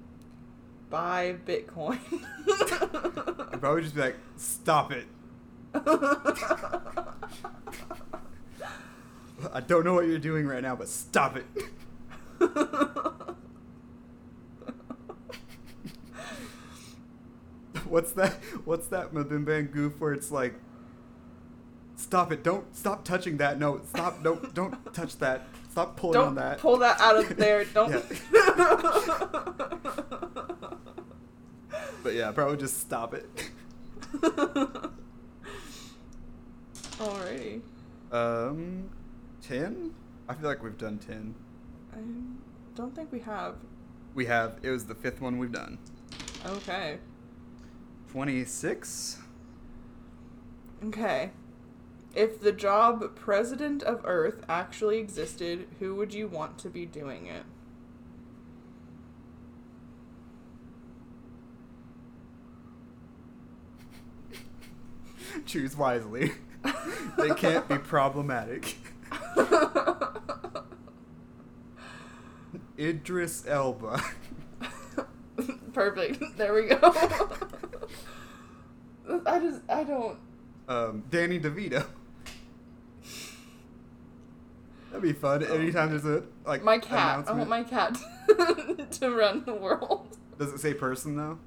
Buy 0.91 1.37
Bitcoin. 1.47 2.01
I'd 3.53 3.61
probably 3.61 3.83
just 3.83 3.95
be 3.95 4.01
like, 4.01 4.17
stop 4.37 4.91
it. 4.93 5.07
I 9.53 9.61
don't 9.67 9.85
know 9.85 9.95
what 9.95 10.07
you're 10.09 10.19
doing 10.19 10.47
right 10.47 10.63
now, 10.63 10.75
but 10.77 10.89
stop 10.89 11.37
it. 11.37 11.47
What's 17.89 18.13
that? 18.13 18.35
What's 18.65 18.87
that 18.89 19.13
Mabim 19.13 19.45
Bam 19.45 19.67
goof 19.67 20.01
where 20.01 20.13
it's 20.13 20.31
like, 20.31 20.55
stop 21.97 22.31
it! 22.33 22.45
Don't 22.45 22.75
stop 22.77 23.05
touching 23.05 23.37
that. 23.39 23.59
No, 23.59 23.81
stop! 23.89 24.23
Don't 24.23 24.55
don't 24.55 24.95
touch 24.95 25.19
that. 25.19 25.43
Stop 25.71 25.97
pulling 25.97 26.19
on 26.19 26.27
Don't 26.27 26.35
that. 26.37 26.59
pull 26.59 26.77
that 26.79 27.01
out 27.01 27.17
of 27.17 27.37
there. 27.37 27.65
Don't. 27.75 27.93
But 32.03 32.15
yeah, 32.15 32.33
probably 32.33 32.57
just 32.57 32.81
stop 32.81 33.13
it. 33.13 33.29
Alrighty. 36.99 37.61
Um, 38.11 38.89
ten? 39.43 39.95
I 40.29 40.35
feel 40.35 40.49
like 40.49 40.63
we've 40.63 40.79
done 40.79 40.97
ten. 40.99 41.35
I 41.93 41.99
don't 42.75 42.95
think 42.95 43.13
we 43.13 43.21
have. 43.21 43.57
We 44.15 44.25
have. 44.27 44.59
It 44.63 44.71
was 44.71 44.87
the 44.87 44.95
fifth 44.95 45.21
one 45.21 45.39
we've 45.39 45.53
done. 45.53 45.79
Okay. 46.47 46.99
26. 48.13 49.19
Okay. 50.87 51.31
If 52.15 52.41
the 52.41 52.53
job 52.53 53.15
president 53.15 53.83
of 53.83 54.01
Earth 54.05 54.45
actually 54.49 54.99
existed, 54.99 55.69
who 55.79 55.95
would 55.95 56.13
you 56.13 56.27
want 56.27 56.59
to 56.59 56.69
be 56.69 56.85
doing 56.85 57.27
it? 57.27 57.45
Choose 65.47 65.77
wisely. 65.77 66.33
they 67.17 67.31
can't 67.35 67.69
be 67.69 67.79
problematic. 67.79 68.77
Idris 72.79 73.45
Elba. 73.47 74.03
Perfect. 75.73 76.23
There 76.37 76.53
we 76.55 76.67
go. 76.67 76.79
I 79.27 79.41
just 79.41 79.61
I 79.69 79.83
don't 79.85 80.19
Um, 80.69 81.05
Danny 81.11 81.39
DeVito. 81.41 81.85
That'd 84.91 85.03
be 85.03 85.13
fun. 85.13 85.45
Anytime 85.45 85.91
there's 85.91 86.05
a 86.05 86.25
like 86.45 86.63
my 86.65 86.79
cat. 86.79 87.29
I 87.29 87.33
want 87.33 87.49
my 87.49 87.63
cat 87.63 87.97
to 88.91 89.11
run 89.11 89.45
the 89.45 89.55
world. 89.55 90.19
Does 90.39 90.53
it 90.53 90.59
say 90.59 90.75
person 90.75 91.17
though? 91.17 91.39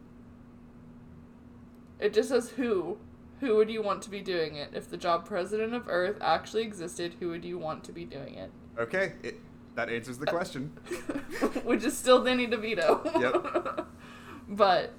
It 1.99 2.13
just 2.13 2.29
says 2.29 2.49
who. 2.49 2.97
Who 3.39 3.57
would 3.57 3.69
you 3.69 3.81
want 3.81 4.01
to 4.03 4.09
be 4.09 4.21
doing 4.21 4.55
it? 4.55 4.69
If 4.73 4.89
the 4.89 4.95
job 4.95 5.25
president 5.25 5.73
of 5.73 5.89
Earth 5.89 6.17
actually 6.21 6.63
existed, 6.63 7.15
who 7.19 7.27
would 7.29 7.43
you 7.43 7.57
want 7.57 7.83
to 7.83 7.91
be 7.91 8.05
doing 8.05 8.35
it? 8.35 8.51
Okay, 8.79 9.13
it 9.21 9.37
that 9.75 9.89
answers 9.89 10.17
the 10.17 10.25
question. 10.25 10.67
Which 11.63 11.83
is 11.83 11.97
still 11.97 12.23
Danny 12.23 12.47
DeVito. 12.47 13.03
Yep. 13.19 13.87
but 14.49 14.93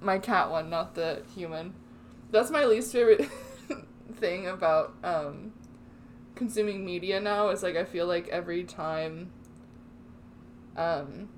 my 0.00 0.18
cat 0.18 0.50
one, 0.50 0.68
not 0.68 0.94
the 0.94 1.22
human. 1.34 1.74
That's 2.30 2.50
my 2.50 2.64
least 2.64 2.92
favorite 2.92 3.30
thing 4.16 4.48
about 4.48 4.94
um, 5.04 5.52
consuming 6.34 6.84
media 6.84 7.20
now. 7.20 7.48
Is 7.48 7.62
like 7.62 7.76
I 7.76 7.84
feel 7.84 8.06
like 8.06 8.28
every 8.28 8.64
time, 8.64 9.30
um, 10.76 11.28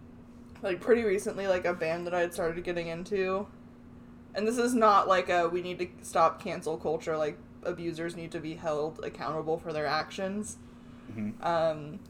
like 0.62 0.80
pretty 0.80 1.02
recently, 1.04 1.46
like 1.46 1.64
a 1.64 1.74
band 1.74 2.06
that 2.06 2.14
I 2.14 2.20
had 2.20 2.34
started 2.34 2.62
getting 2.64 2.88
into, 2.88 3.46
and 4.34 4.46
this 4.46 4.58
is 4.58 4.74
not 4.74 5.08
like 5.08 5.28
a 5.28 5.48
we 5.48 5.62
need 5.62 5.78
to 5.78 5.88
stop 6.02 6.42
cancel 6.42 6.76
culture. 6.76 7.16
Like 7.16 7.38
abusers 7.62 8.16
need 8.16 8.32
to 8.32 8.40
be 8.40 8.54
held 8.54 9.00
accountable 9.04 9.58
for 9.58 9.72
their 9.72 9.86
actions. 9.86 10.58
Mhm. 11.12 11.44
Um, 11.44 12.00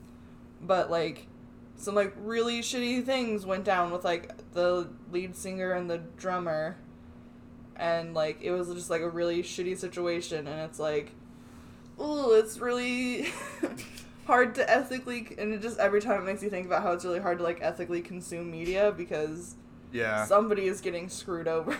but 0.60 0.90
like 0.90 1.26
some 1.76 1.94
like 1.94 2.14
really 2.16 2.60
shitty 2.60 3.04
things 3.04 3.44
went 3.44 3.64
down 3.64 3.90
with 3.90 4.04
like 4.04 4.32
the 4.52 4.88
lead 5.10 5.36
singer 5.36 5.72
and 5.72 5.90
the 5.90 5.98
drummer 6.16 6.76
and 7.76 8.14
like 8.14 8.40
it 8.40 8.52
was 8.52 8.72
just 8.72 8.90
like 8.90 9.02
a 9.02 9.08
really 9.08 9.42
shitty 9.42 9.76
situation 9.76 10.46
and 10.46 10.60
it's 10.60 10.78
like 10.78 11.12
ooh 12.00 12.32
it's 12.32 12.58
really 12.58 13.28
hard 14.26 14.54
to 14.54 14.68
ethically 14.70 15.28
and 15.38 15.52
it 15.54 15.60
just 15.62 15.78
every 15.78 16.00
time 16.00 16.20
it 16.22 16.24
makes 16.24 16.42
you 16.42 16.50
think 16.50 16.66
about 16.66 16.82
how 16.82 16.92
it's 16.92 17.04
really 17.04 17.20
hard 17.20 17.38
to 17.38 17.44
like 17.44 17.58
ethically 17.62 18.00
consume 18.00 18.50
media 18.50 18.92
because 18.96 19.56
Yeah. 19.92 20.24
somebody 20.24 20.66
is 20.66 20.80
getting 20.80 21.08
screwed 21.08 21.46
over 21.56 21.76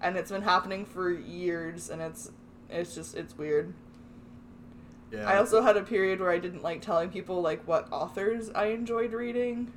and 0.00 0.16
it's 0.16 0.30
been 0.30 0.42
happening 0.42 0.84
for 0.84 1.10
years 1.10 1.90
and 1.90 2.00
it's 2.00 2.30
it's 2.70 2.94
just 2.94 3.16
it's 3.16 3.36
weird 3.36 3.74
yeah. 5.12 5.28
I 5.28 5.36
also 5.36 5.62
had 5.62 5.76
a 5.76 5.82
period 5.82 6.18
where 6.20 6.30
I 6.32 6.38
didn't 6.38 6.62
like 6.64 6.82
telling 6.82 7.10
people 7.10 7.40
like 7.40 7.62
what 7.66 7.86
authors 7.92 8.50
I 8.50 8.66
enjoyed 8.66 9.12
reading. 9.12 9.72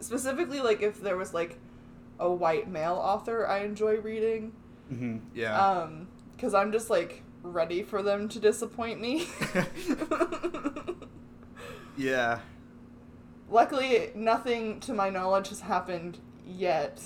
Specifically 0.00 0.60
like 0.60 0.82
if 0.82 1.00
there 1.00 1.16
was 1.16 1.32
like 1.32 1.58
a 2.20 2.30
white 2.30 2.68
male 2.68 2.96
author 2.96 3.46
I 3.48 3.60
enjoy 3.60 3.96
reading. 3.96 4.52
Mhm, 4.92 5.20
Yeah. 5.34 5.58
Um 5.58 6.08
cuz 6.38 6.52
I'm 6.52 6.70
just 6.70 6.90
like 6.90 7.22
ready 7.42 7.82
for 7.82 8.02
them 8.02 8.28
to 8.28 8.40
disappoint 8.40 9.00
me. 9.00 9.26
yeah. 11.96 12.40
Luckily 13.50 14.10
nothing 14.14 14.80
to 14.80 14.92
my 14.92 15.10
knowledge 15.10 15.48
has 15.48 15.60
happened 15.60 16.18
yet. 16.46 17.02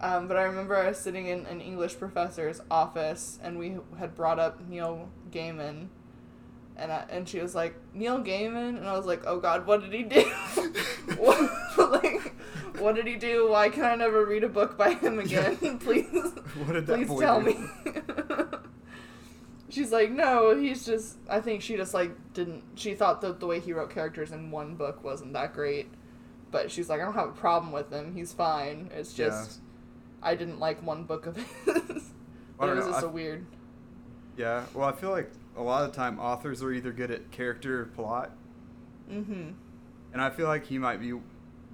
Um, 0.00 0.28
but 0.28 0.38
I 0.38 0.44
remember 0.44 0.76
I 0.76 0.88
was 0.88 0.98
sitting 0.98 1.26
in 1.26 1.44
an 1.46 1.60
English 1.60 1.98
professor's 1.98 2.60
office 2.70 3.38
and 3.42 3.58
we 3.58 3.76
had 3.98 4.14
brought 4.14 4.38
up 4.38 4.66
Neil 4.66 5.10
Gaiman. 5.30 5.88
And, 6.76 6.90
I, 6.90 7.04
and 7.10 7.28
she 7.28 7.40
was 7.40 7.54
like, 7.54 7.74
Neil 7.92 8.20
Gaiman? 8.20 8.78
And 8.78 8.88
I 8.88 8.96
was 8.96 9.04
like, 9.04 9.22
oh 9.26 9.38
god, 9.40 9.66
what 9.66 9.82
did 9.82 9.92
he 9.92 10.02
do? 10.02 10.22
what, 11.18 11.50
like, 11.92 12.34
what 12.78 12.94
did 12.94 13.06
he 13.06 13.16
do? 13.16 13.50
Why 13.50 13.68
can 13.68 13.84
I 13.84 13.94
never 13.94 14.24
read 14.24 14.44
a 14.44 14.48
book 14.48 14.78
by 14.78 14.94
him 14.94 15.18
again? 15.18 15.78
please, 15.80 16.06
What 16.64 16.72
did 16.72 16.86
that 16.86 16.96
please 16.96 17.08
boy 17.08 17.20
tell 17.20 17.40
do? 17.42 17.46
me. 17.46 17.56
She's 19.70 19.92
like, 19.92 20.10
no, 20.10 20.56
he's 20.56 20.84
just, 20.84 21.16
I 21.28 21.40
think 21.40 21.62
she 21.62 21.76
just, 21.76 21.94
like, 21.94 22.10
didn't, 22.34 22.64
she 22.74 22.94
thought 22.94 23.20
that 23.22 23.40
the 23.40 23.46
way 23.46 23.60
he 23.60 23.72
wrote 23.72 23.90
characters 23.90 24.32
in 24.32 24.50
one 24.50 24.74
book 24.74 25.02
wasn't 25.04 25.32
that 25.34 25.54
great. 25.54 25.88
But 26.50 26.70
she's 26.70 26.88
like, 26.88 27.00
I 27.00 27.04
don't 27.04 27.14
have 27.14 27.28
a 27.28 27.32
problem 27.32 27.70
with 27.72 27.92
him. 27.92 28.14
He's 28.14 28.32
fine. 28.32 28.90
It's 28.92 29.16
Yeah. 29.16 29.26
just, 29.28 29.60
I 30.22 30.34
didn't 30.34 30.58
like 30.58 30.82
one 30.84 31.04
book 31.04 31.26
of 31.26 31.36
his. 31.64 32.12
I 32.58 32.64
it 32.64 32.66
don't 32.66 32.76
was 32.76 32.86
know, 32.86 32.90
just 32.92 33.04
I- 33.04 33.06
a 33.06 33.10
weird. 33.10 33.46
Yeah. 34.36 34.64
Well, 34.74 34.88
I 34.88 34.92
feel 34.92 35.10
like 35.10 35.30
a 35.56 35.62
lot 35.62 35.84
of 35.84 35.90
the 35.92 35.96
time 35.96 36.18
authors 36.18 36.62
are 36.62 36.72
either 36.72 36.92
good 36.92 37.10
at 37.10 37.30
character 37.30 37.82
or 37.82 37.86
plot, 37.86 38.32
Mm-hmm. 39.10 39.50
and 40.12 40.22
I 40.22 40.30
feel 40.30 40.46
like 40.46 40.66
he 40.66 40.78
might 40.78 41.00
be 41.00 41.12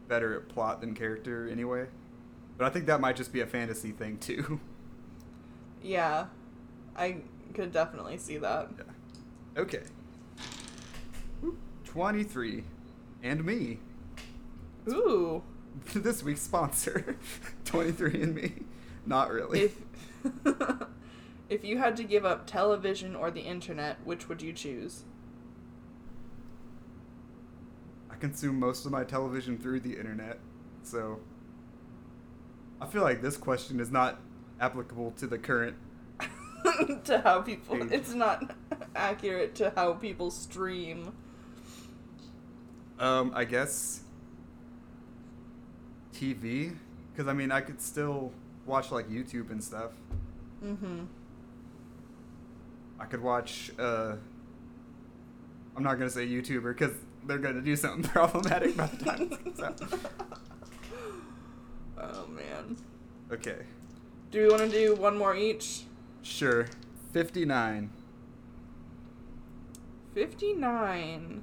better 0.09 0.35
at 0.35 0.49
plot 0.49 0.81
than 0.81 0.95
character 0.95 1.49
anyway. 1.49 1.87
But 2.59 2.65
I 2.67 2.71
think 2.71 2.87
that 2.87 3.01
might 3.01 3.17
just 3.17 3.33
be 3.33 3.41
a 3.41 3.47
fantasy 3.47 3.93
thing 3.93 4.19
too. 4.19 4.61
Yeah, 5.83 6.27
I 6.97 7.19
could 7.57 7.73
definitely 7.73 8.19
see 8.19 8.37
that. 8.37 8.69
yeah. 8.79 9.63
Okay. 9.63 9.83
23. 11.85 12.63
And 13.23 13.45
me. 13.45 13.79
Ooh, 14.89 15.43
this 15.95 16.23
week's 16.23 16.43
sponsor. 16.43 17.17
23 17.65 18.23
and 18.23 18.35
me. 18.35 18.53
Not 19.07 19.31
really. 19.33 19.63
if 19.63 19.81
if 21.49 21.65
you 21.65 21.79
had 21.79 21.97
to 21.97 22.05
give 22.05 22.25
up 22.25 22.47
television 22.47 23.17
or 23.17 23.31
the 23.31 23.41
internet, 23.41 24.05
which 24.05 24.29
would 24.29 24.43
you 24.43 24.53
choose? 24.53 25.05
I 28.11 28.17
consume 28.17 28.61
most 28.61 28.85
of 28.85 28.93
my 28.93 29.05
television 29.05 29.59
through 29.59 29.81
the 29.81 29.97
internet, 29.97 30.39
so 30.83 31.21
I 32.81 32.87
feel 32.87 33.03
like 33.03 33.23
this 33.23 33.37
question 33.37 33.81
is 33.81 33.91
not 33.91 34.21
applicable 34.61 35.13
to 35.13 35.27
the 35.27 35.39
current. 35.39 35.77
to 37.05 37.21
how 37.21 37.41
people, 37.43 37.93
it's 37.93 38.13
not 38.15 38.55
accurate 38.95 39.55
to 39.57 39.73
how 39.75 39.93
people 39.95 40.31
stream. 40.31 41.13
Um, 42.99 43.33
I 43.35 43.45
guess 43.45 44.01
TV, 46.15 46.75
because 47.13 47.29
I 47.29 47.33
mean 47.33 47.53
I 47.53 47.61
could 47.61 47.81
still 47.81 48.33
watch 48.65 48.91
like 48.91 49.09
YouTube 49.09 49.51
and 49.51 49.63
stuff. 49.63 49.93
Mm-hmm. 50.65 51.05
I 52.99 53.05
could 53.05 53.23
watch. 53.23 53.71
uh 53.79 54.17
I'm 55.77 55.83
not 55.83 55.99
gonna 55.99 56.09
say 56.09 56.27
YouTuber 56.27 56.75
because 56.77 56.97
they're 57.27 57.37
gonna 57.39 57.61
do 57.61 57.77
something 57.77 58.03
problematic 58.11 58.77
by 58.77 58.87
the 58.87 59.05
time 59.05 59.29
this 59.29 59.39
comes 59.39 59.61
out. 59.61 59.83
Oh 61.99 62.27
man. 62.29 62.77
Okay, 63.33 63.57
Do 64.31 64.41
we 64.43 64.49
want 64.49 64.63
to 64.63 64.69
do 64.69 64.95
one 64.95 65.19
more 65.19 65.35
each? 65.35 65.83
Sure. 66.27 66.67
59. 67.13 67.91
59. 70.15 71.43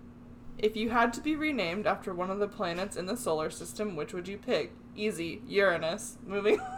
If 0.58 0.76
you 0.76 0.90
had 0.92 1.14
to 1.14 1.22
be 1.22 1.36
renamed 1.36 1.88
after 1.88 2.14
one 2.14 2.30
of 2.30 2.40
the 2.40 2.48
planets 2.48 2.96
in 2.96 3.06
the 3.06 3.18
solar 3.18 3.50
system, 3.50 3.96
which 3.96 4.14
would 4.14 4.28
you 4.28 4.38
pick? 4.38 4.72
Easy, 4.96 5.42
Uranus. 5.48 6.18
Moving. 6.26 6.60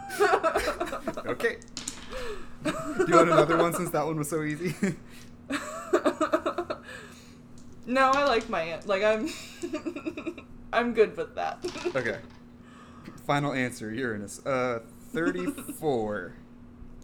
Okay. 1.26 1.56
Do 2.62 2.72
you 3.08 3.16
want 3.16 3.30
another 3.30 3.56
one 3.58 3.72
since 3.74 3.90
that 3.90 4.06
one 4.06 4.16
was 4.16 4.30
so 4.30 4.42
easy? 4.42 4.74
no, 7.86 8.10
I 8.10 8.24
like 8.24 8.48
my 8.48 8.78
like 8.86 9.02
I'm 9.02 9.28
I'm 10.72 10.94
good 10.94 11.16
with 11.16 11.34
that. 11.34 11.64
okay. 11.96 12.18
Final 13.26 13.52
answer, 13.52 13.92
Uranus. 13.92 14.44
Uh, 14.46 14.80
34. 15.12 16.34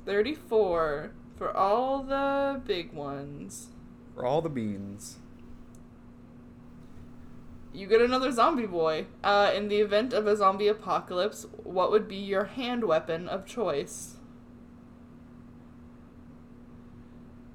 34 0.04 1.12
for 1.36 1.56
all 1.56 2.02
the 2.02 2.60
big 2.64 2.92
ones. 2.92 3.68
For 4.14 4.24
all 4.24 4.42
the 4.42 4.48
beans. 4.48 5.18
You 7.72 7.86
get 7.86 8.02
another 8.02 8.30
zombie 8.30 8.66
boy. 8.66 9.06
Uh, 9.24 9.50
in 9.54 9.68
the 9.68 9.76
event 9.76 10.12
of 10.12 10.26
a 10.26 10.36
zombie 10.36 10.68
apocalypse, 10.68 11.46
what 11.62 11.90
would 11.90 12.06
be 12.06 12.16
your 12.16 12.44
hand 12.44 12.84
weapon 12.84 13.28
of 13.28 13.46
choice? 13.46 14.16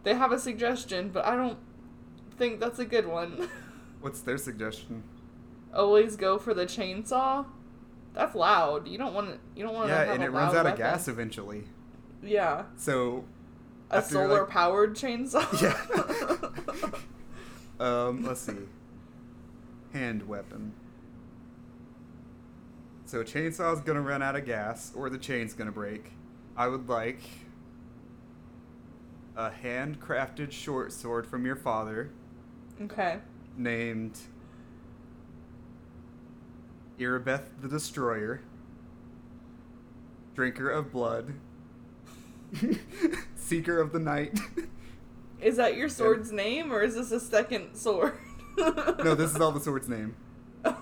They 0.04 0.16
have 0.16 0.32
a 0.32 0.40
suggestion, 0.40 1.10
but 1.10 1.26
I 1.26 1.36
don't 1.36 1.60
think 2.38 2.60
that's 2.60 2.80
a 2.80 2.86
good 2.86 3.06
one. 3.08 3.50
What's 4.02 4.22
their 4.22 4.38
suggestion? 4.38 5.04
Always 5.74 6.16
go 6.16 6.40
for 6.40 6.54
the 6.54 6.66
chainsaw. 6.66 7.46
That's 8.14 8.34
loud. 8.34 8.88
You 8.88 8.98
don't 8.98 9.14
want 9.14 9.30
to. 9.30 9.38
You 9.56 9.64
don't 9.66 9.76
want 9.76 9.90
to. 9.90 9.94
yeah, 9.94 10.14
and 10.14 10.24
it 10.24 10.32
runs 10.32 10.56
out 10.56 10.66
of 10.66 10.78
gas 10.78 11.08
eventually. 11.08 11.66
Yeah, 12.24 12.64
So 12.76 13.26
a 13.92 14.02
solar 14.02 14.42
like- 14.42 14.50
powered 14.50 14.96
chainsaw. 14.96 15.46
Yeah. 17.80 17.80
um, 17.86 18.24
let's 18.26 18.42
see. 18.42 18.54
Hand 19.94 20.28
weapon. 20.28 20.74
So 23.06 23.24
chainsaw's 23.24 23.80
gonna 23.82 24.02
run 24.02 24.22
out 24.22 24.36
of 24.36 24.46
gas, 24.46 24.92
or 24.96 25.10
the 25.10 25.18
chain's 25.18 25.54
gonna 25.54 25.72
break. 25.72 26.12
I 26.58 26.68
would 26.68 26.90
like 26.90 27.22
a 29.36 29.50
handcrafted 29.64 30.52
short 30.52 30.92
sword 30.92 31.26
from 31.28 31.46
your 31.46 31.56
father, 31.56 32.10
okay. 32.82 33.20
named 33.56 34.18
Irabeth 37.00 37.44
the 37.62 37.68
Destroyer, 37.68 38.42
Drinker 40.36 40.70
of 40.72 40.92
Blood, 40.92 41.34
Seeker 43.36 43.80
of 43.80 43.92
the 43.92 44.00
Night. 44.00 44.40
Is 45.42 45.58
that 45.58 45.76
your 45.76 45.90
sword's 45.90 46.32
name, 46.32 46.72
or 46.74 46.82
is 46.82 46.96
this 46.96 47.12
a 47.12 47.20
second 47.20 47.76
sword? 47.76 48.18
no, 48.58 49.16
this 49.16 49.34
is 49.36 49.42
all 49.42 49.52
the 49.52 49.60
sword's 49.60 49.90
name. 49.90 50.16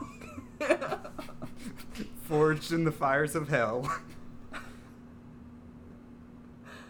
Forged 2.24 2.72
in 2.72 2.86
the 2.86 2.92
fires 2.92 3.36
of 3.36 3.50
hell. 3.50 3.92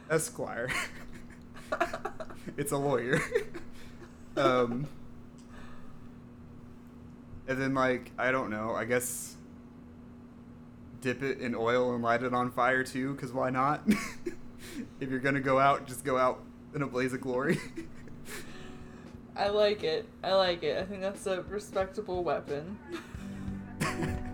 Esquire. 0.09 0.69
it's 2.57 2.71
a 2.71 2.77
lawyer. 2.77 3.19
um, 4.37 4.87
and 7.47 7.61
then, 7.61 7.73
like, 7.73 8.11
I 8.17 8.31
don't 8.31 8.49
know, 8.49 8.71
I 8.75 8.85
guess 8.85 9.35
dip 11.01 11.21
it 11.21 11.39
in 11.39 11.53
oil 11.53 11.93
and 11.93 12.03
light 12.03 12.23
it 12.23 12.33
on 12.33 12.49
fire 12.51 12.83
too, 12.83 13.13
because 13.13 13.31
why 13.31 13.49
not? 13.49 13.87
If 14.99 15.09
you're 15.09 15.19
gonna 15.19 15.41
go 15.41 15.59
out, 15.59 15.87
just 15.87 16.03
go 16.03 16.17
out 16.17 16.43
in 16.73 16.81
a 16.81 16.87
blaze 16.87 17.13
of 17.13 17.21
glory. 17.21 17.59
I 19.35 19.49
like 19.49 19.83
it. 19.83 20.07
I 20.23 20.33
like 20.33 20.63
it. 20.63 20.77
I 20.77 20.85
think 20.85 21.01
that's 21.01 21.27
a 21.27 21.41
respectable 21.43 22.23
weapon. 22.23 22.79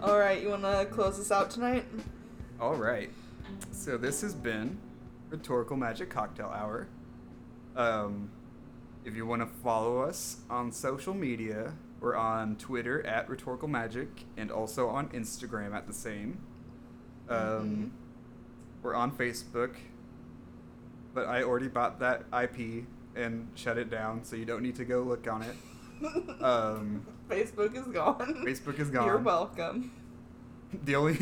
All 0.00 0.18
right, 0.18 0.40
you 0.40 0.50
want 0.50 0.62
to 0.62 0.86
close 0.90 1.16
this 1.16 1.32
out 1.32 1.50
tonight? 1.50 1.86
All 2.60 2.74
right. 2.74 3.10
So 3.72 3.96
this 3.96 4.20
has 4.20 4.34
been 4.34 4.78
Rhetorical 5.30 5.76
Magic 5.76 6.10
Cocktail 6.10 6.52
Hour. 6.54 6.86
Um, 7.74 8.30
if 9.04 9.16
you 9.16 9.26
want 9.26 9.42
to 9.42 9.48
follow 9.62 10.02
us 10.02 10.36
on 10.48 10.70
social 10.70 11.14
media, 11.14 11.72
we're 12.04 12.14
on 12.14 12.54
Twitter 12.56 13.04
at 13.06 13.28
Rhetorical 13.30 13.66
Magic 13.66 14.26
and 14.36 14.50
also 14.50 14.88
on 14.88 15.08
Instagram 15.08 15.74
at 15.74 15.86
the 15.86 15.92
same. 15.94 16.38
Um, 17.30 17.38
Mhm. 17.38 17.90
We're 18.82 18.94
on 18.94 19.10
Facebook, 19.12 19.76
but 21.14 21.26
I 21.26 21.42
already 21.42 21.68
bought 21.68 21.98
that 22.00 22.24
IP 22.30 22.86
and 23.16 23.48
shut 23.54 23.78
it 23.78 23.88
down, 23.88 24.22
so 24.24 24.36
you 24.36 24.44
don't 24.44 24.62
need 24.62 24.74
to 24.76 24.84
go 24.84 25.02
look 25.02 25.26
on 25.26 25.42
it. 25.42 25.56
Um, 26.42 27.06
Facebook 27.30 27.74
is 27.74 27.86
gone. 27.86 28.18
Facebook 28.44 28.78
is 28.78 28.90
gone. 28.96 29.06
You're 29.06 29.16
welcome. 29.18 29.90
The 30.84 30.96
only 30.96 31.14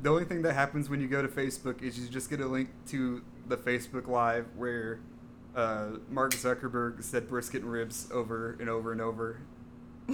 the 0.00 0.08
only 0.08 0.24
thing 0.24 0.40
that 0.42 0.54
happens 0.54 0.88
when 0.88 1.00
you 1.00 1.08
go 1.08 1.20
to 1.20 1.28
Facebook 1.28 1.82
is 1.82 1.98
you 1.98 2.08
just 2.08 2.30
get 2.30 2.40
a 2.40 2.46
link 2.46 2.70
to 2.86 3.20
the 3.48 3.56
Facebook 3.58 4.06
Live 4.06 4.46
where 4.56 5.00
uh, 5.54 5.96
Mark 6.08 6.32
Zuckerberg 6.32 7.02
said 7.02 7.28
brisket 7.28 7.62
and 7.62 7.70
ribs 7.70 8.08
over 8.12 8.56
and 8.60 8.70
over 8.70 8.92
and 8.92 9.00
over. 9.02 9.38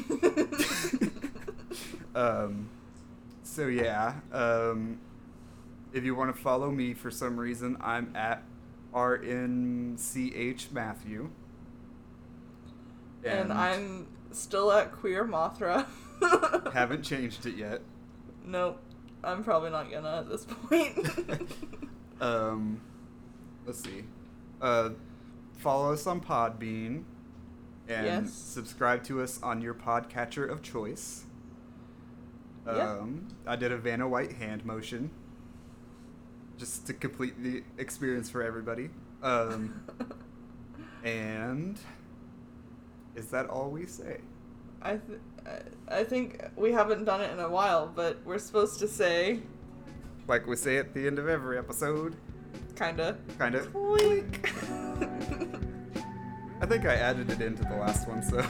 um, 2.15 2.69
so 3.43 3.67
yeah, 3.67 4.15
um, 4.33 5.01
if 5.93 6.05
you 6.05 6.15
want 6.15 6.35
to 6.35 6.43
follow 6.43 6.71
me 6.71 6.95
for 6.95 7.11
some 7.11 7.39
reason, 7.39 7.77
I'm 7.81 8.15
at 8.15 8.43
RNCH 8.95 10.73
Matthew. 10.73 11.31
and 13.25 13.53
I'm 13.53 14.07
still 14.33 14.73
at 14.73 14.93
Queer 14.93 15.25
Mothra. 15.25 15.87
haven't 16.73 17.03
changed 17.03 17.47
it 17.47 17.57
yet. 17.57 17.81
Nope. 18.45 18.81
I'm 19.23 19.43
probably 19.43 19.71
not 19.71 19.91
gonna 19.91 20.19
at 20.19 20.29
this 20.29 20.45
point. 20.45 20.99
um, 22.21 22.81
let's 23.67 23.83
see. 23.83 24.05
Uh, 24.61 24.91
follow 25.59 25.93
us 25.93 26.07
on 26.07 26.21
Podbean 26.21 27.05
and 27.89 28.07
Yes. 28.27 28.33
subscribe 28.35 29.03
to 29.05 29.21
us 29.23 29.43
on 29.43 29.61
your 29.63 29.75
podcatcher 29.75 30.49
of 30.49 30.63
choice. 30.63 31.25
Um, 32.67 33.29
I 33.47 33.57
did 33.57 33.73
a 33.73 33.79
Vanna 33.79 34.07
White 34.07 34.33
hand 34.33 34.65
motion 34.67 35.11
just 36.59 36.87
to 36.89 36.93
complete 36.95 37.43
the 37.43 37.63
experience 37.79 38.29
for 38.29 38.43
everybody. 38.43 38.91
Um, 39.23 39.81
and 41.05 41.79
is 43.15 43.29
that 43.29 43.47
all 43.49 43.71
we 43.71 43.87
say? 43.87 44.21
I, 44.83 44.99
th- 44.99 45.63
I- 45.91 46.05
think 46.05 46.45
we 46.57 46.73
haven't 46.73 47.05
done 47.05 47.21
it 47.23 47.31
in 47.33 47.41
a 47.41 47.49
while, 47.49 47.91
but 47.95 48.19
we're 48.25 48.39
supposed 48.39 48.79
to 48.81 48.89
say, 48.89 49.41
Like 50.27 50.47
we 50.47 50.57
say 50.57 50.77
at 50.77 50.93
the 50.95 51.07
end 51.07 51.19
of 51.19 51.27
every 51.29 51.57
episode, 51.59 52.17
kinda, 52.77 53.17
kind 53.39 53.55
of. 53.55 53.73
clink. 53.73 54.53
I 56.69 56.71
think 56.71 56.85
I 56.85 56.97
added 56.97 57.31
it 57.31 57.41
into 57.41 57.63
the 57.65 57.77
last 57.77 58.07
one, 58.07 58.23
so. 58.23 58.45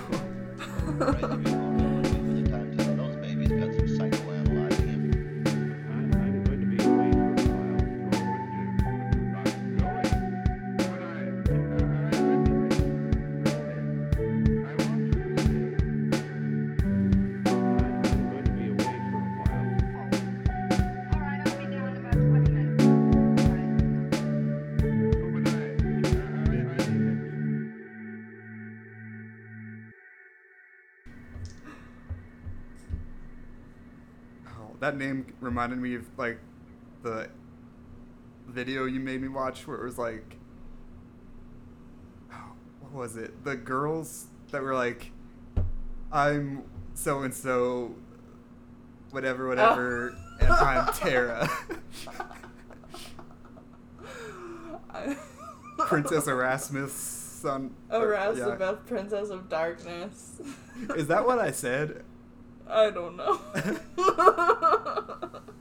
That 34.89 34.97
name 34.97 35.27
reminded 35.41 35.79
me 35.79 35.95
of 35.95 36.07
like 36.17 36.39
the 37.03 37.29
video 38.47 38.87
you 38.87 38.99
made 38.99 39.21
me 39.21 39.29
watch 39.29 39.67
where 39.67 39.77
it 39.77 39.85
was 39.85 39.99
like, 39.99 40.39
oh, 42.33 42.37
what 42.81 42.93
was 42.93 43.17
it? 43.17 43.45
The 43.45 43.55
girls 43.55 44.29
that 44.51 44.63
were 44.63 44.75
like, 44.75 45.11
I'm 46.11 46.65
so 46.95 47.21
and 47.21 47.35
so, 47.35 47.95
whatever, 49.11 49.47
whatever, 49.49 50.17
and 50.41 50.51
I'm 50.51 50.91
Tara. 50.95 51.51
Princess 55.79 56.27
Erasmus 56.27 56.93
son. 56.95 57.75
or- 57.91 58.15
yeah. 58.15 58.73
Princess 58.87 59.29
of 59.29 59.51
Darkness. 59.51 60.41
Is 60.97 61.09
that 61.09 61.27
what 61.27 61.39
I 61.39 61.51
said? 61.51 62.05
I 62.71 62.91
don't 62.91 63.17
know. 63.17 63.41